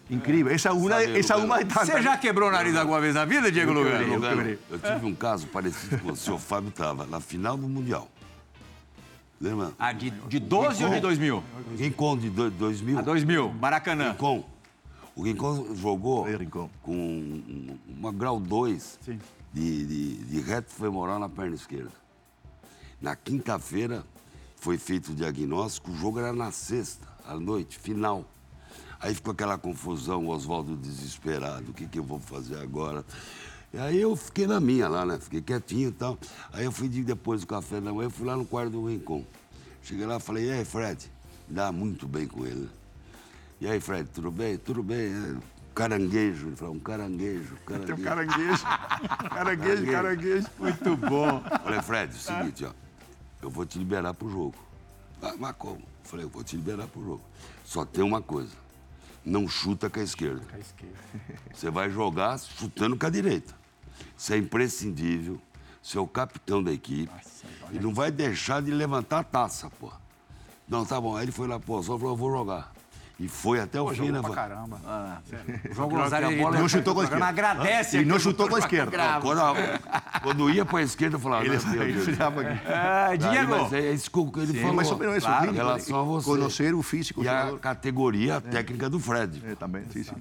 incrível. 0.10 0.52
Essa 0.52 0.70
é 0.70 0.72
uma, 0.72 0.90
Sabe, 0.90 1.20
essa 1.20 1.34
é 1.34 1.38
uma 1.38 1.58
de 1.64 1.66
tantas. 1.74 1.88
Você 1.90 2.02
já 2.02 2.18
quebrou 2.18 2.50
o 2.50 2.52
nariz 2.52 2.76
alguma 2.76 3.00
vez 3.00 3.16
na 3.16 3.24
vida, 3.26 3.52
Diego 3.52 3.72
Lugano? 3.72 4.14
Lugano, 4.16 4.36
quebrei. 4.38 4.60
eu 4.72 4.80
tive 4.80 5.06
um 5.06 5.16
caso 5.16 5.48
parecido 5.48 6.00
com 6.00 6.12
o 6.12 6.16
senhor 6.16 6.40
Fábio 6.40 6.70
estava 6.70 7.06
na 7.06 7.20
final 7.20 7.56
do 7.56 7.68
Mundial. 7.68 8.10
Lembra? 9.40 9.72
Ah, 9.80 9.94
de, 9.94 10.10
de 10.10 10.38
12 10.40 10.84
ou 10.84 10.90
de 10.90 11.00
2000? 11.00 11.44
Rincon 11.78 12.18
de 12.18 12.30
do- 12.30 12.52
2000. 12.52 13.00
A 13.00 13.02
2000, 13.02 13.54
Maracanã. 13.54 14.12
Rincon. 14.12 14.44
O 15.16 15.24
Rincon 15.24 15.76
jogou 15.76 16.24
Rincon. 16.24 16.70
com 16.82 16.94
um- 16.94 17.78
uma 17.88 18.12
grau 18.12 18.38
2 18.40 19.00
Sim. 19.02 19.18
de, 19.54 19.86
de, 19.86 20.16
de 20.26 20.42
reto 20.42 20.74
femoral 20.74 21.20
na 21.20 21.30
perna 21.30 21.56
esquerda. 21.56 21.92
Na 23.02 23.16
quinta-feira 23.16 24.04
foi 24.58 24.78
feito 24.78 25.12
o 25.12 25.16
diagnóstico, 25.16 25.92
o 25.92 25.96
jogo 25.96 26.20
era 26.20 26.34
na 26.34 26.52
sexta, 26.52 27.08
à 27.26 27.36
noite, 27.36 27.80
final. 27.80 28.26
Aí 29.00 29.16
ficou 29.16 29.32
aquela 29.32 29.58
confusão, 29.58 30.26
o 30.26 30.30
Oswaldo 30.30 30.76
desesperado, 30.76 31.72
o 31.72 31.74
que, 31.74 31.88
que 31.88 31.98
eu 32.00 32.04
vou 32.04 32.20
fazer 32.20 32.60
agora? 32.60 33.06
E 33.74 33.78
aí 33.78 34.02
eu 34.02 34.16
fiquei 34.16 34.46
na 34.48 34.60
minha 34.60 34.90
lá, 34.90 35.06
né? 35.06 35.18
Fiquei 35.20 35.42
quietinho 35.42 35.90
e 35.90 35.92
tal. 35.94 36.18
Aí 36.52 36.66
eu 36.66 36.72
fui 36.72 36.90
de- 36.90 37.04
depois 37.04 37.42
do 37.42 37.48
café 37.48 37.80
da 37.80 37.94
manhã, 37.94 38.08
eu 38.08 38.12
fui 38.12 38.26
lá 38.28 38.36
no 38.36 38.44
quarto 38.46 38.72
do 38.72 38.86
Rincon. 38.88 39.24
Cheguei 39.84 40.06
lá 40.06 40.18
e 40.18 40.20
falei, 40.20 40.48
e 40.48 40.52
aí, 40.52 40.66
Fred? 40.66 41.10
Dá 41.48 41.72
muito 41.72 42.08
bem 42.08 42.28
com 42.28 42.46
ele. 42.46 42.62
né? 42.62 42.70
E 43.62 43.68
aí, 43.68 43.80
Fred, 43.80 44.10
tudo 44.10 44.32
bem? 44.32 44.58
Tudo 44.58 44.84
bem. 44.84 44.98
é, 45.14 45.36
Caranguejo. 45.74 46.48
Ele 46.48 46.56
falou, 46.58 46.76
um 46.76 46.80
caranguejo, 46.80 47.56
Tem 47.66 47.78
caranguejo. 47.78 48.02
um 48.02 48.04
caranguejo. 48.04 48.64
Caranguejo, 49.30 49.86
caranguejo. 49.92 50.48
Muito 50.60 50.98
bom. 50.98 51.42
Falei, 51.64 51.82
Fred, 51.82 52.14
é 52.14 52.16
o 52.16 52.20
seguinte, 52.20 52.66
ó. 52.66 52.72
Eu 53.42 53.50
vou 53.50 53.66
te 53.66 53.78
liberar 53.78 54.14
pro 54.14 54.30
jogo. 54.30 54.56
Ah, 55.22 55.34
mas 55.38 55.56
como? 55.58 55.82
Falei, 56.04 56.26
eu 56.26 56.30
vou 56.30 56.44
te 56.44 56.56
liberar 56.56 56.88
pro 56.88 57.04
jogo. 57.04 57.22
Só 57.64 57.86
tem 57.86 58.04
uma 58.04 58.22
coisa. 58.22 58.56
Não 59.24 59.48
chuta 59.48 59.90
com 59.90 60.00
a 60.00 60.04
esquerda. 60.04 60.42
À 60.54 60.60
esquerda. 60.60 60.98
Você 61.54 61.70
vai 61.70 61.90
jogar 61.90 62.40
chutando 62.40 62.98
com 62.98 63.06
a 63.06 63.10
direita. 63.10 63.54
Você 64.16 64.36
é 64.36 64.38
imprescindível. 64.38 65.40
Você 65.82 65.98
é 65.98 66.02
o 66.02 66.08
capitão 66.08 66.62
da 66.62 66.72
equipe. 66.72 67.12
E 67.72 67.80
não 67.80 67.94
vai 67.94 68.12
deixar 68.12 68.62
de 68.62 68.72
levantar 68.72 69.20
a 69.20 69.24
taça, 69.24 69.70
pô. 69.80 69.92
Não, 70.68 70.86
tá 70.86 71.00
bom. 71.00 71.16
Aí 71.16 71.26
ele 71.26 71.32
foi 71.32 71.48
lá, 71.48 71.60
pô, 71.60 71.82
só 71.82 71.98
falou, 71.98 72.14
eu 72.14 72.18
vou 72.18 72.32
jogar. 72.32 72.74
E 73.20 73.28
foi 73.28 73.60
até 73.60 73.82
o 73.82 73.86
Pô, 73.88 73.94
fim, 73.94 74.12
né? 74.12 74.22
pra 74.22 74.30
caramba. 74.34 74.80
O 75.70 75.74
João 75.76 75.90
Gonzalez 75.90 76.30
a 76.30 76.32
ele 76.32 76.42
bola 76.42 76.58
não 76.58 76.70
chutou 76.70 76.94
com 76.94 77.02
a 77.02 77.04
esquerda. 77.04 77.26
agradece. 77.26 77.98
E 78.00 78.06
não 78.06 78.18
chutou 78.18 78.48
com 78.48 78.56
a 78.56 78.60
esquerda. 78.60 79.20
Quando, 79.22 79.42
quando 80.24 80.50
ia 80.50 80.64
pra 80.66 80.82
esquerda, 80.82 81.16
eu 81.18 81.20
falava, 81.20 81.44
Ele, 81.46 81.58
"Não, 81.58 81.70
meu 81.70 81.84
ele 81.84 81.94
Deus". 81.94 82.08
olhava 82.08 82.42
aqui. 82.42 82.68
Ah, 82.68 83.08
Aí, 83.10 83.18
Diego, 83.18 83.52
mas 83.52 83.74
é 83.74 83.92
isso 83.92 84.10
que 84.10 84.20
ele 84.40 84.60
falou. 84.62 84.74
Mais 84.76 84.90
ou 84.92 84.98
menos 84.98 85.18
isso. 85.18 85.28
Claro, 85.28 85.52
relação 85.52 86.00
a 86.00 86.04
você. 86.04 86.26
Conhecer 86.30 86.74
o 86.74 86.82
físico 86.82 87.22
E 87.24 87.28
a 87.28 87.40
jogador. 87.42 87.60
categoria 87.60 88.40
técnica 88.42 88.90
do 88.90 89.00
Fred. 89.00 89.44
É, 89.46 89.56
também, 89.56 89.84
sim, 89.92 90.04
sim. 90.04 90.14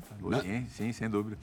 Sim, 0.42 0.66
sim, 0.76 0.92
sem 0.92 1.08
dúvida. 1.08 1.38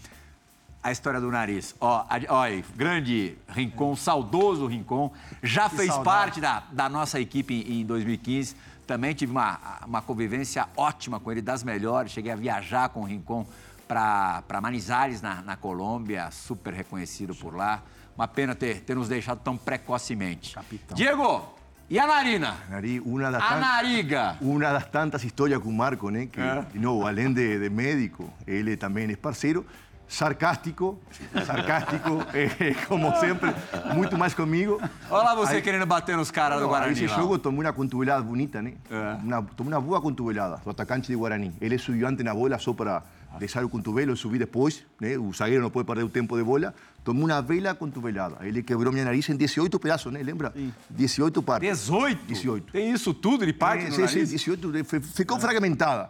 A 0.84 0.92
história 0.92 1.20
do 1.22 1.32
nariz. 1.32 1.74
Ó, 1.80 2.06
a- 2.08 2.20
ó 2.30 2.44
grande 2.76 3.36
Rincon, 3.48 3.96
saudoso 3.96 4.68
Rincon, 4.68 5.12
já 5.42 5.68
fez 5.70 5.88
saudade. 5.88 6.04
parte 6.04 6.42
da, 6.42 6.64
da 6.72 6.88
nossa 6.90 7.20
equipe 7.20 7.54
em, 7.68 7.82
em 7.82 7.86
2015. 7.86 8.56
Também 8.86 9.14
tive 9.14 9.32
uma, 9.32 9.60
uma 9.86 10.02
convivência 10.02 10.68
ótima 10.78 11.20
com 11.20 11.32
ele, 11.32 11.42
das 11.42 11.64
melhores. 11.64 12.12
Cheguei 12.12 12.32
a 12.32 12.36
viajar 12.36 12.90
com 12.90 13.02
o 13.02 13.04
Rincon 13.06 13.46
para 13.88 14.44
Manizales, 14.62 15.22
na, 15.22 15.42
na 15.42 15.56
Colômbia, 15.58 16.30
super 16.32 16.74
reconhecido 16.74 17.34
por 17.36 17.56
lá. 17.56 17.82
Uma 18.16 18.28
pena 18.28 18.56
ter, 18.56 18.82
ter 18.82 18.96
nos 18.96 19.10
deixado 19.10 19.40
tão 19.40 19.58
precocemente. 19.58 20.56
Capitão. 20.56 20.96
Diego, 20.96 21.54
e 21.90 22.00
a 22.00 22.08
narina? 22.08 22.56
Nari- 22.70 23.00
Uma 23.02 23.30
das 23.32 23.44
A 23.44 23.60
nariga. 23.60 24.38
Una 24.42 24.72
das 24.72 24.90
tantas 24.90 25.24
historias 25.24 25.60
con 25.60 25.76
Marco, 25.76 26.10
¿no? 26.10 26.20
que 26.30 26.40
no, 26.80 27.06
além 27.06 27.34
de, 27.34 27.60
de 27.60 27.70
médico, 27.70 28.34
él 28.48 28.76
también 28.78 29.10
es 29.12 29.18
parceiro, 29.18 29.66
sarcástico, 30.08 31.00
sarcástico, 31.46 32.20
eh, 32.34 32.74
como 32.88 33.14
sempre, 33.20 33.54
muito 33.94 34.18
mais 34.18 34.34
comigo. 34.34 34.80
Olha 35.10 35.24
lá 35.24 35.36
você 35.36 35.56
Aí- 35.56 35.62
querendo 35.62 35.86
bater 35.86 36.16
nos 36.18 36.32
caras 36.32 36.60
do 36.60 36.68
Guarani. 36.68 36.94
Esse 36.94 37.08
lá. 37.08 37.16
jogo 37.16 37.38
tomei 37.40 37.62
uma 37.62 37.74
cotovelada 37.74 38.24
bonita, 38.24 38.62
né? 38.62 38.74
É. 38.90 39.14
Uma, 39.24 39.42
tomei 39.56 39.74
uma 39.74 39.82
boa 39.82 40.02
cotovelada 40.02 40.62
do 40.64 40.70
atacante 40.70 41.08
de 41.08 41.16
Guarani. 41.16 41.54
Ele 41.60 41.78
subiu 41.78 42.08
antes 42.08 42.24
na 42.24 42.34
bola 42.34 42.58
só 42.60 42.74
para 42.74 43.04
deixar 43.40 43.66
o 43.66 43.70
cotovelo 43.70 44.14
e 44.14 44.18
subir 44.18 44.40
depois, 44.40 44.84
né? 45.00 45.18
O 45.18 45.34
zagueiro 45.34 45.62
não 45.64 45.70
pode 45.70 45.86
perder 45.86 46.04
o 46.04 46.10
tempo 46.10 46.38
de 46.38 46.44
bola. 46.44 46.74
Tomei 47.04 47.24
uma 47.24 47.42
bela 47.42 47.76
cotovelada. 47.76 48.38
Ele 48.46 48.64
quebrou 48.64 48.92
minha 48.94 49.06
nariz 49.06 49.28
em 49.30 49.36
18 49.36 49.80
pedaços, 49.80 50.12
né? 50.12 50.22
Lembra? 50.24 50.54
18 50.90 51.44
partes. 51.44 51.70
18? 51.70 52.26
18. 52.26 52.72
Tem 52.72 52.92
isso 52.92 53.14
tudo? 53.14 53.44
Ele 53.44 53.54
parte 53.54 53.84
É, 53.84 53.90
no 53.90 53.92
sim, 53.92 54.08
sim, 54.08 54.14
nariz? 54.16 54.30
18, 54.30 54.84
fi- 54.86 55.00
ficou 55.02 55.40
fragmentada. 55.40 56.10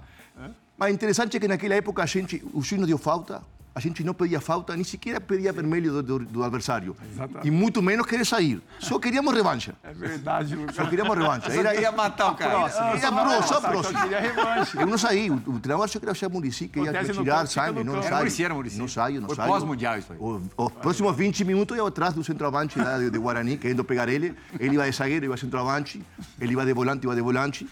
Mas 0.77 0.93
interessante 0.93 1.37
é 1.37 1.39
que 1.39 1.47
naquela 1.47 1.73
época 1.75 2.03
a 2.03 2.05
gente, 2.05 2.43
o 2.53 2.61
juiz 2.61 2.79
não 2.79 2.85
deu 2.87 2.97
falta, 2.97 3.41
a 3.75 3.79
gente 3.81 4.05
não 4.05 4.13
pedia 4.13 4.39
falta, 4.39 4.73
nem 4.73 4.85
sequer 4.85 5.19
pedia 5.19 5.51
vermelho 5.51 5.91
do, 5.91 6.01
do, 6.01 6.19
do 6.25 6.43
adversário. 6.45 6.95
E 7.43 7.51
muito 7.51 7.81
menos 7.81 8.05
querer 8.07 8.25
sair. 8.25 8.61
Só 8.79 8.97
queríamos 8.97 9.33
revancha. 9.33 9.75
É 9.83 9.93
verdade, 9.93 10.55
Lucas. 10.55 10.75
Só 10.75 10.85
queríamos 10.85 11.17
revancha. 11.17 11.49
Eu 11.49 11.63
só 11.63 11.69
queria 11.71 11.91
matar 11.91 12.31
o 12.31 12.35
cara. 12.35 12.53
Era 12.53 13.11
pro, 13.11 13.43
só 13.43 13.43
Só 13.43 13.61
próximo. 13.61 14.01
queria 14.01 14.19
revanche. 14.21 14.77
Eu 14.77 14.87
não 14.87 14.97
saí. 14.97 15.29
O, 15.29 15.35
o 15.35 15.59
treinador 15.59 15.83
achou 15.83 15.99
que 16.01 16.07
era 16.09 16.27
o 16.27 16.31
Murici, 16.31 16.67
que 16.69 16.79
ia 16.79 16.83
me 16.83 16.89
Acontece 16.89 17.17
no 17.17 17.23
tirar 17.23 17.47
sangue. 17.47 17.79
no 17.79 17.83
Não, 17.83 17.93
não. 17.93 17.99
Era 17.99 18.09
saio. 18.09 18.17
Muricy, 18.19 18.43
era 18.45 18.53
Muricy. 18.53 18.77
Não 18.77 18.87
saio, 18.87 19.21
não 19.21 19.27
Foi 19.27 19.35
saio. 19.35 19.49
pós-mundial 19.49 19.97
isso 19.99 20.13
aí. 20.13 20.19
Os 20.21 20.71
próximos 20.73 21.15
20 21.15 21.43
minutos 21.43 21.77
eu 21.77 21.85
atrás 21.85 22.13
do 22.13 22.23
centroavante 22.23 22.79
lá 22.79 22.97
de, 22.97 23.09
de 23.09 23.17
Guarani, 23.17 23.57
querendo 23.57 23.83
pegar 23.83 24.07
ele. 24.07 24.33
Ele 24.57 24.75
ia 24.75 24.89
de 24.89 24.95
zagueiro, 24.95 25.25
ia 25.25 25.33
de 25.35 25.41
centroavante. 25.41 26.01
Ele 26.39 26.55
ia 26.55 26.65
de 26.65 26.73
volante, 26.73 27.05
ia 27.05 27.13
de 27.15 27.21
volante. 27.21 27.67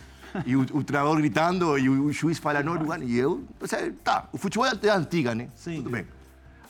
E 0.45 0.55
o, 0.55 0.61
o 0.61 0.83
treinador 0.83 1.17
gritando, 1.17 1.77
e 1.77 1.87
o, 1.89 2.05
o 2.05 2.11
juiz 2.13 2.39
fala, 2.39 2.63
não. 2.63 2.75
E 3.03 3.17
eu, 3.17 3.43
tá, 4.03 4.27
o 4.31 4.37
futebol 4.37 4.65
é 4.67 4.89
antiga, 4.89 5.33
né? 5.35 5.47
Sim. 5.55 5.77
Tudo 5.77 5.89
bem. 5.89 6.05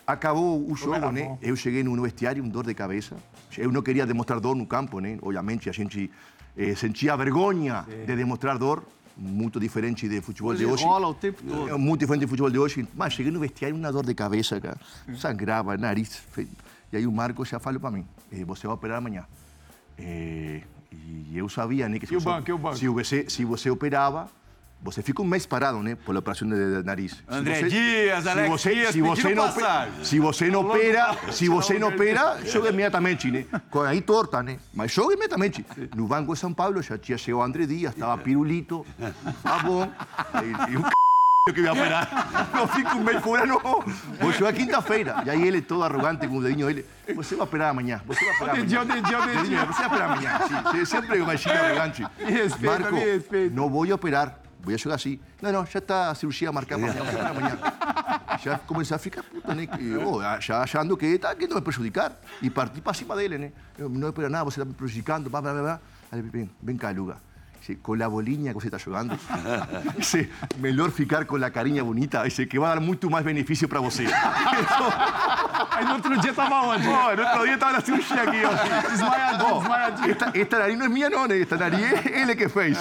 Acabou 0.06 0.70
o 0.70 0.76
jogo, 0.76 1.12
né? 1.12 1.38
Eu 1.42 1.56
cheguei 1.56 1.82
no 1.84 2.02
vestiário, 2.02 2.44
um 2.44 2.50
dor 2.50 2.66
de 2.66 2.74
cabeça. 2.74 3.16
Eu 3.58 3.72
não 3.72 3.82
queria 3.82 4.06
demonstrar 4.06 4.40
dor 4.40 4.56
no 4.56 4.66
campo, 4.66 5.00
né? 5.00 5.18
Obviamente, 5.22 5.70
a 5.70 5.74
gente 5.74 6.12
eh, 6.58 6.76
sentia 6.76 7.16
vergonha 7.16 7.86
de 8.06 8.16
demonstrar 8.16 8.58
dor, 8.58 8.84
muito 9.16 9.60
diferente 9.60 10.10
do 10.10 10.22
futebol 10.22 10.54
de 10.56 10.64
Ele 10.64 10.72
hoje. 10.74 10.84
rola 10.84 11.08
o 11.08 11.14
tempo 11.14 11.42
todo. 11.44 11.70
É 11.70 11.78
muito 11.78 12.00
diferente 12.02 12.26
do 12.26 12.28
futebol 12.28 12.50
de 12.50 12.58
hoje. 12.60 12.86
Mas 12.96 13.14
cheguei 13.14 13.32
no 13.32 13.40
vestiário, 13.40 13.78
uma 13.78 13.92
dor 13.92 14.06
de 14.06 14.14
cabeça, 14.14 14.60
cara. 14.60 14.78
Sangrava, 15.18 15.78
nariz. 15.78 16.22
E 16.92 16.98
aí 16.98 17.08
o 17.08 17.12
Marco 17.12 17.46
já 17.46 17.60
falou 17.60 17.80
para 17.80 17.92
mim. 17.92 18.06
eh, 18.32 18.44
você 18.44 18.68
vai 18.68 18.74
operar 18.76 18.98
amanhã. 18.98 19.24
Eh, 19.98 20.62
e 21.32 21.38
eu 21.38 21.50
sabia, 21.50 21.88
né, 21.90 21.98
que 22.00 22.06
se 22.08 22.14
E 22.14 22.18
o 22.18 22.20
você, 22.20 22.26
banco, 22.30 22.50
e 22.50 22.54
o 22.54 22.58
banco? 22.58 22.78
se 22.78 22.88
você, 22.88 23.26
se 23.30 23.44
você 23.46 23.70
operava, 23.70 24.28
você 24.82 25.02
fica 25.02 25.22
um 25.22 25.26
mês 25.26 25.46
parado, 25.46 25.82
né, 25.82 25.96
pela 25.96 26.20
operação 26.20 26.48
de, 26.48 26.56
de 26.56 26.84
nariz. 26.84 27.24
André 27.28 27.56
você- 27.62 27.70
Dias, 27.70 28.24
se 28.24 28.30
Alex 28.30 28.50
você, 28.50 28.74
Dias 28.76 28.92
se 28.92 29.02
você 29.02 29.34
não 29.36 29.46
passagem. 29.46 29.94
se 30.04 30.20
você 30.20 30.50
não 30.50 30.60
opera, 30.62 31.18
se 31.32 31.48
você 31.48 31.80
não 31.80 31.88
opera, 31.88 32.40
joga 32.46 32.70
imediatamente, 32.70 33.32
né? 33.32 33.46
Com 33.72 33.82
aí 33.82 34.02
torta, 34.02 34.44
né? 34.44 34.58
Mas 34.74 34.92
joga 34.92 35.14
imediatamente. 35.14 35.66
No 35.96 36.06
Banco 36.08 36.34
de 36.34 36.40
São 36.40 36.54
Paulo 36.54 36.82
já 36.82 36.98
tinha 36.98 37.18
chegado 37.18 37.40
o 37.40 37.44
André 37.44 37.66
Dias, 37.66 37.94
estava 37.94 38.18
pirulito, 38.22 38.86
tá 39.42 39.60
bom. 39.60 39.90
E, 40.70 40.74
e 40.74 40.78
o 40.78 40.84
que 41.52 41.60
ia 41.60 41.74
operar. 41.74 42.08
Não 42.56 42.66
fico 42.68 42.96
um 42.96 43.04
mês 43.04 43.22
fora, 43.22 43.46
não. 43.46 43.60
Vou 43.60 44.32
jogar 44.32 44.54
quinta-feira. 44.54 45.24
E 45.26 45.30
aí 45.30 45.46
ele 45.46 45.62
todo 45.62 45.84
arrogante 45.84 46.26
com 46.26 46.38
o 46.38 46.42
dedinho, 46.42 46.70
ele, 46.70 46.86
você 47.14 47.36
vai 47.36 47.44
operar 47.44 47.72
amanhã, 47.72 48.02
você 48.06 48.24
vai 48.24 48.36
operar 48.36 48.56
amanhã. 48.56 48.86
dedinho, 48.86 49.26
dedinho. 49.26 49.66
Você 49.66 49.82
vai 49.82 49.88
operar 49.88 50.12
amanhã. 50.12 50.40
Sim, 50.72 50.86
sempre 50.86 51.20
uma 51.20 51.36
China 51.36 51.56
arrogante. 51.56 52.08
respeita, 52.18 52.80
Marco, 52.80 52.98
não 53.52 53.70
vou 53.70 53.92
operar. 53.92 54.40
Vou 54.62 54.78
jogar 54.78 54.96
assim. 54.96 55.20
Não, 55.42 55.52
não, 55.52 55.66
já 55.66 55.80
está 55.80 56.12
a 56.12 56.16
cirurgia 56.16 56.50
marcada 56.50 56.82
para 56.82 57.30
amanhã. 57.30 57.30
amanhã. 57.30 57.58
Já 58.42 58.58
comecei 58.60 58.96
a 58.96 59.00
ficar 59.00 59.22
puta, 59.24 59.54
né? 59.54 59.68
Oh, 60.06 60.22
já 60.40 60.62
achando 60.62 60.96
que 60.96 61.06
está 61.08 61.36
querendo 61.36 61.56
me 61.56 61.62
prejudicar. 61.62 62.14
E 62.42 62.50
parti 62.50 62.80
para 62.80 62.94
cima 62.94 63.18
dele, 63.18 63.38
né? 63.38 63.52
Eu, 63.78 63.90
não 63.90 64.08
opera 64.08 64.30
nada, 64.30 64.46
você 64.46 64.62
está 64.62 64.66
me 64.66 64.74
prejudicando, 64.74 65.30
blá, 65.30 65.42
blá, 65.42 65.54
blá. 65.54 65.80
Aí 66.10 66.22
vem, 66.22 66.50
vem 66.62 66.78
cá, 66.78 66.92
Luga. 66.92 67.18
Dice, 67.64 67.76
com 67.76 67.94
a 68.04 68.10
bolinha 68.10 68.54
que 68.54 68.60
você 68.60 68.68
está 68.68 68.78
jogando, 68.78 69.18
dice, 69.98 70.30
melhor 70.58 70.92
ficar 70.92 71.24
com 71.24 71.38
a 71.38 71.50
carinha 71.50 71.84
bonita, 71.84 72.22
dice, 72.24 72.46
que 72.46 72.60
vai 72.60 72.76
dar 72.76 72.82
muito 72.82 73.10
mais 73.10 73.24
benefício 73.24 73.70
para 73.70 73.80
você. 73.80 74.06
Aí 75.72 75.86
no 75.88 75.94
outro 75.94 76.20
dia 76.20 76.34
tava 76.34 76.56
onde? 76.68 76.84
Pô, 76.84 76.92
no 76.92 77.24
outro 77.24 77.44
dia 77.46 77.54
estava 77.54 77.72
na 77.74 77.82
cirurgia 77.82 78.24
aqui, 78.24 78.42
ó. 78.44 78.90
Desmaiadinho, 78.90 79.60
desmaiadinho. 79.60 80.12
Esta, 80.12 80.32
esta 80.36 80.60
nariz 80.60 80.78
não 80.78 80.86
é 80.86 80.90
minha, 80.90 81.10
não, 81.10 81.28
né? 81.28 81.40
Esta 81.40 81.58
nariz 81.58 81.82
é 81.82 82.22
ele 82.22 82.36
que 82.36 82.50
fez. 82.50 82.78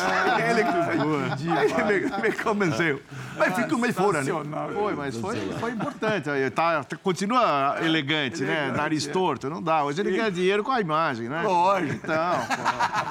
ele 0.48 0.64
que 0.64 0.72
fez. 0.72 1.78
Ele 1.78 2.16
me, 2.16 2.22
me 2.22 2.32
convenceu. 2.32 3.02
Mas 3.36 3.72
um 3.72 3.78
mês 3.78 3.94
fora, 3.94 4.22
né? 4.22 4.32
Foi, 4.74 4.94
mas 4.94 5.16
foi, 5.16 5.36
foi 5.58 5.70
importante. 5.72 6.28
Tá, 6.54 6.84
continua 7.02 7.76
elegante, 7.80 8.42
né? 8.42 8.72
Nariz 8.74 9.06
torto, 9.06 9.48
não 9.48 9.62
dá. 9.62 9.84
Hoje 9.84 10.00
ele 10.00 10.16
ganha 10.16 10.30
dinheiro 10.30 10.62
com 10.62 10.72
a 10.72 10.80
imagem, 10.80 11.28
né? 11.28 11.42
Lógico. 11.42 11.94
Então, 11.94 12.34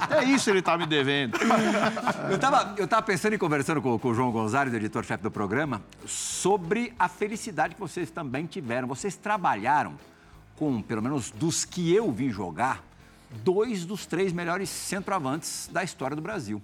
pô, 0.08 0.16
é 0.16 0.24
isso 0.26 0.50
ele 0.50 0.62
tá 0.62 0.78
me 0.78 0.86
devendo. 0.86 1.38
Eu 2.30 2.36
estava 2.36 2.76
eu 2.78 2.88
tava 2.88 3.02
pensando 3.02 3.34
e 3.34 3.38
conversando 3.38 3.82
com, 3.82 3.98
com 3.98 4.10
o 4.10 4.14
João 4.14 4.32
Gonzalez, 4.32 4.74
editor-chefe 4.74 5.24
do 5.24 5.32
programa, 5.32 5.82
sobre 6.06 6.94
a 6.98 7.08
felicidade 7.08 7.76
que 7.76 7.82
vocês 7.82 8.10
também 8.10 8.46
tiveram. 8.46 8.88
Vocês 8.88 9.16
trabalharam 9.16 9.94
com, 10.56 10.82
pelo 10.82 11.02
menos 11.02 11.32
dos 11.32 11.66
que 11.66 11.94
eu 11.94 12.12
vi 12.12 12.30
jogar, 12.30 12.84
dois 13.44 13.86
dos 13.86 14.06
três 14.06 14.32
melhores 14.34 14.70
centroavantes 14.70 15.70
da 15.72 15.84
história 15.84 16.16
do 16.16 16.22
Brasil. 16.22 16.62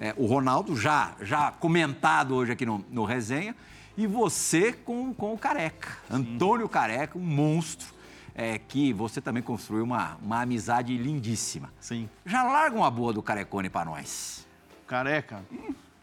É, 0.00 0.14
o 0.16 0.26
Ronaldo, 0.26 0.76
já, 0.76 1.12
já 1.20 1.50
comentado 1.52 2.34
hoje 2.34 2.52
aqui 2.52 2.66
no, 2.66 2.84
no 2.90 3.04
Resenha, 3.04 3.54
e 3.96 4.06
você 4.06 4.72
com, 4.72 5.12
com 5.14 5.32
o 5.32 5.38
Careca. 5.38 5.96
Antônio 6.10 6.68
Careca, 6.68 7.16
um 7.18 7.22
monstro, 7.22 7.86
é, 8.34 8.58
que 8.58 8.92
você 8.92 9.20
também 9.20 9.42
construiu 9.42 9.84
uma, 9.84 10.16
uma 10.22 10.40
amizade 10.42 10.96
lindíssima. 10.96 11.72
Sim. 11.80 12.08
Já 12.24 12.42
larga 12.42 12.76
uma 12.76 12.90
boa 12.90 13.12
do 13.12 13.22
Carecone 13.22 13.68
para 13.68 13.84
nós. 13.84 14.46
Careca. 14.86 15.42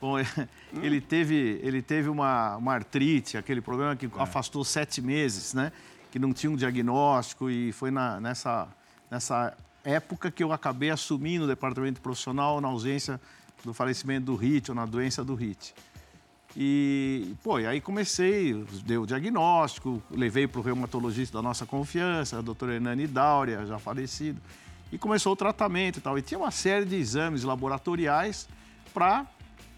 Bom, 0.01 0.15
ele 0.81 1.01
teve, 1.01 1.59
ele 1.63 1.81
teve 1.81 2.09
uma, 2.09 2.55
uma 2.57 2.73
artrite, 2.73 3.37
aquele 3.37 3.61
problema 3.61 3.95
que 3.95 4.09
afastou 4.17 4.63
sete 4.63 5.01
meses, 5.01 5.53
né? 5.53 5.71
Que 6.11 6.17
não 6.19 6.33
tinha 6.33 6.49
um 6.51 6.55
diagnóstico 6.55 7.49
e 7.49 7.71
foi 7.71 7.91
na- 7.91 8.19
nessa, 8.19 8.67
nessa 9.11 9.55
época 9.83 10.31
que 10.31 10.43
eu 10.43 10.51
acabei 10.51 10.89
assumindo 10.89 11.45
o 11.45 11.47
departamento 11.47 12.01
profissional 12.01 12.59
na 12.61 12.67
ausência 12.67 13.19
do 13.63 13.73
falecimento 13.73 14.25
do 14.27 14.35
HIT 14.35 14.69
ou 14.71 14.75
na 14.75 14.85
doença 14.85 15.23
do 15.23 15.33
HIT. 15.35 15.73
E, 16.57 17.35
pô, 17.43 17.59
e 17.59 17.67
aí 17.67 17.79
comecei, 17.79 18.53
deu 18.83 19.03
o 19.03 19.07
diagnóstico, 19.07 20.01
levei 20.09 20.47
para 20.47 20.59
o 20.59 20.63
reumatologista 20.63 21.37
da 21.37 21.41
nossa 21.41 21.65
confiança, 21.65 22.39
a 22.39 22.41
doutora 22.41 22.73
Hernani 22.73 23.05
Dáurea, 23.05 23.65
já 23.65 23.77
falecido, 23.77 24.41
e 24.91 24.97
começou 24.97 25.33
o 25.33 25.35
tratamento 25.35 25.99
e 25.99 26.01
tal. 26.01 26.17
E 26.17 26.21
tinha 26.21 26.39
uma 26.39 26.51
série 26.51 26.85
de 26.85 26.95
exames 26.95 27.43
laboratoriais 27.43 28.49
para 28.93 29.27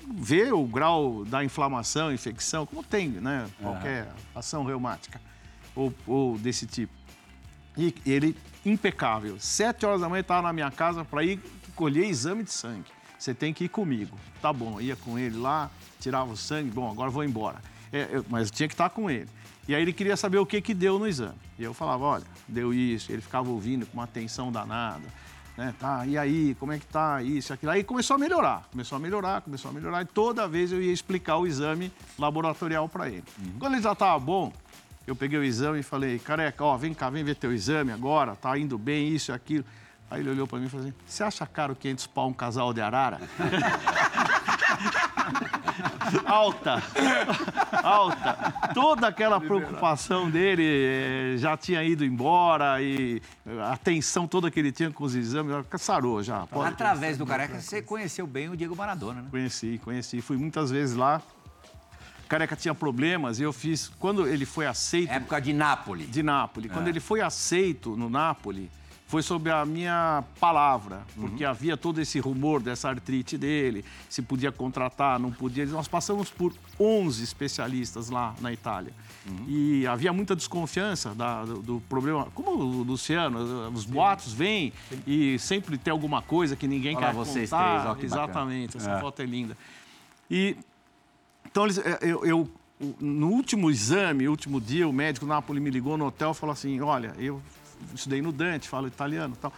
ver 0.08 0.54
o 0.54 0.64
grau 0.64 1.26
da 1.26 1.44
inflamação, 1.44 2.12
infecção, 2.12 2.66
como 2.66 2.84
tem, 2.84 3.10
né? 3.10 3.48
Qualquer 3.62 4.12
ação 4.34 4.64
reumática 4.64 5.20
ou, 5.76 5.94
ou 6.08 6.38
desse 6.38 6.66
tipo. 6.66 6.94
E 7.78 7.94
ele, 8.06 8.36
impecável. 8.66 9.38
Sete 9.40 9.86
horas 9.86 10.02
da 10.02 10.10
manhã, 10.10 10.22
estava 10.22 10.42
na 10.42 10.54
minha 10.54 10.72
casa 10.72 11.06
para 11.06 11.24
ir 11.24 11.40
colher 11.76 12.06
exame 12.06 12.44
de 12.44 12.52
sangue. 12.52 12.86
Você 13.22 13.36
tem 13.36 13.54
que 13.54 13.66
ir 13.66 13.70
comigo. 13.70 14.18
Tá 14.42 14.52
bom, 14.52 14.82
ia 14.82 14.96
com 14.96 15.16
ele 15.20 15.38
lá, 15.38 15.70
tirava 16.00 16.32
o 16.32 16.36
sangue. 16.36 16.72
Bom, 16.72 16.90
agora 16.90 17.12
vou 17.12 17.24
embora. 17.24 17.62
É, 17.94 18.08
eu- 18.14 18.26
mas 18.28 18.50
tinha 18.50 18.68
que 18.68 18.74
estar 18.74 18.90
com 18.90 19.12
ele. 19.12 19.30
E 19.68 19.76
aí 19.76 19.82
ele 19.84 19.94
queria 19.94 20.18
saber 20.18 20.40
o 20.40 20.46
que, 20.46 20.60
que 20.60 20.74
deu 20.74 20.98
no 20.98 21.08
exame. 21.08 21.38
E 21.60 21.64
eu 21.64 21.72
falava, 21.72 22.04
olha, 22.04 22.24
deu 22.48 22.74
isso. 22.74 23.12
Ele 23.12 23.22
ficava 23.22 23.48
ouvindo 23.48 23.86
com 23.86 23.94
uma 23.94 24.06
atenção 24.06 24.52
danada. 24.52 25.04
Né? 25.56 25.72
Tá, 25.80 26.04
e 26.08 26.18
aí, 26.18 26.56
como 26.56 26.72
é 26.72 26.80
que 26.80 26.86
tá 26.88 27.22
isso, 27.22 27.54
aquilo? 27.54 27.72
Aí 27.72 27.84
começou 27.84 28.16
a 28.16 28.18
melhorar, 28.18 28.68
começou 28.72 28.96
a 28.96 29.00
melhorar, 29.00 29.42
começou 29.42 29.70
a 29.70 29.74
melhorar. 29.74 30.02
E 30.02 30.06
toda 30.06 30.48
vez 30.48 30.72
eu 30.72 30.82
ia 30.82 30.92
explicar 30.92 31.38
o 31.38 31.46
exame 31.46 31.92
laboratorial 32.18 32.90
para 32.90 33.08
ele. 33.08 33.24
Quando 33.60 33.74
ele 33.74 33.84
já 33.84 33.92
estava 33.92 34.18
bom, 34.18 34.52
eu 35.06 35.16
peguei 35.16 35.38
o 35.38 35.44
exame 35.44 35.82
e 35.82 35.84
falei, 35.84 36.18
careca, 36.18 36.64
ó, 36.64 36.76
vem 36.76 36.92
cá, 36.92 37.08
vem 37.12 37.24
ver 37.24 37.36
teu 37.36 37.54
exame 37.54 37.92
agora, 37.92 38.36
tá 38.36 38.58
indo 38.58 38.80
bem, 38.80 39.10
isso 39.10 39.32
e 39.32 39.34
aquilo. 39.36 39.64
Aí 40.12 40.20
ele 40.20 40.30
olhou 40.30 40.46
para 40.46 40.60
mim 40.60 40.66
e 40.66 40.70
falou 40.70 40.86
assim, 40.86 40.94
você 41.08 41.24
acha 41.24 41.46
caro 41.48 41.74
500 41.74 42.06
pau 42.08 42.28
um 42.28 42.34
casal 42.34 42.74
de 42.74 42.82
arara? 42.82 43.22
alta, 46.26 46.84
alta. 47.82 48.54
Toda 48.74 49.08
aquela 49.08 49.40
preocupação 49.40 50.30
dele 50.30 50.64
eh, 50.66 51.36
já 51.38 51.56
tinha 51.56 51.82
ido 51.82 52.04
embora 52.04 52.82
e 52.82 53.22
a 53.62 53.72
atenção 53.72 54.28
toda 54.28 54.52
que 54.52 54.60
ele 54.60 54.74
tinha 54.74 54.92
com 54.92 55.06
os 55.06 55.16
exames, 55.16 55.54
sarou 55.78 56.22
já. 56.22 56.46
Pode- 56.48 56.68
Através 56.74 57.18
do 57.18 57.26
Careca, 57.26 57.62
você 57.62 57.82
conheceu 57.82 58.28
bem 58.28 58.50
o 58.50 58.58
Diego 58.58 58.76
Maradona, 58.76 59.22
né? 59.22 59.28
Conheci, 59.32 59.80
conheci. 59.82 60.20
Fui 60.22 60.36
muitas 60.36 60.70
vezes 60.72 60.94
lá. 60.96 61.22
Careca 62.28 62.56
tinha 62.56 62.74
problemas 62.76 63.40
e 63.40 63.44
eu 63.44 63.54
fiz... 63.54 63.90
Quando 64.00 64.28
ele 64.28 64.46
foi 64.46 64.66
aceito 64.66 65.10
Época 65.12 65.40
de 65.40 65.54
Nápoles. 65.54 66.10
de 66.12 66.22
Nápoles. 66.24 66.70
É. 66.70 66.74
Quando 66.74 66.88
ele 66.90 67.00
foi 67.00 67.22
aceito 67.22 67.96
no 67.98 68.10
Nápoles, 68.10 68.70
foi 69.12 69.22
sobre 69.22 69.52
a 69.52 69.66
minha 69.66 70.24
palavra, 70.40 71.02
porque 71.20 71.44
havia 71.44 71.76
todo 71.76 72.00
esse 72.00 72.18
rumor 72.18 72.62
dessa 72.62 72.88
artrite 72.88 73.38
dele, 73.38 73.84
se 74.10 74.22
podia 74.22 74.54
contratar, 74.54 75.20
não 75.20 75.32
podia. 75.34 75.66
Nós 75.66 75.86
passamos 75.86 76.30
por 76.30 76.54
11 76.80 77.22
especialistas 77.22 78.10
lá 78.10 78.34
na 78.40 78.54
Itália. 78.54 78.94
E 79.50 79.86
havia 79.86 80.14
muita 80.14 80.34
desconfiança 80.34 81.14
da- 81.14 81.44
do, 81.44 81.62
do 81.62 81.84
problema. 81.90 82.28
Como 82.34 82.52
o 82.52 82.84
Luciano, 82.84 83.70
os 83.74 83.84
boatos 83.84 84.32
vêm 84.32 84.72
e 85.06 85.38
sempre 85.40 85.78
tem 85.78 85.92
alguma 85.92 86.22
coisa 86.22 86.56
que 86.56 86.66
ninguém 86.66 86.96
Olha 86.96 87.08
lá 87.08 87.12
quer 87.12 87.18
vocês 87.18 87.50
contar. 87.50 87.70
três, 87.70 87.86
ó, 87.86 87.96
que 87.96 88.08
bacana. 88.08 88.24
Exatamente, 88.24 88.78
essa 88.78 88.92
É. 88.92 89.00
foto 89.02 89.22
é 89.22 89.26
linda. 89.26 89.58
E 90.30 90.56
então, 91.46 91.66
eles, 91.66 91.78
é, 91.80 92.00
eu, 92.02 92.26
eu- 92.26 92.50
no 93.00 93.28
último 93.28 93.70
exame, 93.70 94.28
último 94.30 94.60
dia, 94.62 94.88
o 94.88 94.94
médico 94.94 95.26
Napoli 95.26 95.60
me 95.60 95.70
ligou 95.70 95.98
no 95.98 96.06
hotel 96.06 96.32
e 96.32 96.34
falou 96.34 96.54
assim: 96.54 96.80
Olha, 96.80 97.14
eu 97.20 97.40
estudei 97.94 98.22
no 98.22 98.32
Dante, 98.32 98.68
falo 98.68 98.88
italiano 98.88 99.36
e 99.36 99.38
tal. 99.38 99.54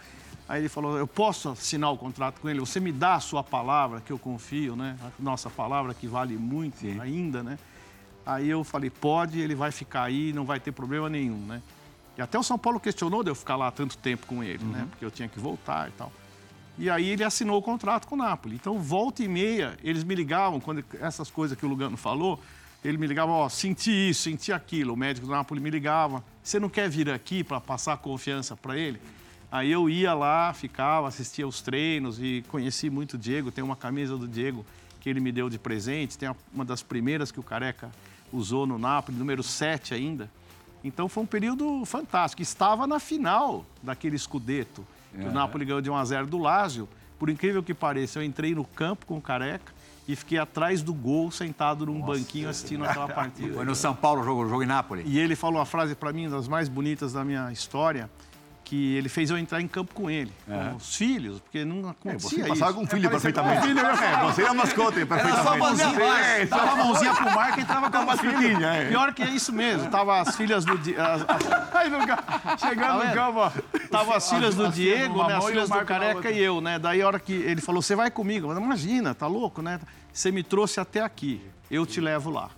Aí 0.48 0.60
ele 0.60 0.68
falou: 0.68 0.98
Eu 0.98 1.06
posso 1.06 1.50
assinar 1.50 1.90
o 1.90 1.96
contrato 1.96 2.40
com 2.40 2.48
ele? 2.48 2.60
Você 2.60 2.80
me 2.80 2.92
dá 2.92 3.14
a 3.14 3.20
sua 3.20 3.42
palavra, 3.42 4.00
que 4.00 4.12
eu 4.12 4.18
confio, 4.18 4.76
né? 4.76 4.96
A 5.02 5.10
nossa 5.22 5.48
palavra 5.48 5.94
que 5.94 6.06
vale 6.06 6.36
muito 6.36 6.84
ainda, 7.00 7.42
né? 7.42 7.58
Aí 8.26 8.48
eu 8.48 8.62
falei: 8.62 8.90
Pode, 8.90 9.40
ele 9.40 9.54
vai 9.54 9.70
ficar 9.70 10.04
aí, 10.04 10.32
não 10.32 10.44
vai 10.44 10.60
ter 10.60 10.72
problema 10.72 11.08
nenhum, 11.08 11.38
né? 11.46 11.62
E 12.16 12.22
até 12.22 12.38
o 12.38 12.42
São 12.42 12.58
Paulo 12.58 12.78
questionou 12.78 13.24
de 13.24 13.30
eu 13.30 13.34
ficar 13.34 13.56
lá 13.56 13.70
tanto 13.70 13.98
tempo 13.98 14.26
com 14.26 14.42
ele, 14.42 14.62
né? 14.64 14.86
Porque 14.90 15.04
eu 15.04 15.10
tinha 15.10 15.28
que 15.28 15.38
voltar 15.40 15.88
e 15.88 15.92
tal. 15.92 16.12
E 16.76 16.90
aí 16.90 17.08
ele 17.08 17.22
assinou 17.22 17.58
o 17.58 17.62
contrato 17.62 18.06
com 18.06 18.14
o 18.14 18.18
Napoli. 18.18 18.56
Então, 18.56 18.78
volta 18.78 19.22
e 19.22 19.28
meia, 19.28 19.76
eles 19.82 20.02
me 20.04 20.14
ligavam, 20.14 20.60
quando 20.60 20.84
essas 21.00 21.30
coisas 21.30 21.56
que 21.56 21.64
o 21.64 21.68
Lugano 21.68 21.96
falou, 21.96 22.40
ele 22.84 22.98
me 22.98 23.06
ligava, 23.06 23.32
ó, 23.32 23.48
senti 23.48 24.10
isso, 24.10 24.24
senti 24.24 24.52
aquilo. 24.52 24.92
O 24.92 24.96
médico 24.96 25.26
do 25.26 25.32
Napoli 25.32 25.58
me 25.58 25.70
ligava, 25.70 26.22
você 26.42 26.60
não 26.60 26.68
quer 26.68 26.88
vir 26.88 27.08
aqui 27.10 27.42
para 27.42 27.58
passar 27.58 27.96
confiança 27.96 28.54
para 28.54 28.76
ele? 28.76 29.00
Aí 29.50 29.72
eu 29.72 29.88
ia 29.88 30.12
lá, 30.12 30.52
ficava, 30.52 31.08
assistia 31.08 31.48
os 31.48 31.62
treinos 31.62 32.18
e 32.20 32.44
conheci 32.48 32.90
muito 32.90 33.14
o 33.14 33.18
Diego. 33.18 33.50
Tem 33.50 33.64
uma 33.64 33.76
camisa 33.76 34.18
do 34.18 34.28
Diego 34.28 34.66
que 35.00 35.08
ele 35.08 35.20
me 35.20 35.32
deu 35.32 35.48
de 35.48 35.58
presente, 35.58 36.18
tem 36.18 36.30
uma 36.52 36.64
das 36.64 36.82
primeiras 36.82 37.30
que 37.30 37.40
o 37.40 37.42
Careca 37.42 37.90
usou 38.32 38.66
no 38.66 38.78
Napoli, 38.78 39.16
número 39.16 39.42
7 39.42 39.94
ainda. 39.94 40.30
Então 40.82 41.08
foi 41.08 41.22
um 41.22 41.26
período 41.26 41.84
fantástico. 41.86 42.42
Estava 42.42 42.86
na 42.86 42.98
final 42.98 43.64
daquele 43.82 44.18
Scudetto, 44.18 44.86
que 45.12 45.24
o 45.24 45.32
Napoli 45.32 45.64
ganhou 45.64 45.80
de 45.80 45.88
1 45.88 45.96
a 45.96 46.04
0 46.04 46.26
do 46.26 46.38
Lazio. 46.38 46.88
Por 47.18 47.30
incrível 47.30 47.62
que 47.62 47.72
pareça, 47.72 48.18
eu 48.18 48.24
entrei 48.24 48.54
no 48.54 48.64
campo 48.64 49.06
com 49.06 49.16
o 49.16 49.22
Careca 49.22 49.72
e 50.06 50.14
fiquei 50.14 50.38
atrás 50.38 50.82
do 50.82 50.92
gol, 50.92 51.30
sentado 51.30 51.86
num 51.86 52.00
banquinho 52.00 52.48
assistindo 52.48 52.84
aquela 52.84 53.08
partida. 53.08 53.54
Foi 53.54 53.64
no 53.64 53.74
São 53.74 53.94
Paulo, 53.94 54.22
jogo, 54.22 54.48
jogo 54.48 54.62
em 54.62 54.66
Nápoles. 54.66 55.04
E 55.08 55.18
ele 55.18 55.34
falou 55.34 55.58
uma 55.58 55.66
frase 55.66 55.94
para 55.94 56.12
mim, 56.12 56.28
das 56.28 56.46
mais 56.46 56.68
bonitas 56.68 57.12
da 57.12 57.24
minha 57.24 57.50
história, 57.50 58.10
que 58.74 58.96
ele 58.96 59.08
fez 59.08 59.30
eu 59.30 59.38
entrar 59.38 59.60
em 59.60 59.68
campo 59.68 59.94
com 59.94 60.10
ele, 60.10 60.32
com 60.46 60.76
os 60.76 60.96
filhos, 60.96 61.38
porque 61.40 61.64
não 61.64 61.86
É, 61.86 61.90
acontecia 61.92 62.28
você 62.30 62.40
isso. 62.40 62.48
passava 62.48 62.72
com 62.74 62.82
o 62.82 62.86
filho 62.86 63.08
perfeitamente. 63.08 63.66
É, 63.68 64.22
você 64.24 64.42
era 64.42 64.52
mascote 64.54 65.04
perfeitamente. 65.06 65.42
só 65.44 65.56
mãozinha 65.56 65.88
abaixo. 65.88 66.24
É, 66.24 66.48
a 66.50 66.76
mãozinha 66.76 67.14
pro 67.14 67.24
Marco 67.32 67.58
e 67.60 67.62
entrava 67.62 67.90
com 67.90 67.96
a 67.98 68.02
mascotinha, 68.06 68.66
é. 68.66 68.88
Pior 68.88 69.14
que 69.14 69.22
é 69.22 69.28
isso 69.30 69.52
mesmo. 69.52 69.88
Tava 69.90 70.20
as 70.20 70.36
filhas 70.36 70.64
do... 70.64 70.72
As- 70.72 71.24
as- 71.28 72.60
chegando 72.60 73.00
Tá 73.00 73.04
no 73.04 73.12
campo. 73.14 73.62
Tava 73.90 74.16
as 74.16 74.28
filhas 74.28 74.54
do 74.54 74.68
Diego, 74.68 75.24
né? 75.26 75.36
As 75.36 75.44
filhas 75.46 75.68
do 75.70 75.84
Careca 75.84 76.30
e 76.30 76.38
eu, 76.40 76.60
né? 76.60 76.78
Daí 76.78 77.00
a 77.02 77.06
hora 77.06 77.20
que 77.20 77.32
ele 77.32 77.60
falou, 77.60 77.80
você 77.80 77.94
vai 77.94 78.10
comigo. 78.10 78.48
Falei, 78.48 78.62
imagina, 78.62 79.14
tá 79.14 79.26
louco, 79.26 79.62
né? 79.62 79.80
Você 80.12 80.30
me 80.30 80.42
trouxe 80.42 80.80
até 80.80 81.00
aqui, 81.00 81.40
eu 81.74 81.84
te 81.86 82.00
levo 82.00 82.30
lá. 82.30 82.50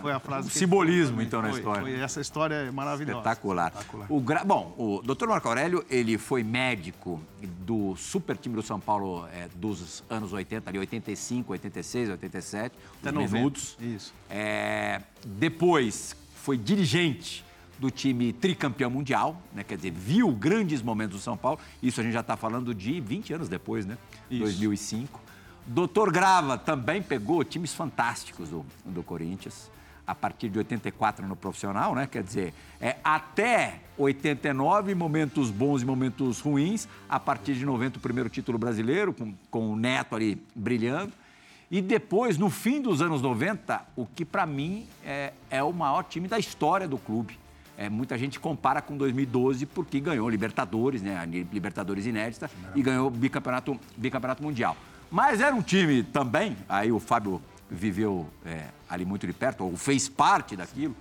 Foi 0.00 0.12
a 0.12 0.18
frase 0.20 0.48
ele 0.48 0.54
simbolismo, 0.58 1.12
falou 1.16 1.22
então, 1.22 1.42
na 1.42 1.48
Foi, 1.50 1.58
história. 1.58 1.82
foi. 1.82 2.00
Essa 2.00 2.20
história 2.20 2.54
é 2.56 2.70
maravilhosa. 2.70 3.18
Espetacular. 3.18 3.72
O 4.08 4.20
gra- 4.20 4.44
Bom, 4.44 4.74
o 4.76 5.00
Dr. 5.02 5.26
Marco 5.28 5.48
Aurélio, 5.48 5.84
ele 5.88 6.18
foi 6.18 6.42
médico 6.42 7.20
do 7.60 7.94
super 7.96 8.36
time 8.36 8.54
do 8.54 8.62
São 8.62 8.78
Paulo 8.78 9.26
é, 9.32 9.48
dos 9.54 10.02
anos 10.10 10.32
80, 10.32 10.68
ali 10.68 10.78
85, 10.78 11.52
86, 11.52 12.10
87, 12.10 12.74
Até 13.00 13.08
os 13.10 13.14
90. 13.14 13.34
minutos. 13.36 13.76
Isso. 13.80 14.12
É, 14.28 15.00
depois 15.24 16.14
foi 16.36 16.56
dirigente 16.58 17.44
do 17.78 17.90
time 17.90 18.32
tricampeão 18.32 18.90
mundial, 18.90 19.40
né? 19.52 19.64
quer 19.64 19.76
dizer, 19.76 19.90
viu 19.90 20.30
grandes 20.32 20.82
momentos 20.82 21.16
do 21.16 21.22
São 21.22 21.36
Paulo. 21.36 21.58
Isso 21.82 22.00
a 22.00 22.04
gente 22.04 22.12
já 22.12 22.20
está 22.20 22.36
falando 22.36 22.74
de 22.74 23.00
20 23.00 23.32
anos 23.32 23.48
depois, 23.48 23.84
né? 23.86 23.98
Isso. 24.30 24.40
2005. 24.44 25.20
Doutor 25.66 26.12
Grava 26.12 26.58
também 26.58 27.00
pegou 27.00 27.44
times 27.44 27.72
fantásticos 27.72 28.48
do, 28.48 28.66
do 28.84 29.02
Corinthians, 29.02 29.70
a 30.04 30.14
partir 30.14 30.48
de 30.48 30.58
84 30.58 31.26
no 31.26 31.36
profissional, 31.36 31.94
né? 31.94 32.08
Quer 32.10 32.22
dizer, 32.22 32.54
é, 32.80 32.96
até 33.04 33.80
89, 33.96 34.94
momentos 34.94 35.50
bons 35.50 35.82
e 35.82 35.84
momentos 35.84 36.40
ruins, 36.40 36.88
a 37.08 37.20
partir 37.20 37.54
de 37.54 37.64
90, 37.64 37.98
o 37.98 38.00
primeiro 38.00 38.28
título 38.28 38.58
brasileiro, 38.58 39.12
com, 39.12 39.32
com 39.50 39.70
o 39.70 39.76
Neto 39.76 40.16
ali 40.16 40.42
brilhando. 40.54 41.12
E 41.70 41.80
depois, 41.80 42.36
no 42.36 42.50
fim 42.50 42.82
dos 42.82 43.00
anos 43.00 43.22
90, 43.22 43.80
o 43.96 44.04
que 44.04 44.24
para 44.24 44.44
mim 44.44 44.86
é, 45.04 45.32
é 45.48 45.62
o 45.62 45.72
maior 45.72 46.02
time 46.02 46.28
da 46.28 46.38
história 46.38 46.86
do 46.86 46.98
clube. 46.98 47.38
É, 47.78 47.88
muita 47.88 48.18
gente 48.18 48.38
compara 48.38 48.82
com 48.82 48.96
2012 48.96 49.64
porque 49.66 49.98
ganhou 49.98 50.28
Libertadores, 50.28 51.00
né? 51.00 51.26
Libertadores 51.50 52.04
inédita 52.04 52.50
e 52.74 52.82
ganhou 52.82 53.08
bicampeonato, 53.08 53.80
bicampeonato 53.96 54.42
mundial. 54.42 54.76
Mas 55.12 55.42
era 55.42 55.54
um 55.54 55.60
time 55.60 56.02
também, 56.02 56.56
aí 56.66 56.90
o 56.90 56.98
Fábio 56.98 57.40
viveu 57.70 58.26
é, 58.46 58.64
ali 58.88 59.04
muito 59.04 59.26
de 59.26 59.32
perto, 59.34 59.62
ou 59.62 59.76
fez 59.76 60.08
parte 60.08 60.56
daquilo, 60.56 60.96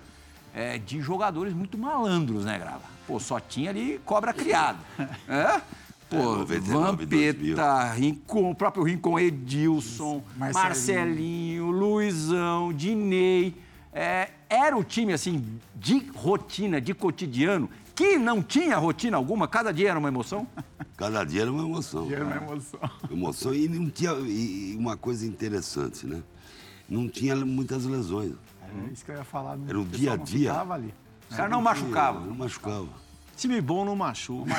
é, 0.53 0.77
de 0.77 0.99
jogadores 0.99 1.53
muito 1.53 1.77
malandros, 1.77 2.43
né, 2.43 2.59
Grava? 2.59 2.81
Pô, 3.07 3.21
só 3.21 3.39
tinha 3.39 3.69
ali 3.69 4.01
cobra 4.03 4.33
criada. 4.33 4.79
É? 5.29 5.61
Pô, 6.09 6.35
99, 6.39 7.05
2000. 7.05 7.55
Vampeta, 7.55 7.93
Rincon, 7.93 8.51
o 8.51 8.55
próprio 8.55 8.83
Rincon 8.83 9.17
Edilson, 9.17 10.21
Marcelinho. 10.35 10.67
Marcelinho, 10.67 11.71
Luizão, 11.71 12.73
Dinei. 12.73 13.55
É, 13.93 14.29
era 14.49 14.75
o 14.75 14.83
time, 14.83 15.13
assim, 15.13 15.57
de 15.73 16.05
rotina, 16.13 16.81
de 16.81 16.93
cotidiano, 16.93 17.69
que 17.95 18.17
não 18.17 18.41
tinha 18.41 18.77
rotina 18.77 19.17
alguma, 19.17 19.47
cada 19.47 19.71
dia 19.71 19.89
era 19.89 19.99
uma 19.99 20.07
emoção. 20.07 20.47
Cada 20.97 21.23
dia 21.23 21.41
era 21.41 21.51
uma 21.51 21.63
emoção. 21.63 22.11
Era 22.11 22.23
uma 22.23 22.35
emoção. 22.35 22.79
Emoção 23.09 23.53
e 23.55 23.67
não 23.67 23.89
tinha. 23.89 24.11
E 24.11 24.75
uma 24.77 24.95
coisa 24.95 25.25
interessante, 25.25 26.05
né? 26.05 26.21
Não 26.87 27.09
tinha 27.09 27.35
muitas 27.37 27.85
lesões. 27.85 28.33
É 28.61 28.93
isso 28.93 29.03
que 29.03 29.09
eu 29.09 29.15
ia 29.15 29.23
falar. 29.23 29.57
Era 29.67 29.79
o 29.79 29.85
dia 29.85 30.13
a 30.13 30.15
dia. 30.15 30.53
ali. 30.53 30.93
Os 31.27 31.35
caras 31.35 31.51
não 31.51 31.59
machucavam. 31.59 32.25
Não 32.27 32.35
machucava. 32.35 32.89
Time 33.35 33.59
bom 33.61 33.83
não 33.83 33.95
machuca. 33.95 34.53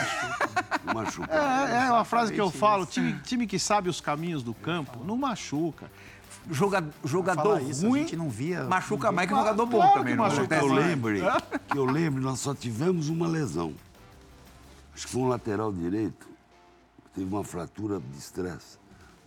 Não 0.84 0.94
machucava. 0.94 1.70
É, 1.70 1.86
é 1.86 1.92
uma 1.92 2.04
frase 2.04 2.32
que 2.32 2.40
eu 2.40 2.50
falo, 2.50 2.84
time, 2.86 3.20
time 3.22 3.46
que 3.46 3.58
sabe 3.58 3.88
os 3.88 4.00
caminhos 4.00 4.42
do 4.42 4.52
campo, 4.52 5.04
não 5.04 5.16
machuca. 5.16 5.88
Joga- 6.50 6.84
jogador 7.04 7.62
isso, 7.62 7.86
a 7.86 7.88
ruim 7.88 8.00
gente 8.00 8.16
não 8.16 8.28
via- 8.28 8.64
machuca 8.64 9.12
mais 9.12 9.28
que 9.28 9.34
jogador 9.34 9.64
bom 9.66 9.76
claro 9.78 9.92
também, 9.98 10.12
que 10.12 10.16
não 10.16 10.24
machuca 10.24 10.56
eu 10.56 10.68
mais. 10.68 10.86
lembre, 10.86 11.20
que 11.70 11.78
eu 11.78 11.84
lembre, 11.84 12.22
nós 12.22 12.40
só 12.40 12.54
tivemos 12.54 13.08
uma 13.08 13.28
lesão. 13.28 13.72
Acho 14.94 15.06
que 15.06 15.12
foi 15.12 15.22
um 15.22 15.28
lateral 15.28 15.72
direito. 15.72 16.26
que 17.04 17.20
Teve 17.20 17.32
uma 17.32 17.44
fratura 17.44 18.00
de 18.00 18.18
estresse. 18.18 18.80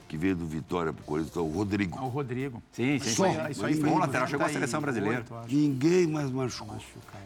Que 0.08 0.18
veio 0.18 0.36
do 0.36 0.46
Vitória 0.46 0.94
pro 0.94 1.04
Corinthians, 1.04 1.32
então, 1.32 1.48
o 1.48 1.52
Rodrigo. 1.52 1.98
O 2.00 2.08
Rodrigo. 2.10 2.62
Sim, 2.72 3.00
sim, 3.00 3.10
Só. 3.10 3.26
Isso 3.50 3.66
aí 3.66 3.74
foi 3.74 3.90
Bom 3.90 3.98
lateral, 3.98 4.28
chegou 4.28 4.46
à 4.46 4.50
98, 4.50 4.54
seleção 4.54 4.80
brasileira. 4.82 5.26
Ninguém 5.50 6.06
mais 6.06 6.30
machucou. 6.30 6.78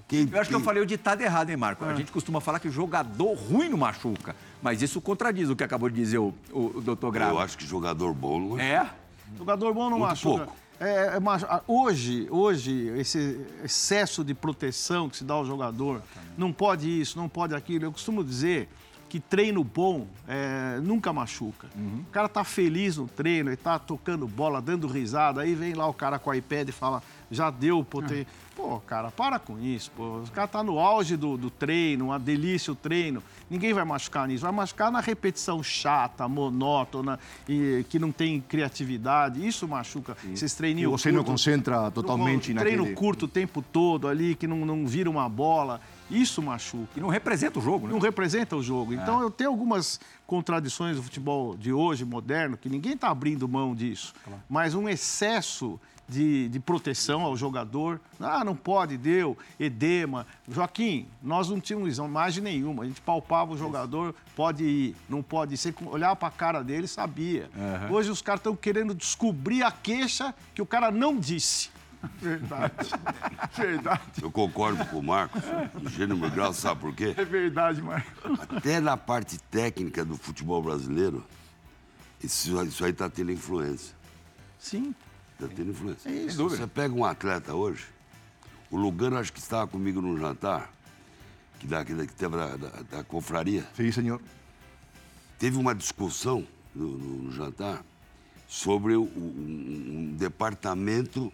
Quem- 0.07 0.29
Eu 0.31 0.39
acho 0.39 0.49
que 0.49 0.55
eu 0.55 0.59
quem- 0.59 0.65
falei 0.65 0.81
o 0.81 0.85
ditado 0.85 1.19
errado, 1.21 1.49
hein, 1.49 1.57
Marco? 1.57 1.83
A 1.83 1.93
gente 1.93 2.09
costuma 2.09 2.39
falar 2.39 2.59
que 2.59 2.69
jogador 2.69 3.33
ruim 3.33 3.67
não 3.67 3.77
machuca. 3.77 4.33
Mas 4.61 4.81
isso 4.81 5.01
contradiz 5.01 5.49
o 5.49 5.55
que 5.57 5.63
acabou 5.63 5.89
de 5.89 5.95
dizer 5.97 6.19
o, 6.19 6.33
o, 6.53 6.77
o 6.77 6.81
doutor 6.81 7.11
Grava. 7.11 7.33
Eu 7.33 7.39
acho 7.39 7.57
que 7.57 7.65
jogador 7.67 8.13
bom 8.13 8.39
não 8.39 8.59
É? 8.59 8.89
Jogador 9.37 9.73
bom 9.73 9.89
não 9.89 9.99
Muito 9.99 10.09
machuca. 10.09 10.45
pouco. 10.45 10.59
É, 10.79 11.17
é 11.17 11.19
ah, 11.47 11.61
hoje, 11.67 12.27
hoje, 12.31 12.87
esse 12.97 13.45
excesso 13.63 14.23
de 14.23 14.33
proteção 14.33 15.09
que 15.09 15.17
se 15.17 15.23
dá 15.25 15.33
ao 15.33 15.45
jogador, 15.45 16.01
não 16.37 16.53
pode 16.53 17.01
isso, 17.01 17.17
não 17.17 17.27
pode 17.27 17.53
aquilo. 17.53 17.85
Eu 17.85 17.91
costumo 17.91 18.23
dizer 18.23 18.69
que 19.09 19.19
treino 19.19 19.63
bom 19.63 20.07
é, 20.27 20.79
nunca 20.81 21.11
machuca. 21.11 21.67
Uhum. 21.75 22.03
O 22.07 22.11
cara 22.11 22.29
tá 22.29 22.43
feliz 22.43 22.95
no 22.95 23.07
treino, 23.07 23.49
ele 23.49 23.57
tá 23.57 23.77
tocando 23.79 24.27
bola, 24.27 24.61
dando 24.61 24.87
risada, 24.87 25.41
aí 25.41 25.55
vem 25.55 25.73
lá 25.73 25.87
o 25.87 25.93
cara 25.93 26.19
com 26.19 26.29
o 26.29 26.33
iPad 26.33 26.69
e 26.69 26.71
fala, 26.71 27.01
já 27.31 27.49
deu, 27.49 27.83
pô, 27.83 28.01
tem... 28.01 28.25
Pô, 28.55 28.77
cara, 28.81 29.09
para 29.09 29.39
com 29.39 29.57
isso, 29.57 29.89
pô. 29.95 30.17
O 30.17 30.31
cara 30.31 30.45
tá 30.45 30.61
no 30.61 30.79
auge 30.79 31.15
do, 31.15 31.37
do 31.37 31.49
treino, 31.49 32.07
uma 32.07 32.19
delícia 32.19 32.73
o 32.73 32.75
treino. 32.75 33.23
Ninguém 33.49 33.71
vai 33.73 33.85
machucar 33.85 34.27
nisso. 34.27 34.41
Vai 34.41 34.51
machucar 34.51 34.91
na 34.91 34.99
repetição 34.99 35.63
chata, 35.63 36.27
monótona, 36.27 37.17
e 37.47 37.85
que 37.87 37.97
não 37.97 38.11
tem 38.11 38.41
criatividade. 38.41 39.47
Isso 39.47 39.65
machuca. 39.65 40.17
Esses 40.33 40.51
E 40.51 40.57
treininhos 40.57 40.91
você 40.91 41.09
não 41.09 41.23
curtos. 41.23 41.45
concentra 41.45 41.89
totalmente 41.89 42.53
treino 42.53 42.83
naquele... 42.83 42.95
curto 42.97 43.23
o 43.23 43.27
tempo 43.29 43.61
todo 43.61 44.09
ali, 44.09 44.35
que 44.35 44.45
não, 44.45 44.65
não 44.65 44.85
vira 44.85 45.09
uma 45.09 45.29
bola. 45.29 45.79
Isso 46.11 46.41
machuca. 46.41 46.89
E 46.97 46.99
não 46.99 47.07
representa 47.07 47.59
o 47.59 47.61
jogo, 47.61 47.87
né? 47.87 47.93
Não 47.93 47.99
representa 47.99 48.57
o 48.57 48.61
jogo. 48.63 48.93
Então, 48.93 49.21
eu 49.21 49.31
tenho 49.31 49.51
algumas 49.51 50.01
contradições 50.27 50.97
do 50.97 51.03
futebol 51.03 51.55
de 51.55 51.71
hoje, 51.71 52.03
moderno, 52.03 52.57
que 52.57 52.67
ninguém 52.67 52.93
está 52.93 53.09
abrindo 53.09 53.47
mão 53.47 53.73
disso. 53.73 54.13
Mas 54.49 54.75
um 54.75 54.89
excesso 54.89 55.79
de, 56.09 56.49
de 56.49 56.59
proteção 56.59 57.21
ao 57.21 57.37
jogador. 57.37 58.01
Ah, 58.19 58.43
não 58.43 58.55
pode, 58.55 58.97
deu, 58.97 59.37
edema. 59.59 60.25
Joaquim, 60.47 61.07
nós 61.21 61.49
não 61.49 61.59
tínhamos 61.59 61.99
imagem 61.99 62.43
nenhuma. 62.43 62.83
A 62.83 62.85
gente 62.87 62.99
palpava 62.99 63.53
o 63.53 63.57
jogador, 63.57 64.15
pode 64.35 64.63
ir, 64.63 64.95
não 65.07 65.21
pode 65.21 65.53
ir. 65.53 65.57
Você 65.57 65.73
olhava 65.85 66.15
para 66.15 66.27
a 66.27 66.31
cara 66.31 66.63
dele 66.63 66.87
sabia. 66.87 67.49
Hoje 67.91 68.09
os 68.09 68.21
caras 68.21 68.39
estão 68.39 68.55
querendo 68.55 68.95
descobrir 68.95 69.61
a 69.63 69.71
queixa 69.71 70.33
que 70.55 70.61
o 70.61 70.65
cara 70.65 70.89
não 70.89 71.17
disse. 71.17 71.69
Verdade. 72.19 72.89
Verdade. 73.55 74.01
Eu 74.21 74.31
concordo 74.31 74.83
com 74.85 74.99
o 74.99 75.03
Marcos, 75.03 75.43
em 75.81 75.89
gênero 75.89 76.29
grau, 76.31 76.53
sabe 76.53 76.81
por 76.81 76.95
quê? 76.95 77.13
É 77.17 77.25
verdade, 77.25 77.81
Marco. 77.81 78.09
Até 78.55 78.79
na 78.79 78.95
parte 78.95 79.37
técnica 79.37 80.05
do 80.05 80.15
futebol 80.17 80.61
brasileiro, 80.61 81.25
isso, 82.23 82.63
isso 82.63 82.85
aí 82.85 82.91
está 82.91 83.09
tendo 83.09 83.31
influência. 83.31 83.95
Sim. 84.57 84.95
Está 85.39 85.47
tendo 85.55 85.71
influência. 85.71 86.09
É 86.09 86.13
isso. 86.13 86.49
Você 86.49 86.67
pega 86.67 86.93
um 86.93 87.05
atleta 87.05 87.53
hoje, 87.55 87.85
o 88.69 88.77
Lugano 88.77 89.17
acho 89.17 89.31
que 89.31 89.39
estava 89.39 89.67
comigo 89.67 90.01
no 90.01 90.17
jantar, 90.17 90.69
que, 91.59 91.65
da, 91.67 91.83
que 91.85 91.93
teve 92.07 92.35
da, 92.35 92.55
da, 92.57 92.69
da 92.97 93.03
confraria. 93.03 93.65
Sim, 93.75 93.91
senhor. 93.91 94.21
Teve 95.37 95.57
uma 95.57 95.73
discussão 95.73 96.45
no, 96.75 96.87
no- 96.97 97.23
no 97.23 97.31
jantar 97.31 97.83
sobre 98.47 98.95
o- 98.95 99.03
um, 99.03 100.09
um 100.11 100.15
departamento 100.17 101.31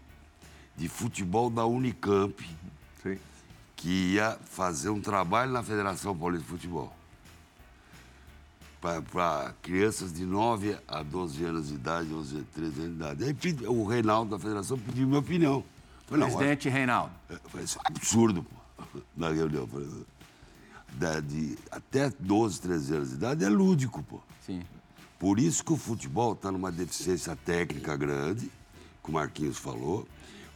de 0.78 0.88
futebol 0.88 1.50
da 1.50 1.66
Unicamp 1.66 2.36
Sim. 3.02 3.18
que 3.76 4.14
ia 4.14 4.38
fazer 4.46 4.90
um 4.90 5.02
trabalho 5.02 5.52
na 5.52 5.64
Federação 5.64 6.16
Paulista 6.16 6.44
de 6.44 6.50
Futebol. 6.52 6.96
Para 9.12 9.54
crianças 9.64 10.14
de 10.14 10.26
9 10.26 10.78
a 10.88 11.02
12 11.02 11.44
anos 11.44 11.70
de 11.70 11.74
idade, 11.74 12.14
11 12.14 12.38
a 12.38 12.42
13 12.54 12.82
anos 12.82 12.92
de 12.92 12.96
idade. 13.04 13.24
Aí 13.24 13.68
o 13.68 13.84
Reinaldo 13.84 14.30
da 14.32 14.40
Federação 14.40 14.78
pediu 14.78 15.08
minha 15.08 15.20
opinião. 15.20 15.64
Falei, 16.06 16.26
Presidente 16.28 16.70
Reinaldo. 16.70 17.12
eu 17.28 17.40
falei, 17.50 17.66
isso 17.66 17.80
é 17.80 17.82
um 17.82 17.96
absurdo, 17.96 18.44
pô. 18.44 19.00
Na 19.18 19.30
reunião. 19.32 19.64
eu 19.64 19.68
Falei, 19.68 19.90
da- 20.94 21.20
de, 21.20 21.58
até 21.72 22.12
12, 22.20 22.62
13 22.62 22.94
anos 22.96 23.10
de 23.10 23.16
idade 23.16 23.44
é 23.44 23.50
lúdico, 23.50 24.04
pô. 24.04 24.22
Sim. 24.46 24.62
Por 25.18 25.40
isso 25.40 25.64
que 25.64 25.74
o 25.74 25.78
futebol 25.78 26.34
está 26.34 26.52
numa 26.52 26.72
deficiência 26.72 27.36
técnica 27.36 27.98
grande, 27.98 28.52
que 29.04 29.10
o 29.10 29.14
Marquinhos 29.14 29.58
falou. 29.58 30.08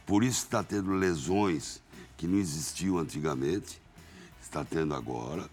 Por 0.06 0.22
isso 0.22 0.44
está 0.44 0.62
tendo 0.62 0.92
lesões 0.92 1.82
que 2.16 2.28
não 2.28 2.38
existiam 2.38 2.96
antigamente, 2.98 3.82
está 4.40 4.64
tendo 4.64 4.94
agora. 4.94 5.50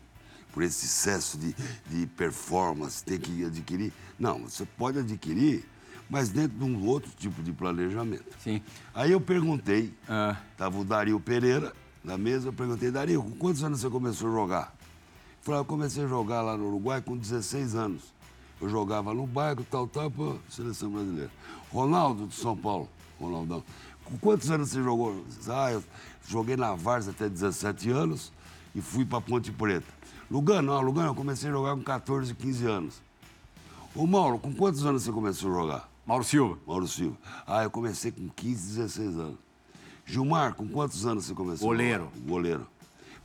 Por 0.57 0.63
esse 0.63 0.87
excesso 0.87 1.37
de, 1.37 1.55
de 1.85 2.07
performance, 2.07 3.03
tem 3.03 3.19
que 3.19 3.45
adquirir. 3.45 3.93
Não, 4.17 4.39
você 4.39 4.65
pode 4.65 4.97
adquirir, 4.97 5.63
mas 6.09 6.29
dentro 6.29 6.57
de 6.57 6.63
um 6.63 6.83
outro 6.83 7.11
tipo 7.15 7.43
de 7.43 7.53
planejamento. 7.53 8.25
Sim. 8.43 8.59
Aí 8.91 9.11
eu 9.11 9.21
perguntei, 9.21 9.93
Ah. 10.09 10.35
estava 10.53 10.79
o 10.79 10.83
Dario 10.83 11.19
Pereira 11.19 11.71
na 12.03 12.17
mesa, 12.17 12.47
eu 12.47 12.53
perguntei, 12.53 12.89
Dario, 12.89 13.21
com 13.21 13.29
quantos 13.33 13.63
anos 13.63 13.81
você 13.81 13.87
começou 13.91 14.29
a 14.29 14.31
jogar? 14.31 14.75
Falei, 15.43 15.61
eu 15.61 15.65
comecei 15.65 16.05
a 16.05 16.07
jogar 16.07 16.41
lá 16.41 16.57
no 16.57 16.65
Uruguai 16.69 17.03
com 17.03 17.15
16 17.15 17.75
anos. 17.75 18.01
Eu 18.59 18.67
jogava 18.67 19.13
no 19.13 19.27
bairro, 19.27 19.63
tal, 19.69 19.87
tal, 19.87 20.09
pô, 20.09 20.37
seleção 20.49 20.89
brasileira. 20.89 21.29
Ronaldo 21.71 22.25
de 22.25 22.33
São 22.33 22.57
Paulo, 22.57 22.89
Ronaldão. 23.19 23.63
Com 24.03 24.17
quantos 24.17 24.49
anos 24.49 24.69
você 24.69 24.81
jogou? 24.81 25.23
Ah, 25.49 25.71
eu 25.73 25.83
joguei 26.27 26.57
na 26.57 26.73
Varsa 26.73 27.11
até 27.11 27.29
17 27.29 27.91
anos 27.91 28.33
e 28.73 28.81
fui 28.81 29.05
para 29.05 29.21
Ponte 29.21 29.51
Preta. 29.51 29.96
Lugano, 30.29 30.73
não, 30.73 30.81
Lugano, 30.81 31.09
eu 31.09 31.15
comecei 31.15 31.49
a 31.49 31.53
jogar 31.53 31.75
com 31.75 31.83
14, 31.83 32.33
15 32.33 32.65
anos. 32.65 33.01
Ô 33.95 34.05
Mauro, 34.05 34.37
com 34.37 34.53
quantos 34.53 34.85
anos 34.85 35.03
você 35.03 35.11
começou 35.11 35.49
a 35.49 35.61
jogar? 35.61 35.89
Mauro 36.05 36.23
Silva. 36.23 36.57
Mauro 36.67 36.87
Silva. 36.87 37.17
Ah, 37.45 37.63
eu 37.63 37.71
comecei 37.71 38.11
com 38.11 38.27
15, 38.29 38.77
16 38.77 39.15
anos. 39.17 39.37
Gilmar, 40.05 40.53
com 40.53 40.67
quantos 40.67 41.05
anos 41.05 41.25
você 41.25 41.33
começou? 41.33 41.67
Goleiro. 41.67 42.09
Goleiro. 42.25 42.65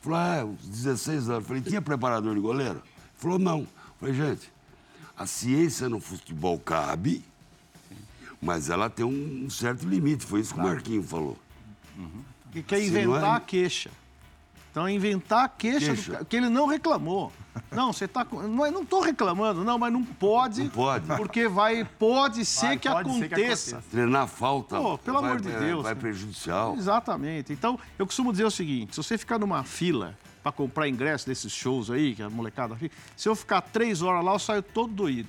Falou, 0.01 0.19
ah, 0.19 0.45
16 0.65 1.29
anos. 1.31 1.47
Falei, 1.47 1.63
tinha 1.63 1.81
preparador 1.81 2.35
de 2.35 2.41
goleiro? 2.41 2.83
Falou, 3.15 3.39
não. 3.39 3.67
Falei, 4.01 4.15
gente, 4.15 4.53
a 5.17 5.27
ciência 5.27 5.89
no 5.89 6.01
futebol 6.01 6.59
cabe, 6.59 7.23
mas 8.41 8.69
ela 8.69 8.91
tem 8.91 9.05
um 9.07 9.49
certo 9.49 9.87
limite. 9.87 10.27
Foi 10.27 10.41
isso 10.41 10.55
que 10.55 10.59
o 10.61 10.63
Marquinho 10.65 11.03
falou. 11.05 11.39
Que 12.51 12.63
quer 12.65 12.81
não 12.81 12.87
inventar 12.87 13.35
é- 13.35 13.37
a 13.37 13.41
queixa. 13.41 13.91
Então, 14.73 14.89
inventar 14.89 15.45
a 15.45 15.49
queixa, 15.51 15.87
Queixa. 15.95 16.17
do- 16.17 16.25
que 16.25 16.35
ele 16.35 16.49
não 16.49 16.67
reclamou. 16.67 17.31
Não, 17.71 17.93
você 17.93 18.09
tá. 18.09 18.25
com- 18.25 18.41
Não 18.49 18.83
estou 18.83 19.03
reclamando, 19.03 19.63
não, 19.63 19.79
mas 19.79 19.93
não 19.93 20.03
pode. 20.03 20.63
Não 20.65 20.71
pode. 20.71 21.07
Porque 21.15 21.47
vai. 21.47 21.85
Pode 21.85 22.43
ser, 22.47 22.67
Vai, 22.69 22.79
que, 22.79 22.89
pode 22.89 23.13
ser 23.13 23.29
que 23.29 23.35
aconteça. 23.35 23.85
Treinar 23.91 24.27
falta. 24.27 24.79
Pô, 24.81 24.97
pelo 24.97 25.21
vai- 25.21 25.31
amor 25.33 25.43
de 25.43 25.53
é, 25.53 25.59
Deus. 25.59 25.83
Vai 25.83 25.95
prejudicial. 25.95 26.75
Exatamente. 26.75 27.53
Então, 27.53 27.79
eu 27.99 28.07
costumo 28.07 28.33
dizer 28.33 28.45
o 28.47 28.51
seguinte: 28.51 28.95
se 28.95 28.97
você 29.03 29.19
ficar 29.19 29.39
numa 29.39 29.63
fila 29.63 30.17
para 30.43 30.51
comprar 30.51 30.89
ingresso 30.89 31.27
desses 31.27 31.53
shows 31.53 31.91
aí, 31.91 32.15
que 32.15 32.23
a 32.23 32.31
molecada 32.31 32.75
fica, 32.75 32.97
se 33.15 33.29
eu 33.29 33.37
ficar 33.37 33.61
três 33.61 34.01
horas 34.01 34.25
lá, 34.25 34.33
eu 34.33 34.39
saio 34.39 34.63
todo 34.63 34.91
doído. 34.91 35.29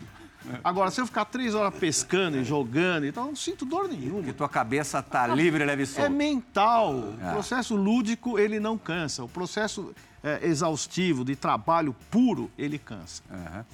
Agora, 0.64 0.91
se 0.91 1.00
eu 1.02 1.06
ficar 1.06 1.26
três 1.26 1.56
horas 1.56 1.74
pescando 1.76 2.38
e 2.38 2.44
jogando, 2.44 3.06
então 3.06 3.24
eu 3.24 3.28
não 3.30 3.36
sinto 3.36 3.66
dor 3.66 3.88
nenhuma. 3.88 4.18
Porque 4.18 4.34
tua 4.34 4.50
cabeça 4.50 5.02
tá 5.02 5.28
livre, 5.28 5.64
leve 5.64 5.82
e 5.82 5.84
É 5.84 5.86
solta. 5.88 6.10
mental. 6.10 6.96
O 6.96 7.32
processo 7.32 7.76
lúdico, 7.76 8.38
ele 8.38 8.60
não 8.60 8.78
cansa. 8.78 9.24
O 9.24 9.30
processo 9.30 9.94
é, 10.24 10.46
exaustivo, 10.48 11.24
de 11.26 11.36
trabalho 11.36 11.96
puro, 12.12 12.50
ele 12.58 12.78
cansa. 12.78 13.22
Aham. 13.32 13.66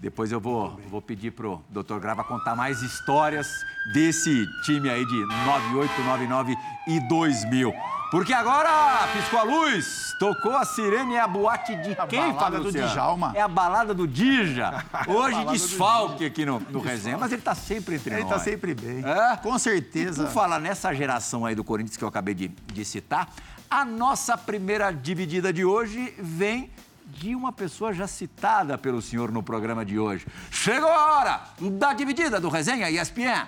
Depois 0.00 0.30
eu 0.30 0.40
vou, 0.40 0.78
vou 0.88 1.02
pedir 1.02 1.32
pro 1.32 1.60
Dr. 1.70 1.98
Grava 1.98 2.22
contar 2.22 2.54
mais 2.54 2.82
histórias 2.82 3.48
desse 3.92 4.46
time 4.64 4.88
aí 4.88 5.04
de 5.04 5.26
9899 5.44 6.56
e 6.86 7.00
2000. 7.08 7.72
Porque 8.10 8.32
agora 8.32 9.08
piscou 9.12 9.40
a 9.40 9.42
luz, 9.42 10.14
tocou 10.18 10.56
a 10.56 10.64
sirene, 10.64 11.14
é 11.16 11.20
a 11.20 11.26
boate 11.28 11.74
de 11.76 11.92
A 11.98 12.06
quem, 12.06 12.32
Fábio 12.34 12.62
do? 12.62 12.72
Djalma. 12.72 13.32
É 13.34 13.40
a 13.42 13.48
balada 13.48 13.92
do 13.92 14.06
Dija. 14.06 14.82
Hoje 15.06 15.44
desfalque 15.46 16.24
aqui 16.24 16.46
no, 16.46 16.60
no 16.70 16.80
resenha, 16.80 17.18
mas 17.18 17.32
ele 17.32 17.42
tá 17.42 17.54
sempre 17.54 17.96
entre 17.96 18.14
Ele 18.14 18.22
nós. 18.22 18.30
tá 18.30 18.38
sempre 18.38 18.74
bem. 18.74 19.04
É? 19.04 19.36
Com 19.38 19.58
certeza. 19.58 20.22
E 20.22 20.26
por 20.26 20.32
falar 20.32 20.58
nessa 20.60 20.94
geração 20.94 21.44
aí 21.44 21.54
do 21.54 21.64
Corinthians 21.64 21.96
que 21.96 22.04
eu 22.04 22.08
acabei 22.08 22.34
de, 22.34 22.48
de 22.48 22.84
citar, 22.84 23.28
a 23.68 23.84
nossa 23.84 24.38
primeira 24.38 24.90
dividida 24.90 25.52
de 25.52 25.64
hoje 25.64 26.14
vem 26.18 26.70
de 27.18 27.34
uma 27.34 27.52
pessoa 27.52 27.92
já 27.92 28.06
citada 28.06 28.78
pelo 28.78 29.02
senhor 29.02 29.32
no 29.32 29.42
programa 29.42 29.84
de 29.84 29.98
hoje. 29.98 30.24
Chegou 30.52 30.88
a 30.88 31.18
hora 31.18 31.40
da 31.60 31.92
dividida 31.92 32.40
do 32.40 32.48
Resenha 32.48 32.88
ESPN. 32.88 33.44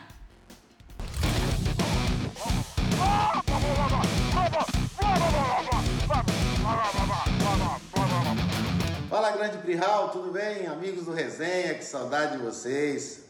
Fala, 9.08 9.30
grande 9.32 9.58
Prihal, 9.58 10.08
tudo 10.08 10.32
bem? 10.32 10.66
Amigos 10.66 11.04
do 11.04 11.12
Resenha, 11.12 11.74
que 11.74 11.84
saudade 11.84 12.38
de 12.38 12.42
vocês. 12.42 13.24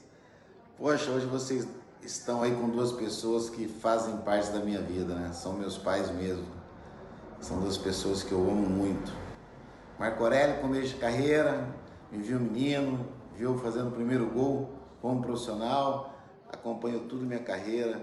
Poxa, 0.78 1.10
hoje 1.10 1.26
vocês 1.26 1.68
estão 2.02 2.42
aí 2.42 2.54
com 2.54 2.70
duas 2.70 2.92
pessoas 2.92 3.50
que 3.50 3.68
fazem 3.68 4.16
parte 4.18 4.50
da 4.50 4.60
minha 4.60 4.80
vida, 4.80 5.14
né? 5.14 5.32
São 5.34 5.52
meus 5.52 5.76
pais 5.76 6.10
mesmo. 6.10 6.46
São 7.40 7.60
duas 7.60 7.76
pessoas 7.76 8.22
que 8.22 8.32
eu 8.32 8.38
amo 8.38 8.68
muito. 8.68 9.29
Marco 10.00 10.24
Aurélio, 10.24 10.62
começo 10.62 10.94
de 10.94 10.94
carreira, 10.94 11.68
me 12.10 12.22
viu 12.22 12.40
menino, 12.40 13.06
viu 13.36 13.58
fazendo 13.58 13.88
o 13.88 13.90
primeiro 13.90 14.30
gol 14.30 14.70
como 15.02 15.20
profissional, 15.20 16.14
acompanhou 16.50 17.00
tudo 17.00 17.26
minha 17.26 17.40
carreira, 17.40 18.00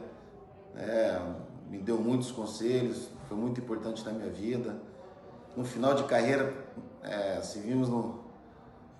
é, 0.75 1.19
me 1.67 1.79
deu 1.79 1.97
muitos 1.97 2.31
conselhos, 2.31 3.09
foi 3.27 3.35
muito 3.35 3.59
importante 3.59 4.05
na 4.05 4.11
minha 4.11 4.29
vida. 4.29 4.79
No 5.55 5.65
final 5.65 5.95
de 5.95 6.03
carreira, 6.03 6.53
é, 7.01 7.41
se 7.41 7.61
vimos 7.61 7.89
no, 7.89 8.19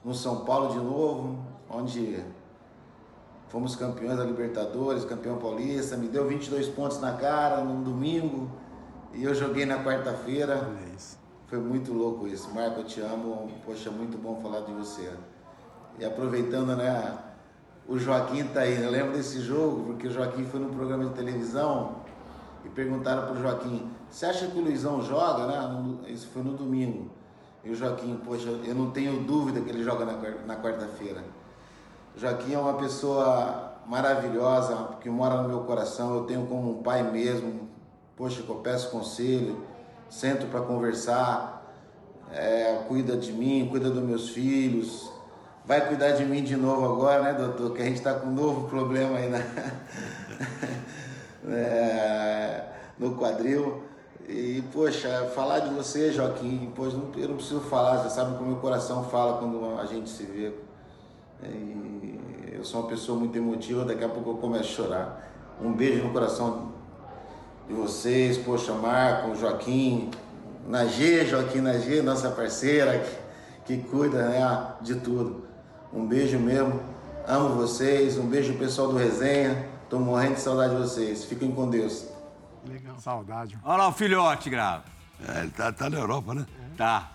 no 0.04 0.16
São 0.16 0.44
Paulo 0.44 0.74
de 0.74 0.80
novo, 0.80 1.38
onde 1.70 2.26
fomos 3.50 3.76
campeões 3.76 4.18
da 4.18 4.24
Libertadores, 4.24 5.06
campeão 5.06 5.38
paulista, 5.38 5.96
me 5.96 6.08
deu 6.08 6.28
22 6.28 6.68
pontos 6.70 7.00
na 7.00 7.14
cara 7.14 7.64
no 7.64 7.84
domingo 7.84 8.50
e 9.14 9.24
eu 9.24 9.36
joguei 9.36 9.68
na 9.68 9.84
quarta-feira. 9.84 10.68
É 10.84 10.96
isso. 10.96 11.27
Foi 11.48 11.60
muito 11.60 11.94
louco 11.94 12.28
isso. 12.28 12.50
Marco, 12.54 12.82
eu 12.82 12.84
te 12.84 13.00
amo. 13.00 13.50
Poxa, 13.66 13.90
muito 13.90 14.18
bom 14.18 14.40
falar 14.42 14.62
de 14.62 14.74
você. 14.74 15.10
E 15.98 16.06
aproveitando, 16.06 16.76
né? 16.76 17.18
O 17.88 17.98
Joaquim 17.98 18.44
tá 18.48 18.62
aí. 18.62 18.84
Eu 18.84 18.92
lembro 18.92 19.14
desse 19.14 19.40
jogo, 19.40 19.86
porque 19.86 20.08
o 20.08 20.12
Joaquim 20.12 20.44
foi 20.46 20.60
num 20.60 20.70
programa 20.74 21.06
de 21.06 21.12
televisão 21.12 22.02
e 22.66 22.70
perguntaram 22.70 23.28
pro 23.28 23.42
Joaquim: 23.42 23.90
Você 24.10 24.26
acha 24.26 24.48
que 24.48 24.58
o 24.60 24.62
Luizão 24.62 25.02
joga, 25.02 25.48
né? 25.48 25.96
Isso 26.10 26.28
foi 26.34 26.44
no 26.44 26.54
domingo. 26.54 27.10
E 27.64 27.70
o 27.70 27.76
Joaquim, 27.76 28.18
poxa, 28.26 28.50
eu 28.50 28.76
não 28.76 28.92
tenho 28.92 29.24
dúvida 29.24 29.62
que 29.62 29.70
ele 29.70 29.84
joga 29.84 30.06
na 30.06 30.14
quar- 30.16 30.46
na 30.46 30.56
quarta-feira. 30.58 31.24
Joaquim 32.16 32.54
é 32.54 32.60
uma 32.60 32.74
pessoa 32.74 33.74
maravilhosa, 33.86 34.98
que 35.00 35.10
mora 35.10 35.42
no 35.42 35.48
meu 35.48 35.62
coração. 35.62 36.14
Eu 36.14 36.24
tenho 36.26 36.46
como 36.48 36.80
um 36.80 36.84
pai 36.84 37.10
mesmo. 37.10 37.70
Poxa, 38.18 38.42
que 38.42 38.50
eu 38.50 38.56
peço 38.58 38.90
conselho, 38.90 39.62
sento 40.10 40.48
para 40.48 40.62
conversar, 40.62 41.74
é, 42.32 42.84
cuida 42.88 43.16
de 43.18 43.32
mim, 43.32 43.68
cuida 43.70 43.90
dos 43.90 44.04
meus 44.04 44.30
filhos. 44.30 45.12
Vai 45.66 45.86
cuidar 45.88 46.12
de 46.12 46.24
mim 46.26 46.44
de 46.44 46.56
novo 46.56 46.86
agora, 46.94 47.24
né, 47.24 47.34
doutor? 47.34 47.74
Que 47.76 47.82
a 47.82 47.86
gente 47.86 47.98
está 47.98 48.14
com 48.14 48.28
um 48.28 48.34
novo 48.34 48.70
problema 48.70 49.18
aí, 49.18 49.30
né? 49.30 49.44
É, 51.50 52.64
no 53.00 53.16
quadril. 53.16 53.84
E, 54.28 54.62
poxa, 54.74 55.32
falar 55.34 55.60
de 55.60 55.74
você, 55.74 56.12
Joaquim, 56.12 56.72
poxa, 56.76 56.98
não- 56.98 57.12
eu 57.16 57.30
não 57.30 57.36
preciso 57.38 57.62
falar, 57.62 57.98
você 58.04 58.10
sabe 58.10 58.32
como 58.38 58.44
o 58.44 58.52
meu 58.54 58.58
coração 58.58 59.06
fala 59.06 59.38
quando 59.38 59.80
a 59.80 59.86
gente 59.86 60.10
se 60.10 60.24
vê. 60.24 60.52
E 61.44 62.20
eu 62.54 62.66
sou 62.66 62.82
uma 62.82 62.90
pessoa 62.90 63.18
muito 63.18 63.38
emotiva, 63.38 63.86
daqui 63.86 64.04
a 64.04 64.10
pouco 64.10 64.32
eu 64.32 64.38
começo 64.38 64.64
a 64.82 64.86
chorar. 64.88 65.32
Um 65.62 65.72
beijo 65.72 66.04
no 66.04 66.12
coração 66.12 66.74
de 67.68 67.74
vocês, 67.74 68.38
poxa, 68.38 68.74
Marco, 68.74 69.36
Joaquim, 69.36 70.10
Nagê, 70.68 71.26
Joaquim 71.26 71.60
Nagê, 71.60 72.02
nossa 72.02 72.30
parceira, 72.32 73.00
que, 73.66 73.78
que 73.78 73.90
cuida 73.90 74.30
né, 74.30 74.74
de 74.82 74.96
tudo. 74.96 75.46
Um 75.94 76.06
beijo 76.06 76.40
mesmo, 76.40 76.82
amo 77.28 77.56
vocês, 77.56 78.18
um 78.18 78.28
beijo 78.28 78.54
pessoal 78.56 78.90
do 78.90 78.98
Resenha, 78.98 79.68
tô 79.90 80.00
morrendo 80.00 80.36
de 80.36 80.42
saudade 80.42 80.76
de 80.76 80.82
vocês, 80.82 81.26
fiquem 81.26 81.52
com 81.52 81.70
Deus. 81.70 82.06
Legal. 82.68 83.00
Saudade. 83.00 83.58
Olha 83.64 83.78
lá 83.78 83.88
o 83.88 83.94
filhote, 83.94 84.50
Grava. 84.50 84.84
É, 85.28 85.42
ele 85.42 85.52
tá, 85.52 85.72
tá 85.72 85.90
na 85.90 85.98
Europa, 85.98 86.34
né? 86.34 86.46
Tá. 86.78 87.12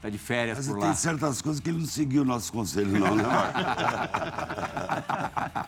Tá 0.00 0.08
de 0.08 0.18
férias 0.18 0.58
Mas 0.58 0.68
por 0.68 0.78
tem 0.78 0.88
lá. 0.88 0.94
certas 0.94 1.42
coisas 1.42 1.60
que 1.60 1.70
ele 1.70 1.78
não 1.80 1.86
seguiu 1.86 2.24
nossos 2.24 2.50
conselhos, 2.50 2.92
não, 2.92 3.16
né, 3.16 3.24
Marco? 3.24 3.58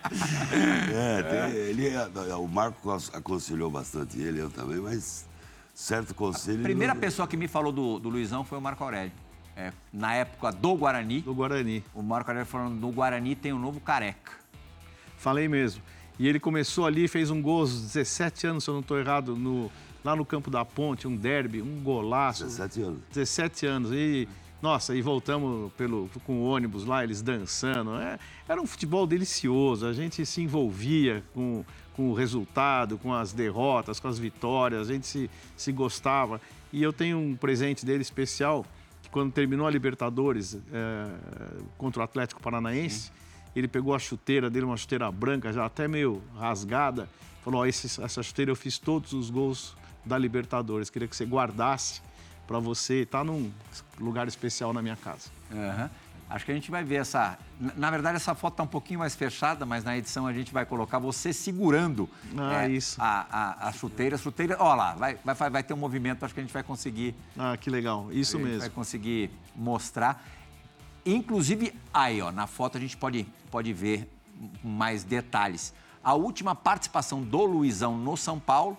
é, 0.94 1.22
tem- 1.22 1.56
ele, 1.56 1.88
é, 1.88 2.34
o 2.36 2.46
Marco 2.46 2.90
aconselhou 3.12 3.68
bastante 3.70 4.20
ele, 4.20 4.40
eu 4.40 4.48
também, 4.50 4.78
mas 4.78 5.26
certo 5.74 6.14
conselho. 6.14 6.60
A 6.60 6.62
primeira 6.62 6.94
não- 6.94 7.00
pessoa 7.00 7.26
que 7.26 7.36
me 7.36 7.48
falou 7.48 7.72
do, 7.72 7.98
do 7.98 8.08
Luizão 8.08 8.44
foi 8.44 8.58
o 8.58 8.60
Marco 8.60 8.84
Aurélio. 8.84 9.12
É, 9.56 9.72
na 9.92 10.14
época 10.14 10.52
do 10.52 10.74
Guarani, 10.76 11.20
Do 11.22 11.34
Guarani. 11.34 11.84
o 11.92 12.02
Marco 12.02 12.30
Aurélio 12.30 12.48
falando 12.48 12.78
do 12.80 12.88
Guarani 12.88 13.34
tem 13.34 13.52
um 13.52 13.58
novo 13.58 13.80
careca. 13.80 14.32
Falei 15.18 15.48
mesmo. 15.48 15.82
E 16.18 16.28
ele 16.28 16.38
começou 16.38 16.86
ali, 16.86 17.08
fez 17.08 17.30
um 17.30 17.42
gol 17.42 17.60
aos 17.62 17.82
17 17.82 18.46
anos, 18.46 18.64
se 18.64 18.70
eu 18.70 18.74
não 18.74 18.80
estou 18.80 18.98
errado, 18.98 19.34
no, 19.36 19.70
lá 20.04 20.14
no 20.16 20.24
campo 20.24 20.50
da 20.50 20.64
ponte, 20.64 21.06
um 21.06 21.16
derby, 21.16 21.60
um 21.62 21.80
golaço. 21.82 22.44
17 22.44 22.82
anos. 22.82 23.00
17 23.12 23.66
anos. 23.66 23.90
E, 23.92 24.28
nossa, 24.62 24.94
e 24.94 25.00
voltamos 25.02 25.72
pelo, 25.72 26.08
com 26.24 26.40
o 26.40 26.44
ônibus 26.44 26.84
lá, 26.84 27.02
eles 27.04 27.22
dançando. 27.22 27.96
É, 27.96 28.18
era 28.48 28.60
um 28.60 28.66
futebol 28.66 29.06
delicioso. 29.06 29.86
A 29.86 29.92
gente 29.92 30.24
se 30.26 30.40
envolvia 30.42 31.22
com, 31.34 31.64
com 31.94 32.10
o 32.10 32.14
resultado, 32.14 32.98
com 32.98 33.12
as 33.14 33.32
derrotas, 33.32 33.98
com 34.00 34.08
as 34.08 34.18
vitórias. 34.18 34.88
A 34.88 34.92
gente 34.92 35.06
se, 35.06 35.30
se 35.56 35.72
gostava. 35.72 36.40
E 36.72 36.82
eu 36.82 36.92
tenho 36.92 37.18
um 37.18 37.34
presente 37.36 37.84
dele 37.84 38.02
especial, 38.02 38.64
que 39.02 39.08
quando 39.10 39.32
terminou 39.32 39.66
a 39.66 39.70
Libertadores 39.70 40.56
é, 40.72 41.06
contra 41.76 42.00
o 42.00 42.04
Atlético 42.04 42.40
Paranaense, 42.40 43.10
ele 43.56 43.66
pegou 43.66 43.94
a 43.94 43.98
chuteira 43.98 44.48
dele, 44.48 44.66
uma 44.66 44.76
chuteira 44.76 45.10
branca, 45.10 45.52
já 45.52 45.64
até 45.66 45.88
meio 45.88 46.22
rasgada. 46.38 47.08
Falou: 47.42 47.62
ó, 47.62 47.66
esse- 47.66 48.00
essa 48.02 48.22
chuteira 48.22 48.50
eu 48.52 48.56
fiz 48.56 48.78
todos 48.78 49.12
os 49.12 49.28
gols 49.30 49.74
da 50.04 50.16
Libertadores. 50.18 50.90
Queria 50.90 51.06
que 51.08 51.16
você 51.16 51.24
guardasse 51.24 52.00
para 52.46 52.58
você, 52.58 53.06
tá 53.06 53.22
num 53.22 53.50
lugar 53.98 54.26
especial 54.28 54.72
na 54.72 54.82
minha 54.82 54.96
casa. 54.96 55.30
Aham. 55.52 55.90
Acho 56.28 56.44
que 56.44 56.52
a 56.52 56.54
gente 56.54 56.70
vai 56.70 56.84
ver 56.84 56.96
essa. 57.00 57.36
na- 57.76 57.90
verdade, 57.90 58.14
essa 58.14 58.36
foto 58.36 58.54
está 58.54 58.62
um 58.62 58.66
pouquinho 58.68 59.00
mais 59.00 59.16
fechada, 59.16 59.66
mas 59.66 59.82
na 59.82 59.98
edição 59.98 60.28
a 60.28 60.32
gente 60.32 60.52
vai 60.52 60.64
colocar 60.64 61.00
você 61.00 61.32
segurando 61.32 62.08
Ah, 62.38 62.66
é, 62.66 62.70
isso. 62.70 62.96
A, 63.02 63.26
a, 63.64 63.68
a 63.68 63.72
chuteira. 63.72 64.14
A 64.14 64.18
chuteira, 64.18 64.56
ó 64.60 64.72
lá, 64.76 64.94
vai, 64.94 65.18
vai, 65.24 65.50
vai 65.50 65.62
ter 65.64 65.74
um 65.74 65.76
movimento, 65.76 66.24
acho 66.24 66.32
que 66.32 66.38
a 66.38 66.42
gente 66.44 66.52
vai 66.52 66.62
conseguir. 66.62 67.16
Ah, 67.36 67.56
que 67.56 67.68
legal, 67.68 68.12
isso 68.12 68.36
a 68.36 68.38
gente 68.38 68.46
mesmo. 68.48 68.60
vai 68.60 68.70
conseguir 68.70 69.28
mostrar. 69.56 70.24
Inclusive, 71.04 71.74
aí, 71.92 72.20
ó, 72.22 72.30
na 72.30 72.46
foto 72.46 72.78
a 72.78 72.80
gente 72.80 72.96
pode, 72.96 73.26
pode 73.50 73.72
ver 73.72 74.08
mais 74.62 75.02
detalhes. 75.02 75.72
A 76.02 76.14
última 76.14 76.54
participação 76.54 77.22
do 77.22 77.44
Luizão 77.44 77.96
no 77.98 78.16
São 78.16 78.38
Paulo 78.38 78.78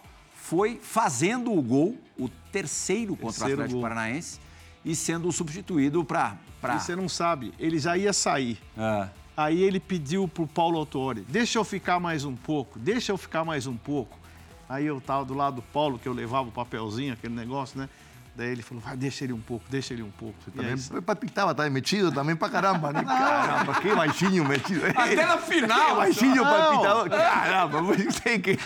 foi 0.52 0.82
fazendo 0.84 1.54
o 1.58 1.62
gol, 1.62 1.98
o 2.20 2.28
terceiro 2.52 3.16
contra 3.16 3.28
Terceiro 3.30 3.52
o 3.52 3.64
Atlético 3.64 3.80
gol. 3.80 3.82
Paranaense, 3.90 4.38
e 4.84 4.94
sendo 4.94 5.32
substituído 5.32 6.04
para. 6.04 6.36
E 6.62 6.78
você 6.78 6.94
não 6.94 7.08
sabe, 7.08 7.54
ele 7.58 7.80
já 7.80 7.96
ia 7.96 8.12
sair. 8.12 8.60
Ah, 8.78 9.08
Aí 9.38 9.64
ele 9.64 9.80
pediu 9.80 10.28
pro 10.28 10.46
Paulo 10.46 10.78
Autori, 10.78 11.22
deixa 11.22 11.58
eu 11.58 11.64
ficar 11.64 12.02
mais 12.02 12.26
um 12.26 12.36
pouco, 12.36 12.78
deixa 12.78 13.14
eu 13.14 13.18
ficar 13.18 13.46
mais 13.46 13.66
um 13.66 13.78
pouco. 13.78 14.20
Aí 14.68 14.86
eu 14.86 15.00
tava 15.00 15.24
do 15.24 15.34
lado 15.34 15.56
do 15.56 15.62
Paulo, 15.62 15.98
que 15.98 16.08
eu 16.10 16.12
levava 16.12 16.50
o 16.50 16.52
papelzinho, 16.52 17.14
aquele 17.14 17.34
negócio, 17.34 17.80
né? 17.80 17.88
Daí 18.34 18.50
ele 18.50 18.62
falou, 18.62 18.82
vai, 18.82 18.96
deixa 18.96 19.26
ele 19.26 19.34
um 19.34 19.42
pouco, 19.42 19.66
deixa 19.70 19.94
ele 19.94 20.04
um 20.04 20.12
pouco. 20.12 20.36
E 20.48 20.52
Também 20.52 20.72
aí, 20.72 21.02
palpitava, 21.02 21.54
tá 21.54 21.70
metido 21.70 22.12
também 22.14 22.34
pra 22.34 22.50
caramba, 22.50 22.94
né? 22.94 23.04
Caramba, 23.12 23.74
que 23.82 23.94
baixinho 23.94 24.46
metido. 24.46 24.86
Até 24.96 25.26
na 25.26 25.38
final! 25.38 25.90
Que 25.90 25.96
baixinho 25.96 26.44
palpitador. 26.44 27.10
Caramba, 27.10 27.82
você 27.84 28.40
que... 28.40 28.58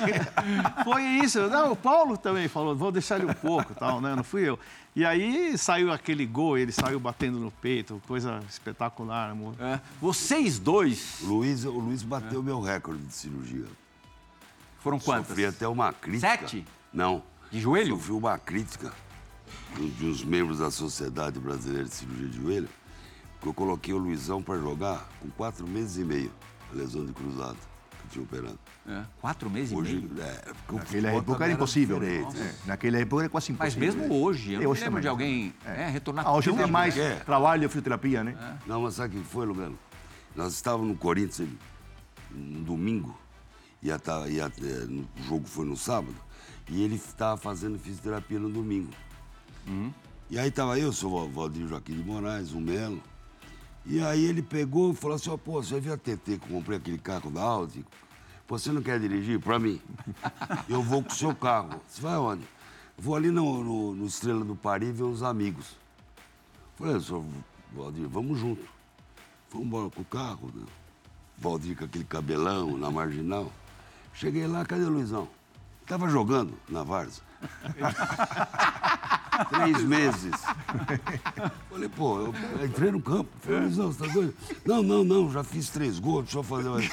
foi 0.83 1.01
isso. 1.23 1.47
Não, 1.47 1.71
o 1.71 1.75
Paulo 1.75 2.15
também 2.15 2.47
falou, 2.47 2.75
vou 2.75 2.91
deixar 2.91 3.17
ele 3.17 3.25
um 3.25 3.33
pouco, 3.33 3.73
tal, 3.73 3.99
né? 3.99 4.15
Não 4.15 4.23
fui 4.23 4.47
eu. 4.47 4.59
E 4.95 5.03
aí 5.03 5.57
saiu 5.57 5.91
aquele 5.91 6.25
gol, 6.27 6.57
ele 6.57 6.71
saiu 6.71 6.99
batendo 6.99 7.39
no 7.39 7.49
peito, 7.49 7.99
coisa 8.07 8.39
espetacular, 8.47 9.31
amor. 9.31 9.55
É, 9.59 9.79
vocês 9.99 10.59
dois 10.59 11.21
O 11.23 11.25
Luiz, 11.25 11.65
o 11.65 11.71
Luiz 11.71 12.03
bateu 12.03 12.41
meu 12.43 12.61
recorde 12.61 13.03
de 13.03 13.13
cirurgia. 13.13 13.65
foram 14.79 14.99
quantas? 14.99 15.27
Sofri 15.29 15.45
até 15.47 15.67
uma 15.67 15.91
crítica. 15.91 16.37
Sete? 16.37 16.65
Não. 16.93 17.23
De 17.51 17.59
joelho? 17.59 17.95
Sofri 17.95 18.13
uma 18.13 18.37
crítica 18.37 18.93
de 19.75 19.89
de 19.89 20.05
uns 20.05 20.23
membros 20.23 20.59
da 20.59 20.71
Sociedade 20.71 21.39
Brasileira 21.39 21.85
de 21.85 21.93
Cirurgia 21.93 22.27
de 22.27 22.37
Joelho, 22.41 22.69
que 23.41 23.47
eu 23.47 23.53
coloquei 23.53 23.93
o 23.93 23.97
Luizão 23.97 24.41
para 24.41 24.57
jogar 24.59 25.07
com 25.19 25.29
quatro 25.31 25.67
meses 25.67 25.97
e 25.97 26.03
meio, 26.05 26.31
a 26.71 26.75
lesão 26.75 27.05
de 27.05 27.13
cruzado 27.13 27.57
que 27.57 28.07
eu 28.07 28.11
tinha 28.11 28.23
operado. 28.23 28.59
É, 28.87 29.03
Quatro 29.19 29.49
meses 29.49 29.71
e 29.71 29.75
Hoje, 29.75 29.95
meio. 29.95 30.21
é, 30.21 30.41
Naquela 30.71 31.07
época 31.09 31.31
também 31.33 31.45
era 31.45 31.53
impossível. 31.53 31.97
É, 32.03 32.19
né? 32.33 32.55
naquela 32.65 32.97
época 32.99 33.21
era 33.23 33.29
quase 33.29 33.51
Mas 33.53 33.75
impossível. 33.75 33.99
mesmo 34.07 34.23
hoje, 34.23 34.53
eu 34.53 34.59
É, 34.61 34.63
não 34.63 34.71
hoje 34.71 34.83
lembro 34.83 35.01
de 35.01 35.07
alguém 35.07 35.53
é, 35.65 35.89
retornar 35.89 36.25
Ah, 36.27 36.33
hoje 36.33 36.49
tão 36.49 36.57
tem 36.57 36.67
mais 36.67 36.97
é. 36.97 37.15
trabalho 37.17 37.65
e 37.65 37.67
fisioterapia, 37.67 38.23
né? 38.23 38.59
Não, 38.67 38.81
mas 38.83 38.95
sabe 38.95 39.17
o 39.17 39.21
que 39.21 39.27
foi, 39.27 39.45
Lugano? 39.45 39.77
Nós 40.35 40.53
estávamos 40.53 40.87
no 40.87 40.95
Corinthians 40.95 41.49
no 42.31 42.63
domingo, 42.63 43.17
e 43.81 43.89
a, 43.91 43.99
e 44.29 44.39
é, 44.39 44.49
no- 44.87 45.07
o 45.19 45.23
jogo 45.23 45.47
foi 45.47 45.65
no 45.65 45.77
sábado, 45.77 46.13
e 46.67 46.83
ele 46.83 46.95
estava 46.95 47.37
fazendo 47.37 47.79
fisioterapia 47.79 48.39
no 48.39 48.49
domingo. 48.49 48.89
E 50.29 50.39
aí 50.39 50.49
estava 50.49 50.77
eu, 50.79 50.89
o 50.89 50.91
Val- 51.09 51.29
Valdir 51.29 51.67
Joaquim 51.67 51.93
de 51.93 52.03
Moraes, 52.03 52.51
o 52.51 52.59
Melo, 52.59 53.01
e 53.85 53.99
aí 54.01 54.25
ele 54.25 54.41
pegou 54.41 54.91
e 54.91 54.95
falou 54.95 55.15
assim, 55.15 55.29
ó, 55.29 55.37
pô, 55.37 55.61
você 55.61 55.79
viu 55.79 55.93
a 55.93 55.97
TT 55.97 56.39
que 56.39 56.49
eu 56.49 56.55
comprei 56.57 56.77
aquele 56.77 56.97
carro 56.97 57.29
da 57.29 57.41
Audi? 57.43 57.85
Pô, 58.47 58.57
Você 58.57 58.71
não 58.71 58.81
quer 58.81 58.99
dirigir? 58.99 59.39
Pra 59.39 59.57
mim. 59.59 59.79
Eu 60.69 60.81
vou 60.83 61.01
com 61.03 61.09
o 61.11 61.15
seu 61.15 61.35
carro. 61.35 61.81
Você 61.87 61.99
vai 62.01 62.15
onde? 62.17 62.43
Vou 62.97 63.15
ali 63.15 63.29
no, 63.31 63.63
no- 63.63 63.95
no 63.95 64.05
Estrela 64.05 64.45
do 64.45 64.55
Paris 64.55 64.95
ver 64.95 65.03
os 65.03 65.23
amigos. 65.23 65.75
Falei, 66.75 66.99
senhor 66.99 67.23
Valdir, 67.73 68.07
vamos 68.07 68.37
junto. 68.39 68.63
Vamos 69.51 69.65
embora 69.67 69.89
com 69.89 70.01
o 70.01 70.05
carro. 70.05 70.51
Né? 70.53 70.63
Valdir 71.39 71.75
com 71.75 71.85
aquele 71.85 72.03
cabelão 72.03 72.77
na 72.77 72.91
marginal. 72.91 73.51
Cheguei 74.13 74.45
lá, 74.47 74.63
cadê 74.63 74.83
o 74.83 74.89
Luizão? 74.89 75.27
Tava 75.87 76.07
jogando 76.09 76.53
na 76.69 76.83
Varsa. 76.83 77.21
Três 79.49 79.83
meses. 79.83 80.31
Falei, 81.69 81.89
pô, 81.89 82.19
eu 82.19 82.33
entrei 82.65 82.89
no 82.91 83.01
campo. 83.01 83.29
Falei, 83.41 83.59
Luizão, 83.61 83.91
você 83.91 84.05
tá 84.07 84.13
doido? 84.13 84.33
Não, 84.65 84.81
não, 84.81 85.03
não, 85.03 85.29
já 85.31 85.43
fiz 85.43 85.69
três 85.69 85.99
gols, 85.99 86.23
deixa 86.23 86.37
eu 86.37 86.43
fazer 86.43 86.69
mais. 86.69 86.89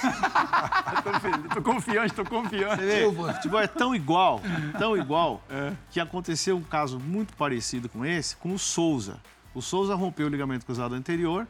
Tô 1.55 1.63
confiante, 1.63 2.15
tô 2.15 2.25
confiante. 2.25 2.83
O 3.07 3.33
futebol 3.35 3.61
é 3.61 3.69
tão 3.69 3.95
igual, 3.95 4.41
tão 4.77 4.97
igual, 4.97 5.43
que 5.91 6.01
aconteceu 6.01 6.57
um 6.57 6.63
caso 6.63 6.99
muito 6.99 7.33
parecido 7.37 7.89
com 7.89 8.05
esse, 8.05 8.35
com 8.37 8.53
o 8.53 8.59
Souza. 8.59 9.21
O 9.55 9.63
Souza 9.63 9.95
rompeu 9.95 10.27
o 10.27 10.31
ligamento 10.31 10.67
cruzado 10.67 10.97
anterior, 10.97 11.47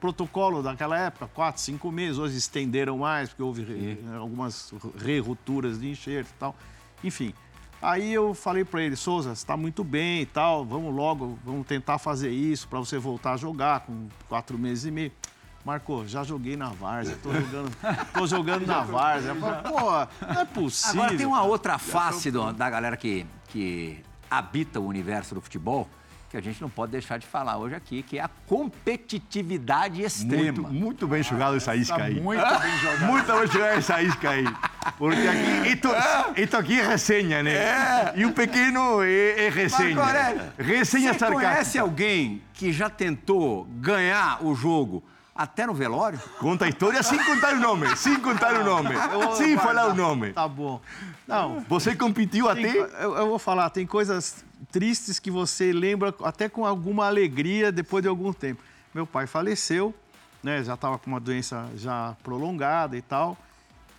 protocolo 0.00 0.62
daquela 0.62 0.98
época, 0.98 1.28
quatro, 1.34 1.60
cinco 1.60 1.92
meses, 1.92 2.16
hoje 2.16 2.38
estenderam 2.38 2.96
mais, 2.96 3.28
porque 3.28 3.42
houve 3.42 3.62
re- 3.62 3.98
algumas 4.16 4.72
re-rupturas 4.98 5.78
de 5.78 5.90
enxerto 5.90 6.28
e 6.30 6.34
tal. 6.38 6.56
Enfim, 7.04 7.34
aí 7.80 8.12
eu 8.12 8.34
falei 8.34 8.64
para 8.64 8.82
ele, 8.82 8.96
Souza, 8.96 9.30
você 9.30 9.42
está 9.42 9.56
muito 9.56 9.82
bem 9.84 10.22
e 10.22 10.26
tal, 10.26 10.64
vamos 10.64 10.94
logo, 10.94 11.38
vamos 11.44 11.66
tentar 11.66 11.98
fazer 11.98 12.30
isso 12.30 12.68
para 12.68 12.78
você 12.78 12.98
voltar 12.98 13.32
a 13.32 13.36
jogar 13.36 13.80
com 13.80 14.08
quatro 14.28 14.58
meses 14.58 14.84
e 14.84 14.90
meio. 14.90 15.12
Marco, 15.64 16.04
já 16.06 16.24
joguei 16.24 16.56
na 16.56 16.70
Várzea, 16.70 17.18
tô 17.22 17.32
jogando, 17.34 17.76
tô 18.14 18.26
jogando 18.26 18.66
na 18.66 18.80
Várzea. 18.80 19.34
Pô, 19.34 20.26
não 20.32 20.40
é 20.40 20.44
possível. 20.46 21.02
Agora 21.02 21.16
tem 21.18 21.26
uma 21.26 21.42
outra 21.42 21.78
face 21.78 22.30
do- 22.30 22.52
da 22.52 22.70
galera 22.70 22.96
que, 22.96 23.26
que 23.48 23.98
habita 24.30 24.80
o 24.80 24.86
universo 24.86 25.34
do 25.34 25.40
futebol 25.42 25.86
que 26.30 26.36
a 26.36 26.40
gente 26.40 26.62
não 26.62 26.70
pode 26.70 26.92
deixar 26.92 27.18
de 27.18 27.26
falar 27.26 27.58
hoje 27.58 27.74
aqui, 27.74 28.02
que 28.04 28.16
é 28.16 28.22
a 28.22 28.30
competitividade 28.46 30.00
extrema. 30.02 30.62
Muito, 30.68 30.72
muito 30.72 31.08
bem 31.08 31.22
jogado 31.22 31.56
essa 31.56 31.74
isca 31.74 32.04
aí. 32.04 32.20
Muito 32.20 32.40
bem 32.40 32.78
jogado. 32.78 33.06
Muito 33.06 33.26
bem 33.32 33.46
jogada 33.48 33.74
essa 33.74 34.00
isca 34.02 34.30
aí. 34.30 34.44
Porque 34.96 35.20
aqui, 35.20 35.72
isto 36.42 36.56
aqui 36.56 36.80
é 36.80 36.86
resenha, 36.86 37.42
né? 37.42 38.12
E 38.16 38.24
o 38.24 38.32
pequeno 38.32 39.02
é, 39.02 39.46
é 39.46 39.48
resenha. 39.50 39.94
Marco 39.94 40.08
Aurélio, 40.18 40.42
resenha 40.58 41.12
Você 41.12 41.18
conhece 41.26 41.44
sarcástica. 41.44 41.80
alguém 41.82 42.42
que 42.54 42.72
já 42.72 42.88
tentou 42.88 43.64
ganhar 43.72 44.42
o 44.44 44.54
jogo 44.54 45.02
até 45.34 45.66
no 45.66 45.74
velório? 45.74 46.18
Conta 46.38 46.64
a 46.64 46.68
história 46.68 47.02
sem 47.02 47.18
contar 47.24 47.54
o 47.54 47.60
nome. 47.60 47.94
Sem 47.96 48.16
contar 48.20 48.54
o 48.60 48.64
nome. 48.64 48.94
Vou 49.12 49.36
Sem 49.36 49.56
falar 49.56 49.86
o 49.88 49.94
nome. 49.94 50.32
Tá 50.32 50.48
bom. 50.48 50.80
Não, 51.26 51.60
Você 51.68 51.94
competiu 51.94 52.46
tem- 52.54 52.66
até... 52.66 52.78
eu, 53.04 53.16
eu 53.16 53.26
vou 53.28 53.38
falar, 53.38 53.70
tem 53.70 53.86
coisas 53.86 54.44
tristes 54.72 55.18
que 55.18 55.30
você 55.30 55.72
lembra 55.72 56.14
até 56.24 56.48
com 56.48 56.64
alguma 56.66 57.06
alegria 57.06 57.70
depois 57.72 58.02
de 58.02 58.08
algum 58.08 58.32
tempo. 58.32 58.62
Meu 58.94 59.06
pai 59.06 59.26
faleceu, 59.26 59.94
né? 60.42 60.62
Já 60.64 60.74
estava 60.74 60.98
com 60.98 61.06
uma 61.10 61.20
doença 61.20 61.66
já 61.76 62.14
prolongada 62.22 62.96
e 62.96 63.02
tal. 63.02 63.36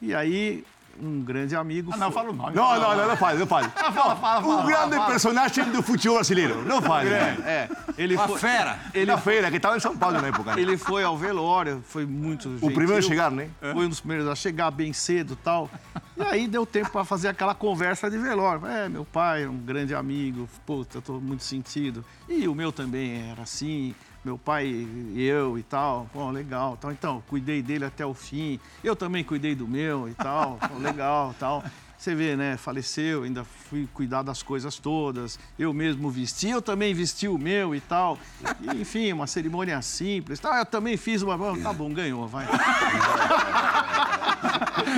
E 0.01 0.13
aí, 0.15 0.63
um 1.01 1.21
grande 1.21 1.55
amigo. 1.55 1.91
Ah, 1.93 1.97
não, 1.97 2.11
foi- 2.11 2.21
fala 2.21 2.33
o 2.33 2.35
nome. 2.35 2.55
Não, 2.55 2.79
não, 2.79 2.97
não, 2.97 3.07
não 3.07 3.17
fale, 3.17 3.39
não 3.39 3.47
fale. 3.47 3.69
Fala, 3.69 4.15
fala, 4.15 4.39
Um 4.39 4.57
fala. 4.57 4.65
grande 4.65 5.05
personagem 5.05 5.65
do 5.71 5.81
futebol 5.83 6.15
brasileiro. 6.17 6.61
Não 6.63 6.81
fale. 6.83 7.09
É, 7.09 7.69
ele 7.97 8.15
Uma 8.15 8.27
foi, 8.27 8.39
fera. 8.39 8.79
Ele 8.93 9.15
feira, 9.17 9.49
que 9.51 9.57
estava 9.57 9.77
em 9.77 9.79
São 9.79 9.95
Paulo 9.97 10.19
na 10.21 10.27
época. 10.27 10.55
né? 10.55 10.61
ele 10.61 10.77
foi 10.77 11.03
ao 11.03 11.17
velório, 11.17 11.83
foi 11.87 12.05
muito 12.05 12.49
O 12.49 12.53
gentil. 12.53 12.71
primeiro 12.73 12.97
a 12.97 13.01
chegar, 13.07 13.31
né? 13.31 13.49
Foi 13.59 13.85
um 13.85 13.89
dos 13.89 13.99
primeiros 13.99 14.27
a 14.27 14.35
chegar 14.35 14.69
bem 14.71 14.91
cedo 14.91 15.33
e 15.33 15.37
tal. 15.37 15.69
E 16.17 16.23
aí 16.23 16.47
deu 16.47 16.65
tempo 16.65 16.89
para 16.91 17.05
fazer 17.05 17.29
aquela 17.29 17.55
conversa 17.55 18.09
de 18.11 18.17
velório. 18.17 18.65
É, 18.67 18.89
meu 18.89 19.05
pai 19.05 19.43
era 19.43 19.51
um 19.51 19.57
grande 19.57 19.95
amigo, 19.95 20.47
puta, 20.65 20.97
eu 20.97 21.01
tô 21.01 21.13
muito 21.19 21.43
sentido. 21.43 22.03
E 22.27 22.47
o 22.47 22.53
meu 22.53 22.71
também 22.71 23.29
era 23.31 23.43
assim, 23.43 23.95
meu 24.23 24.37
pai 24.37 24.67
e 24.67 25.23
eu 25.23 25.57
e 25.57 25.63
tal. 25.63 26.07
Pô, 26.13 26.29
legal. 26.29 26.77
Tal. 26.79 26.91
Então, 26.91 27.23
cuidei 27.27 27.61
dele 27.61 27.85
até 27.85 28.05
o 28.05 28.13
fim. 28.13 28.59
Eu 28.83 28.95
também 28.95 29.23
cuidei 29.23 29.55
do 29.55 29.67
meu 29.67 30.07
e 30.07 30.13
tal. 30.13 30.57
Pô, 30.69 30.77
legal, 30.77 31.35
tal. 31.39 31.63
Você 31.97 32.15
vê, 32.15 32.35
né? 32.35 32.57
Faleceu, 32.57 33.23
ainda 33.23 33.43
fui 33.43 33.87
cuidar 33.93 34.23
das 34.23 34.41
coisas 34.41 34.79
todas. 34.79 35.37
Eu 35.57 35.71
mesmo 35.71 36.09
vesti, 36.09 36.49
eu 36.49 36.59
também 36.59 36.95
vesti 36.95 37.27
o 37.27 37.37
meu 37.37 37.75
e 37.75 37.79
tal. 37.79 38.17
E, 38.59 38.81
enfim, 38.81 39.13
uma 39.13 39.27
cerimônia 39.27 39.79
simples. 39.83 40.39
Tal. 40.39 40.55
Eu 40.55 40.65
também 40.65 40.97
fiz 40.97 41.21
uma. 41.21 41.37
Tá 41.61 41.71
bom, 41.71 41.93
ganhou, 41.93 42.27
vai. 42.27 42.47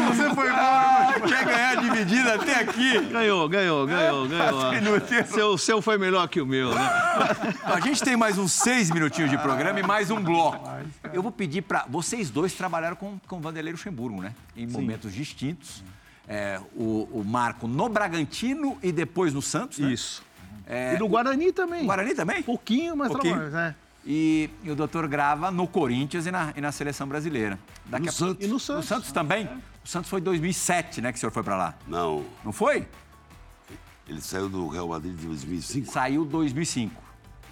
Você 0.08 0.34
foi 0.34 0.50
quer 1.24 1.46
ganhar 1.46 1.76
dividida 1.82 2.36
até 2.36 2.60
aqui? 2.60 3.00
Ganhou, 3.06 3.48
ganhou, 3.50 3.86
ganhou, 3.88 4.28
ganhou. 4.28 5.02
Seu, 5.28 5.58
seu 5.58 5.82
foi 5.82 5.98
melhor 5.98 6.28
que 6.28 6.40
o 6.42 6.46
meu, 6.46 6.74
né? 6.74 6.82
A 7.64 7.80
gente 7.80 8.02
tem 8.04 8.16
mais 8.16 8.38
uns 8.38 8.52
seis 8.52 8.90
minutinhos 8.92 9.30
de 9.30 9.38
programa 9.38 9.80
e 9.80 9.84
mais 9.84 10.12
um 10.12 10.22
bloco. 10.22 10.70
Eu 11.14 11.22
vou 11.22 11.32
pedir 11.32 11.62
para. 11.62 11.86
Vocês 11.90 12.30
dois 12.30 12.54
trabalharam 12.54 12.96
com, 12.96 13.18
com 13.28 13.38
o 13.38 13.40
Vanderlei 13.40 13.72
Luxemburgo, 13.74 14.22
né? 14.22 14.34
Em 14.56 14.68
momentos 14.68 15.14
distintos. 15.14 15.84
É, 16.28 16.60
o, 16.76 17.10
o 17.12 17.24
Marco 17.26 17.68
no 17.68 17.90
Bragantino 17.90 18.78
e 18.82 18.92
depois 18.92 19.34
no 19.34 19.42
Santos. 19.42 19.80
Né? 19.80 19.92
Isso. 19.92 20.24
É, 20.66 20.96
E 20.96 20.98
no 21.00 21.08
Guarani 21.10 21.52
também. 21.52 21.86
Guarani 21.86 22.16
também? 22.16 22.42
Pouquinho, 22.42 22.96
mas 22.96 23.10
Pouquinho. 23.10 23.34
trabalha, 23.36 23.52
né? 23.70 23.76
E, 24.06 24.50
e 24.64 24.72
o 24.72 24.76
doutor 24.76 25.06
grava 25.08 25.52
no 25.52 25.68
Corinthians 25.68 26.26
e 26.26 26.32
na, 26.32 26.54
e 26.56 26.62
na 26.62 26.72
seleção 26.72 27.08
brasileira. 27.08 27.60
Daqui 27.86 28.06
No 28.06 28.10
a- 28.10 28.14
Santos. 28.14 28.44
E 28.46 28.48
no 28.48 28.54
No 28.54 28.60
Santos. 28.60 28.86
Santos 28.86 29.12
também? 29.12 29.50
O 29.84 29.88
Santos 29.88 30.10
foi 30.10 30.20
em 30.20 30.24
2007, 30.24 31.02
né, 31.02 31.12
que 31.12 31.18
o 31.18 31.20
senhor 31.20 31.32
foi 31.32 31.44
para 31.44 31.56
lá. 31.58 31.76
Não, 31.88 32.26
Não 32.44 32.52
foi? 32.52 32.88
Ele 34.08 34.22
saiu 34.22 34.50
do 34.50 34.68
Real 34.68 34.88
Madrid 34.88 35.16
de 35.16 35.26
2005? 35.28 35.92
Saiu 35.92 36.26
2005. 36.26 37.02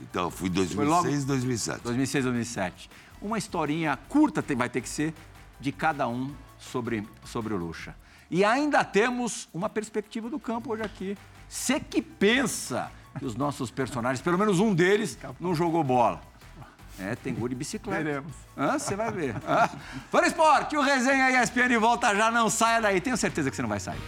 Então, 0.02 0.30
fui 0.32 0.50
Foi 0.50 0.86
logo- 0.86 1.04
2006, 1.04 1.26
2007. 1.26 1.82
2006, 1.84 2.24
2007. 2.26 2.90
Uma 3.22 3.38
historinha 3.38 3.98
curta 4.10 4.42
tem- 4.42 4.58
vai 4.58 4.70
ter 4.70 4.82
que 4.82 4.90
ser 4.90 5.14
de 5.60 5.72
cada 5.72 6.08
um 6.08 6.34
sobre, 6.60 7.08
sobre 7.24 7.54
o 7.54 7.58
Lucha. 7.58 7.96
E 8.30 8.44
ainda 8.44 8.84
temos 8.84 9.48
uma 9.54 9.70
perspectiva 9.70 10.30
do 10.30 10.40
campo 10.40 10.72
hoje 10.74 10.84
aqui. 10.84 11.18
Você 11.48 11.80
que 11.80 12.02
pensa 12.02 12.92
que 13.18 13.26
os 13.26 13.36
nossos 13.36 13.70
personagens, 13.72 14.22
pelo 14.22 14.38
menos 14.38 14.60
um 14.60 14.74
deles, 14.74 15.18
não 15.40 15.54
jogou 15.54 15.84
bola. 15.84 16.22
É, 17.00 17.16
tem 17.16 17.34
gol 17.34 17.48
de 17.48 17.56
bicicleta. 17.56 18.04
Veremos. 18.04 18.34
Você 18.56 18.96
vai 18.96 19.12
ver. 19.12 19.36
Hã? 19.48 19.70
Fora 20.10 20.28
Esporte, 20.28 20.78
o 20.78 20.82
Resenha 20.82 21.42
ESPN 21.42 21.80
volta 21.80 22.16
já, 22.16 22.30
não 22.30 22.50
saia 22.50 22.82
daí. 22.82 23.02
Tenho 23.02 23.18
certeza 23.18 23.50
que 23.50 23.56
você 23.56 23.62
não 23.62 23.70
vai 23.70 23.80
sair. 23.80 24.02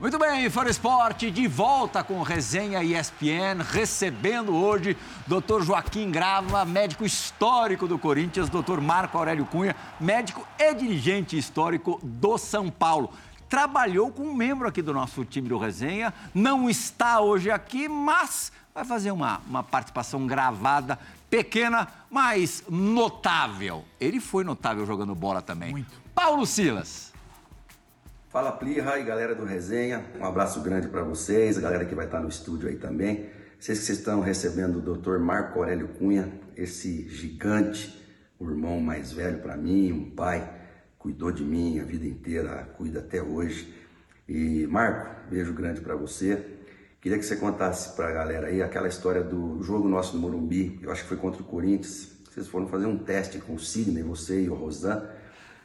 Muito 0.00 0.18
bem, 0.18 0.48
Fora 0.48 0.70
Esporte 0.70 1.30
de 1.30 1.46
volta 1.46 2.02
com 2.02 2.22
Resenha 2.22 2.82
ESPN, 2.82 3.62
recebendo 3.62 4.56
hoje 4.56 4.96
Dr. 5.26 5.60
Joaquim 5.60 6.10
Grava, 6.10 6.64
médico 6.64 7.04
histórico 7.04 7.86
do 7.86 7.98
Corinthians, 7.98 8.48
Dr. 8.48 8.80
Marco 8.80 9.18
Aurélio 9.18 9.44
Cunha, 9.44 9.76
médico 10.00 10.46
e 10.58 10.72
dirigente 10.72 11.36
histórico 11.36 12.00
do 12.02 12.38
São 12.38 12.70
Paulo. 12.70 13.12
Trabalhou 13.50 14.12
com 14.12 14.22
um 14.22 14.32
membro 14.32 14.68
aqui 14.68 14.80
do 14.80 14.94
nosso 14.94 15.24
time 15.24 15.48
do 15.48 15.58
Resenha, 15.58 16.14
não 16.32 16.70
está 16.70 17.20
hoje 17.20 17.50
aqui, 17.50 17.88
mas 17.88 18.52
vai 18.72 18.84
fazer 18.84 19.10
uma, 19.10 19.40
uma 19.44 19.64
participação 19.64 20.24
gravada, 20.24 20.96
pequena, 21.28 21.88
mas 22.08 22.62
notável. 22.70 23.84
Ele 23.98 24.20
foi 24.20 24.44
notável 24.44 24.86
jogando 24.86 25.16
bola 25.16 25.42
também. 25.42 25.72
Muito. 25.72 26.00
Paulo 26.14 26.46
Silas. 26.46 27.12
Fala 28.28 28.52
Plirra 28.52 29.00
e 29.00 29.02
galera 29.02 29.34
do 29.34 29.44
Resenha, 29.44 30.04
um 30.20 30.24
abraço 30.24 30.60
grande 30.60 30.86
para 30.86 31.02
vocês, 31.02 31.58
a 31.58 31.60
galera 31.60 31.84
que 31.84 31.94
vai 31.96 32.04
estar 32.04 32.20
no 32.20 32.28
estúdio 32.28 32.68
aí 32.68 32.76
também. 32.76 33.28
Vocês 33.58 33.80
que 33.80 33.84
vocês 33.84 33.98
estão 33.98 34.20
recebendo 34.20 34.76
o 34.76 34.96
Dr. 34.96 35.18
Marco 35.18 35.58
Aurélio 35.58 35.88
Cunha, 35.88 36.32
esse 36.56 37.08
gigante, 37.08 38.00
o 38.38 38.48
irmão 38.48 38.80
mais 38.80 39.10
velho 39.10 39.40
para 39.40 39.56
mim, 39.56 39.90
um 39.90 40.08
pai, 40.08 40.59
cuidou 41.00 41.32
de 41.32 41.42
mim 41.42 41.80
a 41.80 41.82
vida 41.82 42.06
inteira, 42.06 42.68
cuida 42.76 43.00
até 43.00 43.22
hoje. 43.22 43.74
E 44.28 44.66
Marco, 44.66 45.30
beijo 45.30 45.52
grande 45.54 45.80
para 45.80 45.96
você. 45.96 46.58
Queria 47.00 47.18
que 47.18 47.24
você 47.24 47.36
contasse 47.36 47.96
para 47.96 48.08
a 48.08 48.12
galera 48.12 48.48
aí 48.48 48.62
aquela 48.62 48.86
história 48.86 49.24
do 49.24 49.62
jogo 49.62 49.88
nosso 49.88 50.14
no 50.14 50.20
Morumbi, 50.20 50.78
eu 50.82 50.92
acho 50.92 51.02
que 51.02 51.08
foi 51.08 51.16
contra 51.16 51.40
o 51.40 51.44
Corinthians. 51.46 52.20
Vocês 52.30 52.46
foram 52.46 52.68
fazer 52.68 52.84
um 52.84 52.98
teste 52.98 53.38
com 53.38 53.54
o 53.54 53.58
Sidney, 53.58 54.02
você 54.02 54.42
e 54.42 54.50
o 54.50 54.54
Rosan, 54.54 55.08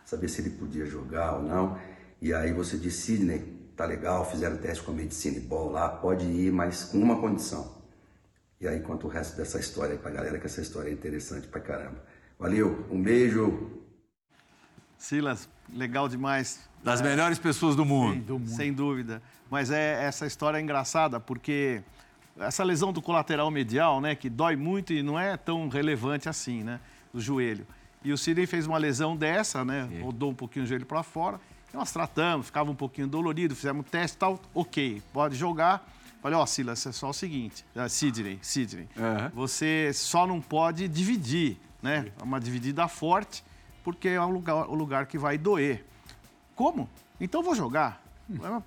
saber 0.05 0.29
se 0.29 0.41
ele 0.41 0.51
podia 0.51 0.85
jogar 0.85 1.35
ou 1.35 1.43
não. 1.43 1.77
E 2.21 2.33
aí 2.33 2.53
você 2.53 2.77
disse, 2.77 3.17
Sidney, 3.17 3.69
tá 3.75 3.85
legal, 3.85 4.23
fizeram 4.31 4.55
teste 4.55 4.85
com 4.85 4.93
a 4.93 4.95
Medicine 4.95 5.41
Ball 5.41 5.69
lá, 5.69 5.89
pode 5.89 6.25
ir, 6.25 6.49
mas 6.49 6.85
com 6.85 6.97
uma 6.97 7.19
condição. 7.19 7.83
E 8.61 8.67
aí 8.69 8.79
conta 8.79 9.05
o 9.05 9.09
resto 9.09 9.35
dessa 9.35 9.59
história 9.59 9.91
aí 9.91 9.99
pra 9.99 10.11
galera, 10.11 10.39
que 10.39 10.45
essa 10.45 10.61
história 10.61 10.89
é 10.89 10.93
interessante 10.93 11.45
pra 11.49 11.59
caramba. 11.59 12.01
Valeu, 12.39 12.85
um 12.89 13.03
beijo! 13.03 13.84
Silas, 14.97 15.49
legal 15.71 16.07
demais. 16.07 16.67
Das 16.83 17.01
melhores 17.01 17.39
pessoas 17.39 17.75
do 17.75 17.83
mundo. 17.83 18.21
Do 18.21 18.39
mundo. 18.39 18.49
Sem 18.49 18.71
dúvida. 18.71 19.21
Mas 19.49 19.71
é, 19.71 20.03
essa 20.03 20.25
história 20.25 20.57
é 20.57 20.61
engraçada, 20.61 21.19
porque 21.19 21.81
essa 22.39 22.63
lesão 22.63 22.91
do 22.91 23.01
colateral 23.01 23.49
medial, 23.49 24.01
né, 24.01 24.15
que 24.15 24.29
dói 24.29 24.55
muito 24.55 24.93
e 24.93 25.01
não 25.01 25.19
é 25.19 25.37
tão 25.37 25.67
relevante 25.67 26.27
assim, 26.27 26.63
né, 26.63 26.79
do 27.13 27.19
joelho. 27.19 27.65
E 28.03 28.11
o 28.11 28.17
Sidney 28.17 28.45
fez 28.45 28.67
uma 28.67 28.77
lesão 28.77 29.15
dessa, 29.15 29.63
né, 29.65 29.89
rodou 30.01 30.31
um 30.31 30.35
pouquinho 30.35 30.65
o 30.65 30.67
joelho 30.67 30.85
para 30.85 31.01
fora. 31.01 31.39
E 31.73 31.77
nós 31.77 31.91
tratamos, 31.91 32.47
ficava 32.47 32.69
um 32.69 32.75
pouquinho 32.75 33.07
dolorido, 33.07 33.55
fizemos 33.55 33.85
um 33.85 33.89
teste 33.89 34.17
e 34.17 34.19
tal, 34.19 34.39
ok, 34.53 35.01
pode 35.11 35.35
jogar. 35.35 35.87
Falei, 36.21 36.37
ó, 36.37 36.45
Silas, 36.45 36.85
é 36.85 36.91
só 36.91 37.09
o 37.09 37.13
seguinte, 37.13 37.63
ah, 37.75 37.87
Sidney, 37.87 38.39
Sidney, 38.41 38.87
Aham. 38.97 39.31
você 39.33 39.91
só 39.93 40.25
não 40.25 40.41
pode 40.41 40.87
dividir, 40.87 41.57
né, 41.81 42.11
é 42.19 42.23
uma 42.23 42.39
dividida 42.39 42.87
forte, 42.87 43.43
porque 43.85 44.09
é 44.09 44.19
o 44.19 44.29
lugar, 44.29 44.67
o 44.67 44.73
lugar 44.73 45.05
que 45.05 45.15
vai 45.15 45.37
doer. 45.37 45.85
Como? 46.55 46.89
Então 47.21 47.43
vou 47.43 47.53
jogar. 47.53 48.01
Ah, 48.43 48.59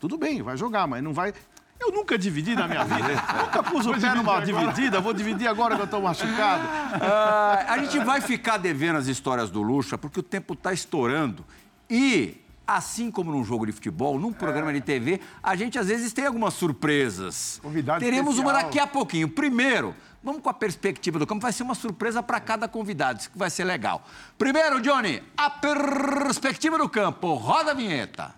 Tudo 0.00 0.16
bem, 0.16 0.40
vai 0.42 0.56
jogar, 0.56 0.88
mas 0.88 1.02
não 1.04 1.12
vai. 1.12 1.34
Eu 1.78 1.92
nunca 1.92 2.16
dividi 2.16 2.54
na 2.54 2.66
minha 2.66 2.82
vida. 2.82 3.08
nunca 3.44 3.62
pus 3.62 3.84
o 3.84 3.92
pé 3.92 4.14
numa 4.14 4.40
dividida, 4.40 5.02
vou 5.02 5.12
dividir 5.12 5.46
agora 5.46 5.74
que 5.74 5.82
eu 5.82 5.84
estou 5.84 6.00
machucado. 6.00 6.66
Ah, 6.98 7.66
a 7.68 7.78
gente 7.78 7.98
vai 7.98 8.22
ficar 8.22 8.56
devendo 8.56 8.96
as 8.96 9.06
histórias 9.06 9.50
do 9.50 9.60
Lucha 9.60 9.98
porque 9.98 10.20
o 10.20 10.22
tempo 10.22 10.54
está 10.54 10.72
estourando. 10.72 11.44
E, 11.90 12.40
assim 12.66 13.10
como 13.10 13.32
num 13.32 13.44
jogo 13.44 13.66
de 13.66 13.72
futebol, 13.72 14.18
num 14.18 14.32
programa 14.32 14.72
de 14.72 14.80
TV, 14.80 15.20
a 15.42 15.54
gente 15.54 15.78
às 15.78 15.88
vezes 15.88 16.10
tem 16.14 16.24
algumas 16.24 16.54
surpresas. 16.54 17.60
Convidado 17.62 18.00
Teremos 18.00 18.38
uma 18.38 18.52
especial. 18.52 18.64
daqui 18.64 18.78
a 18.78 18.86
pouquinho. 18.86 19.28
Primeiro, 19.28 19.94
vamos 20.24 20.40
com 20.42 20.48
a 20.48 20.54
perspectiva 20.54 21.18
do 21.18 21.26
campo. 21.26 21.42
Vai 21.42 21.52
ser 21.52 21.62
uma 21.62 21.74
surpresa 21.74 22.22
para 22.22 22.40
cada 22.40 22.66
convidado. 22.66 23.20
Isso 23.20 23.30
que 23.30 23.38
vai 23.38 23.50
ser 23.50 23.64
legal. 23.64 24.02
Primeiro, 24.38 24.80
Johnny, 24.80 25.22
a 25.36 25.50
perspectiva 25.50 26.78
do 26.78 26.88
campo. 26.88 27.34
Roda 27.34 27.72
a 27.72 27.74
vinheta. 27.74 28.34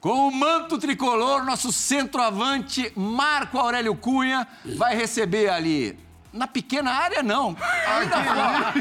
Com 0.00 0.28
o 0.28 0.30
manto 0.30 0.76
tricolor, 0.76 1.44
nosso 1.44 1.72
centroavante 1.72 2.92
Marco 2.94 3.58
Aurélio 3.58 3.94
Cunha 3.94 4.46
vai 4.76 4.94
receber 4.94 5.48
ali. 5.48 5.98
Na 6.34 6.48
pequena 6.48 6.90
área, 6.90 7.22
não. 7.22 7.56
Ainda 7.86 8.16
fora. 8.24 8.72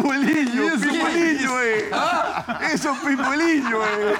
Pulinho, 0.00 0.80
Pimulinho, 0.80 1.58
eh. 1.60 1.90
Eso 2.72 2.92
es 2.92 2.98
Pimulinho, 3.00 3.82
eh. 3.84 4.16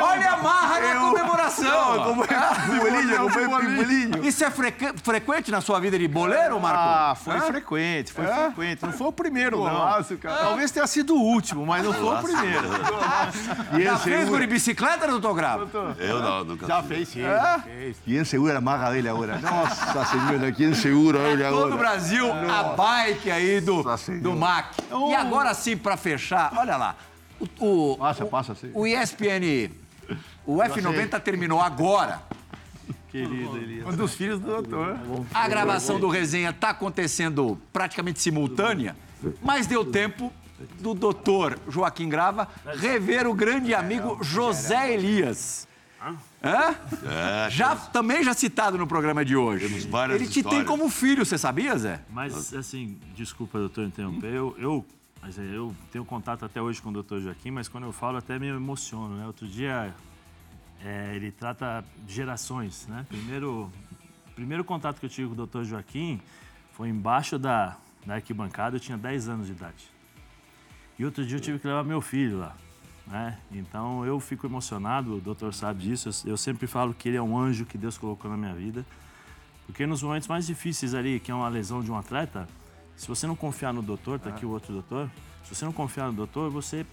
Olha 0.00 0.32
a 0.32 0.36
marra 0.38 0.80
na 0.80 1.00
comemoração. 1.00 2.04
Como 2.04 2.24
é 2.24 2.26
Pimulinho, 2.26 3.30
como 3.30 3.56
é 3.56 3.60
Pimulinho. 3.60 4.24
Isso 4.24 4.44
é 4.44 4.50
frequ- 4.50 4.94
frequente 5.02 5.50
na 5.50 5.60
sua 5.60 5.80
vida 5.80 5.98
de 5.98 6.06
boleiro, 6.08 6.60
Marco? 6.60 6.78
Ah, 6.78 7.14
foi 7.14 7.40
frequente, 7.40 8.12
foi 8.12 8.26
frequente. 8.26 8.82
Não 8.82 8.92
foi 8.92 9.06
o 9.08 9.12
primeiro, 9.12 9.56
não. 9.62 9.70
Golaço, 9.70 10.16
cara. 10.18 10.36
Talvez 10.38 10.70
tenha 10.70 10.86
sido 10.86 11.14
o 11.14 11.20
último, 11.20 11.64
mas 11.66 11.84
não 11.84 11.92
foi 11.92 12.14
o 12.14 12.22
primeiro. 12.22 12.68
Já 13.82 13.98
fez 13.98 14.28
gol 14.28 14.38
de 14.38 14.46
bicicleta, 14.46 15.06
doutor 15.06 15.34
Gravo? 15.34 15.68
Eu 15.98 16.20
não, 16.20 16.44
nunca 16.44 16.66
Já 16.66 16.82
fez, 16.82 17.08
sim. 17.08 17.22
fez. 17.64 17.96
¿Quién 18.04 18.24
segura 18.24 18.54
la 18.54 18.60
maga 18.60 18.90
de 18.90 18.98
él 19.00 19.08
ahora? 19.08 19.38
Nossa, 19.38 20.04
señora, 20.06 20.52
¿quién 20.52 20.74
segura 20.74 21.20
ele 21.28 21.44
Todo 21.44 21.56
o 21.56 21.64
agora? 21.66 21.76
Brasil, 21.76 22.30
a 22.30 22.74
bike 22.76 23.30
aí 23.30 23.60
do, 23.60 23.82
Senhora. 23.96 24.22
do 24.22 24.32
MAC. 24.34 24.66
E 25.10 25.14
agora 25.14 25.54
sim, 25.54 25.76
para 25.76 25.96
fechar, 25.96 26.52
olha 26.56 26.76
lá. 26.76 26.94
O, 27.60 27.92
o, 27.92 27.96
Passa, 27.98 28.24
o- 28.24 28.28
passa, 28.28 28.54
sim. 28.54 28.70
O 28.74 28.86
ESPN, 28.86 29.70
o 30.46 30.56
F90 30.58 31.20
terminou 31.20 31.60
agora. 31.60 32.22
Querido 33.10 33.56
Elias. 33.58 33.86
Um 33.86 33.96
dos 33.96 34.14
filhos 34.14 34.38
do 34.40 34.46
doutor. 34.46 34.98
A 35.34 35.48
gravação 35.48 36.00
do 36.00 36.08
resenha 36.08 36.50
está 36.50 36.70
acontecendo 36.70 37.58
praticamente 37.72 38.20
simultânea, 38.20 38.96
mas 39.42 39.66
deu 39.66 39.84
tempo 39.84 40.32
do 40.80 40.94
doutor 40.94 41.58
Joaquim 41.68 42.08
Grava 42.08 42.48
rever 42.78 43.26
o 43.26 43.34
grande 43.34 43.74
amigo 43.74 44.18
José 44.22 44.94
Elias. 44.94 45.68
Hã? 46.44 46.74
É, 47.46 47.50
Já, 47.50 47.76
também 47.76 48.24
já 48.24 48.32
citado 48.34 48.76
no 48.78 48.86
programa 48.86 49.24
de 49.24 49.36
hoje. 49.36 49.68
Temos 49.68 49.84
várias 49.84 50.16
Ele 50.20 50.26
te 50.28 50.34
tem 50.34 50.42
histórias. 50.42 50.66
como 50.66 50.88
filho, 50.88 51.24
você 51.24 51.38
sabia, 51.38 51.76
Zé? 51.78 52.00
Mas, 52.10 52.52
assim, 52.54 52.98
desculpa, 53.14 53.58
doutor, 53.58 53.84
interromper. 53.84 54.32
Eu, 54.32 54.56
eu, 54.58 54.84
mas, 55.22 55.38
é, 55.38 55.42
eu 55.42 55.74
tenho 55.92 56.04
contato 56.04 56.44
até 56.44 56.60
hoje 56.60 56.82
com 56.82 56.90
o 56.90 56.92
doutor 56.92 57.20
Joaquim, 57.20 57.52
mas 57.52 57.68
quando 57.68 57.84
eu 57.84 57.92
falo 57.92 58.16
até 58.18 58.40
me 58.40 58.48
emociono, 58.48 59.16
né? 59.16 59.24
Outro 59.24 59.46
dia, 59.46 59.94
é, 60.84 61.14
ele 61.14 61.30
trata 61.30 61.84
gerações, 62.08 62.88
né? 62.88 63.06
Primeiro, 63.08 63.70
primeiro 64.34 64.64
contato 64.64 64.98
que 64.98 65.06
eu 65.06 65.10
tive 65.10 65.28
com 65.28 65.34
o 65.34 65.36
doutor 65.36 65.64
Joaquim 65.64 66.20
foi 66.72 66.88
embaixo 66.88 67.38
da, 67.38 67.76
da 68.04 68.14
arquibancada, 68.14 68.76
eu 68.76 68.80
tinha 68.80 68.98
10 68.98 69.28
anos 69.28 69.46
de 69.46 69.52
idade. 69.52 69.88
E 70.98 71.04
outro 71.04 71.24
dia 71.24 71.36
eu 71.36 71.40
tive 71.40 71.58
que 71.60 71.68
levar 71.68 71.84
meu 71.84 72.00
filho 72.00 72.40
lá. 72.40 72.56
Né? 73.06 73.38
Então 73.52 74.04
eu 74.04 74.18
fico 74.18 74.46
emocionado, 74.46 75.16
o 75.16 75.20
doutor 75.20 75.54
sabe 75.54 75.84
disso. 75.84 76.08
Eu, 76.08 76.32
eu 76.32 76.36
sempre 76.36 76.66
falo 76.66 76.92
que 76.92 77.08
ele 77.08 77.16
é 77.16 77.22
um 77.22 77.38
anjo 77.38 77.64
que 77.64 77.78
Deus 77.78 77.96
colocou 77.96 78.28
na 78.28 78.36
minha 78.36 78.54
vida. 78.54 78.84
Porque 79.66 79.86
nos 79.86 80.02
momentos 80.02 80.26
mais 80.26 80.46
difíceis 80.46 80.94
ali, 80.94 81.20
que 81.20 81.30
é 81.30 81.34
uma 81.34 81.48
lesão 81.48 81.80
de 81.80 81.90
um 81.90 81.96
atleta, 81.96 82.48
se 83.02 83.08
você 83.08 83.26
não 83.26 83.34
confiar 83.34 83.72
no 83.74 83.82
doutor, 83.82 84.20
tá 84.20 84.30
aqui 84.30 84.46
o 84.46 84.50
outro 84.50 84.72
doutor, 84.72 85.10
se 85.42 85.52
você 85.52 85.64
não 85.64 85.72
confiar 85.72 86.06
no 86.06 86.12
doutor, 86.12 86.48
você, 86.52 86.86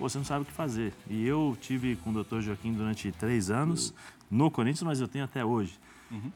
você 0.00 0.16
não 0.16 0.24
sabe 0.24 0.42
o 0.42 0.44
que 0.46 0.52
fazer. 0.52 0.94
E 1.10 1.26
eu 1.26 1.54
tive 1.60 1.94
com 1.96 2.08
o 2.08 2.12
doutor 2.14 2.40
Joaquim 2.40 2.72
durante 2.72 3.12
três 3.12 3.50
anos 3.50 3.92
no 4.30 4.50
Corinthians, 4.50 4.82
mas 4.82 4.98
eu 4.98 5.06
tenho 5.06 5.26
até 5.26 5.44
hoje. 5.44 5.78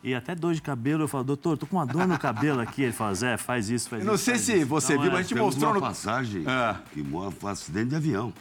E 0.04 0.14
até 0.14 0.34
dor 0.34 0.52
de 0.52 0.60
cabelo, 0.60 1.04
eu 1.04 1.08
falo, 1.08 1.24
doutor, 1.24 1.56
tô 1.56 1.64
com 1.64 1.76
uma 1.76 1.86
dor 1.86 2.06
no 2.06 2.18
cabelo 2.18 2.60
aqui. 2.60 2.82
Ele 2.82 2.92
fala, 2.92 3.14
Zé, 3.14 3.36
faz 3.38 3.70
isso, 3.70 3.88
faz 3.88 4.02
Eu 4.02 4.06
não 4.06 4.16
isso. 4.16 4.24
sei 4.24 4.34
faz 4.34 4.44
se 4.44 4.56
isso. 4.58 4.66
você 4.66 4.92
Então, 4.92 5.02
viu, 5.02 5.10
é, 5.12 5.14
mas 5.14 5.20
a 5.26 5.28
gente 5.28 5.38
mostrou 5.38 5.70
uma 5.70 5.74
no... 5.76 5.80
passagem 5.80 6.42
É. 6.46 6.76
que 6.92 7.02
morre 7.02 7.34
um 7.42 7.46
acidente 7.46 7.88
de 7.90 7.96
avião. 7.96 8.34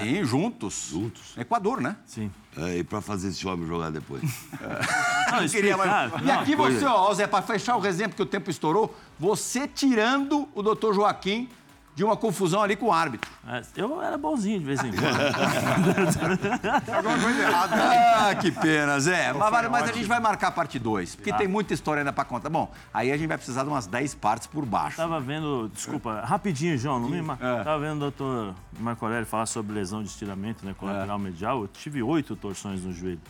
Sim, 0.00 0.24
juntos. 0.24 0.88
Juntos. 0.90 1.36
Equador, 1.36 1.80
né? 1.80 1.96
Sim. 2.06 2.30
É, 2.56 2.78
e 2.78 2.84
para 2.84 3.00
fazer 3.00 3.28
esse 3.28 3.46
homem 3.46 3.66
jogar 3.66 3.90
depois. 3.90 4.22
Não, 5.32 5.42
Eu 5.42 5.48
queria 5.50 5.76
mais- 5.76 6.12
E 6.24 6.30
aqui 6.30 6.54
você, 6.56 6.84
ó, 6.84 7.12
Zé, 7.12 7.26
para 7.26 7.42
fechar 7.42 7.76
o 7.76 7.80
resenha, 7.80 8.08
porque 8.08 8.22
o 8.22 8.26
tempo 8.26 8.50
estourou, 8.50 8.94
você 9.18 9.66
tirando 9.66 10.48
o 10.54 10.62
doutor 10.62 10.94
Joaquim 10.94 11.48
de 11.94 12.02
uma 12.02 12.16
confusão 12.16 12.60
ali 12.60 12.74
com 12.74 12.86
o 12.86 12.92
árbitro. 12.92 13.30
É, 13.46 13.62
Eu 13.76 14.02
era 14.02 14.18
bonzinho 14.18 14.58
de 14.58 14.64
vez 14.64 14.80
em 14.82 14.90
quando. 14.90 15.04
Alguma 16.96 17.18
coisa 17.18 17.42
errada. 17.42 17.76
Ah, 17.76 18.34
que 18.34 18.50
pena, 18.50 18.98
Zé. 18.98 19.32
Mas, 19.32 19.70
mas 19.70 19.90
a 19.90 19.92
gente 19.92 20.06
vai 20.06 20.18
marcar 20.18 20.48
a 20.48 20.50
parte 20.50 20.78
2, 20.78 21.16
porque 21.16 21.32
tem 21.32 21.46
muita 21.46 21.72
história 21.72 22.00
ainda 22.00 22.12
pra 22.12 22.24
contar. 22.24 22.50
Bom, 22.50 22.72
aí 22.92 23.12
a 23.12 23.16
gente 23.16 23.28
vai 23.28 23.36
precisar 23.36 23.62
de 23.62 23.68
umas 23.68 23.86
10 23.86 24.14
partes 24.14 24.46
por 24.46 24.64
baixo. 24.66 24.96
Tava 24.96 25.20
vendo, 25.20 25.70
desculpa, 25.72 26.20
rapidinho, 26.24 26.76
João, 26.76 26.98
não 26.98 27.08
me. 27.08 27.18
É. 27.18 27.62
Tava 27.62 27.78
vendo 27.78 27.96
o 27.96 28.00
doutor 28.00 28.54
Marco 28.78 29.04
Aurélio 29.04 29.26
falar 29.26 29.46
sobre 29.46 29.72
lesão 29.74 30.02
de 30.02 30.08
estiramento, 30.08 30.66
né, 30.66 30.74
colateral 30.76 31.18
medial. 31.18 31.62
Eu 31.62 31.68
tive 31.68 32.02
oito 32.02 32.34
torções 32.34 32.84
no 32.84 32.92
joelho. 32.92 33.20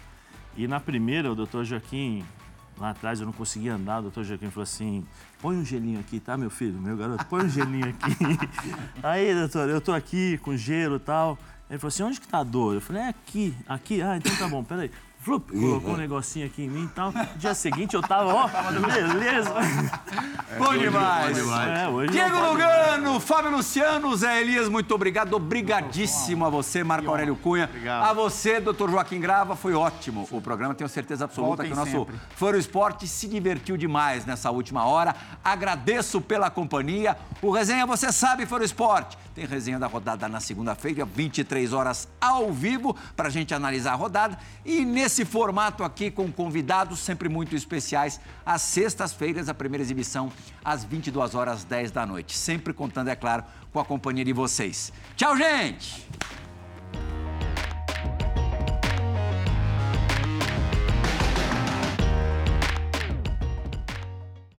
E 0.56 0.66
na 0.68 0.80
primeira, 0.80 1.30
o 1.30 1.34
doutor 1.34 1.64
Joaquim, 1.64 2.24
lá 2.78 2.90
atrás, 2.90 3.20
eu 3.20 3.26
não 3.26 3.32
conseguia 3.32 3.74
andar, 3.74 4.00
o 4.00 4.02
doutor 4.02 4.24
Joaquim 4.24 4.50
falou 4.50 4.64
assim, 4.64 5.04
põe 5.40 5.56
um 5.56 5.64
gelinho 5.64 6.00
aqui, 6.00 6.20
tá, 6.20 6.36
meu 6.36 6.50
filho, 6.50 6.80
meu 6.80 6.96
garoto, 6.96 7.24
põe 7.26 7.44
um 7.44 7.48
gelinho 7.48 7.88
aqui. 7.88 8.16
Aí, 9.02 9.34
doutor, 9.34 9.68
eu 9.68 9.80
tô 9.80 9.92
aqui 9.92 10.38
com 10.38 10.56
gelo 10.56 10.96
e 10.96 11.00
tal. 11.00 11.38
Ele 11.70 11.78
falou 11.78 11.88
assim, 11.88 12.02
onde 12.02 12.20
que 12.20 12.28
tá 12.28 12.38
a 12.38 12.44
dor? 12.44 12.74
Eu 12.74 12.80
falei, 12.80 13.02
é 13.02 13.08
aqui, 13.08 13.54
aqui. 13.66 14.02
Ah, 14.02 14.16
então 14.16 14.34
tá 14.36 14.48
bom, 14.48 14.62
peraí. 14.62 14.90
Flup, 15.24 15.50
colocou 15.52 15.94
um 15.94 15.96
negocinho 15.96 16.44
aqui 16.46 16.64
em 16.64 16.68
mim 16.68 16.84
e 16.84 16.88
tal. 16.88 17.10
Dia 17.36 17.54
seguinte 17.54 17.94
eu 17.94 18.02
tava, 18.02 18.32
ó, 18.34 18.46
beleza. 18.86 19.54
Bom 20.58 20.76
demais. 20.76 21.38
É, 21.38 21.88
hoje 21.88 22.12
Diego 22.12 22.28
não 22.34 22.40
pode- 22.40 22.52
Lugano, 22.52 23.20
Fábio 23.20 23.50
Luciano, 23.52 24.14
Zé 24.16 24.42
Elias, 24.42 24.68
muito 24.68 24.94
obrigado. 24.94 25.32
Obrigadíssimo 25.34 26.44
a 26.44 26.50
você, 26.50 26.84
Marco 26.84 27.08
Aurélio 27.08 27.34
Cunha. 27.36 27.64
Obrigado. 27.64 28.04
A 28.04 28.12
você, 28.12 28.60
doutor 28.60 28.90
Joaquim 28.90 29.18
Grava, 29.18 29.56
foi 29.56 29.72
ótimo 29.72 30.28
o 30.30 30.40
programa. 30.42 30.74
Tenho 30.74 30.88
certeza 30.90 31.24
absoluta 31.24 31.62
Voltem 31.62 31.66
que 31.68 31.72
o 31.72 31.76
nosso 31.76 31.90
sempre. 31.90 32.20
Foro 32.36 32.58
Esporte 32.58 33.08
se 33.08 33.26
divertiu 33.26 33.76
demais 33.78 34.26
nessa 34.26 34.50
última 34.50 34.84
hora. 34.84 35.16
Agradeço 35.42 36.20
pela 36.20 36.50
companhia. 36.50 37.16
O 37.40 37.50
resenha, 37.50 37.86
você 37.86 38.12
sabe, 38.12 38.44
Foro 38.44 38.62
Esporte. 38.62 39.16
Tem 39.34 39.46
resenha 39.46 39.78
da 39.80 39.86
rodada 39.88 40.28
na 40.28 40.38
segunda-feira, 40.38 41.04
23 41.04 41.72
horas 41.72 42.06
ao 42.20 42.52
vivo, 42.52 42.94
para 43.16 43.26
a 43.28 43.30
gente 43.30 43.52
analisar 43.52 43.92
a 43.92 43.96
rodada. 43.96 44.38
E 44.64 44.84
nesse 45.14 45.24
formato 45.24 45.84
aqui, 45.84 46.10
com 46.10 46.30
convidados 46.32 46.98
sempre 46.98 47.28
muito 47.28 47.54
especiais, 47.54 48.20
às 48.44 48.62
sextas-feiras, 48.62 49.48
a 49.48 49.54
primeira 49.54 49.80
exibição, 49.80 50.32
às 50.64 50.82
22 50.82 51.36
horas 51.36 51.62
10 51.62 51.92
da 51.92 52.04
noite. 52.04 52.36
Sempre 52.36 52.72
contando, 52.74 53.08
é 53.08 53.14
claro, 53.14 53.44
com 53.72 53.78
a 53.78 53.84
companhia 53.84 54.24
de 54.24 54.32
vocês. 54.32 54.92
Tchau, 55.14 55.36
gente! 55.36 56.04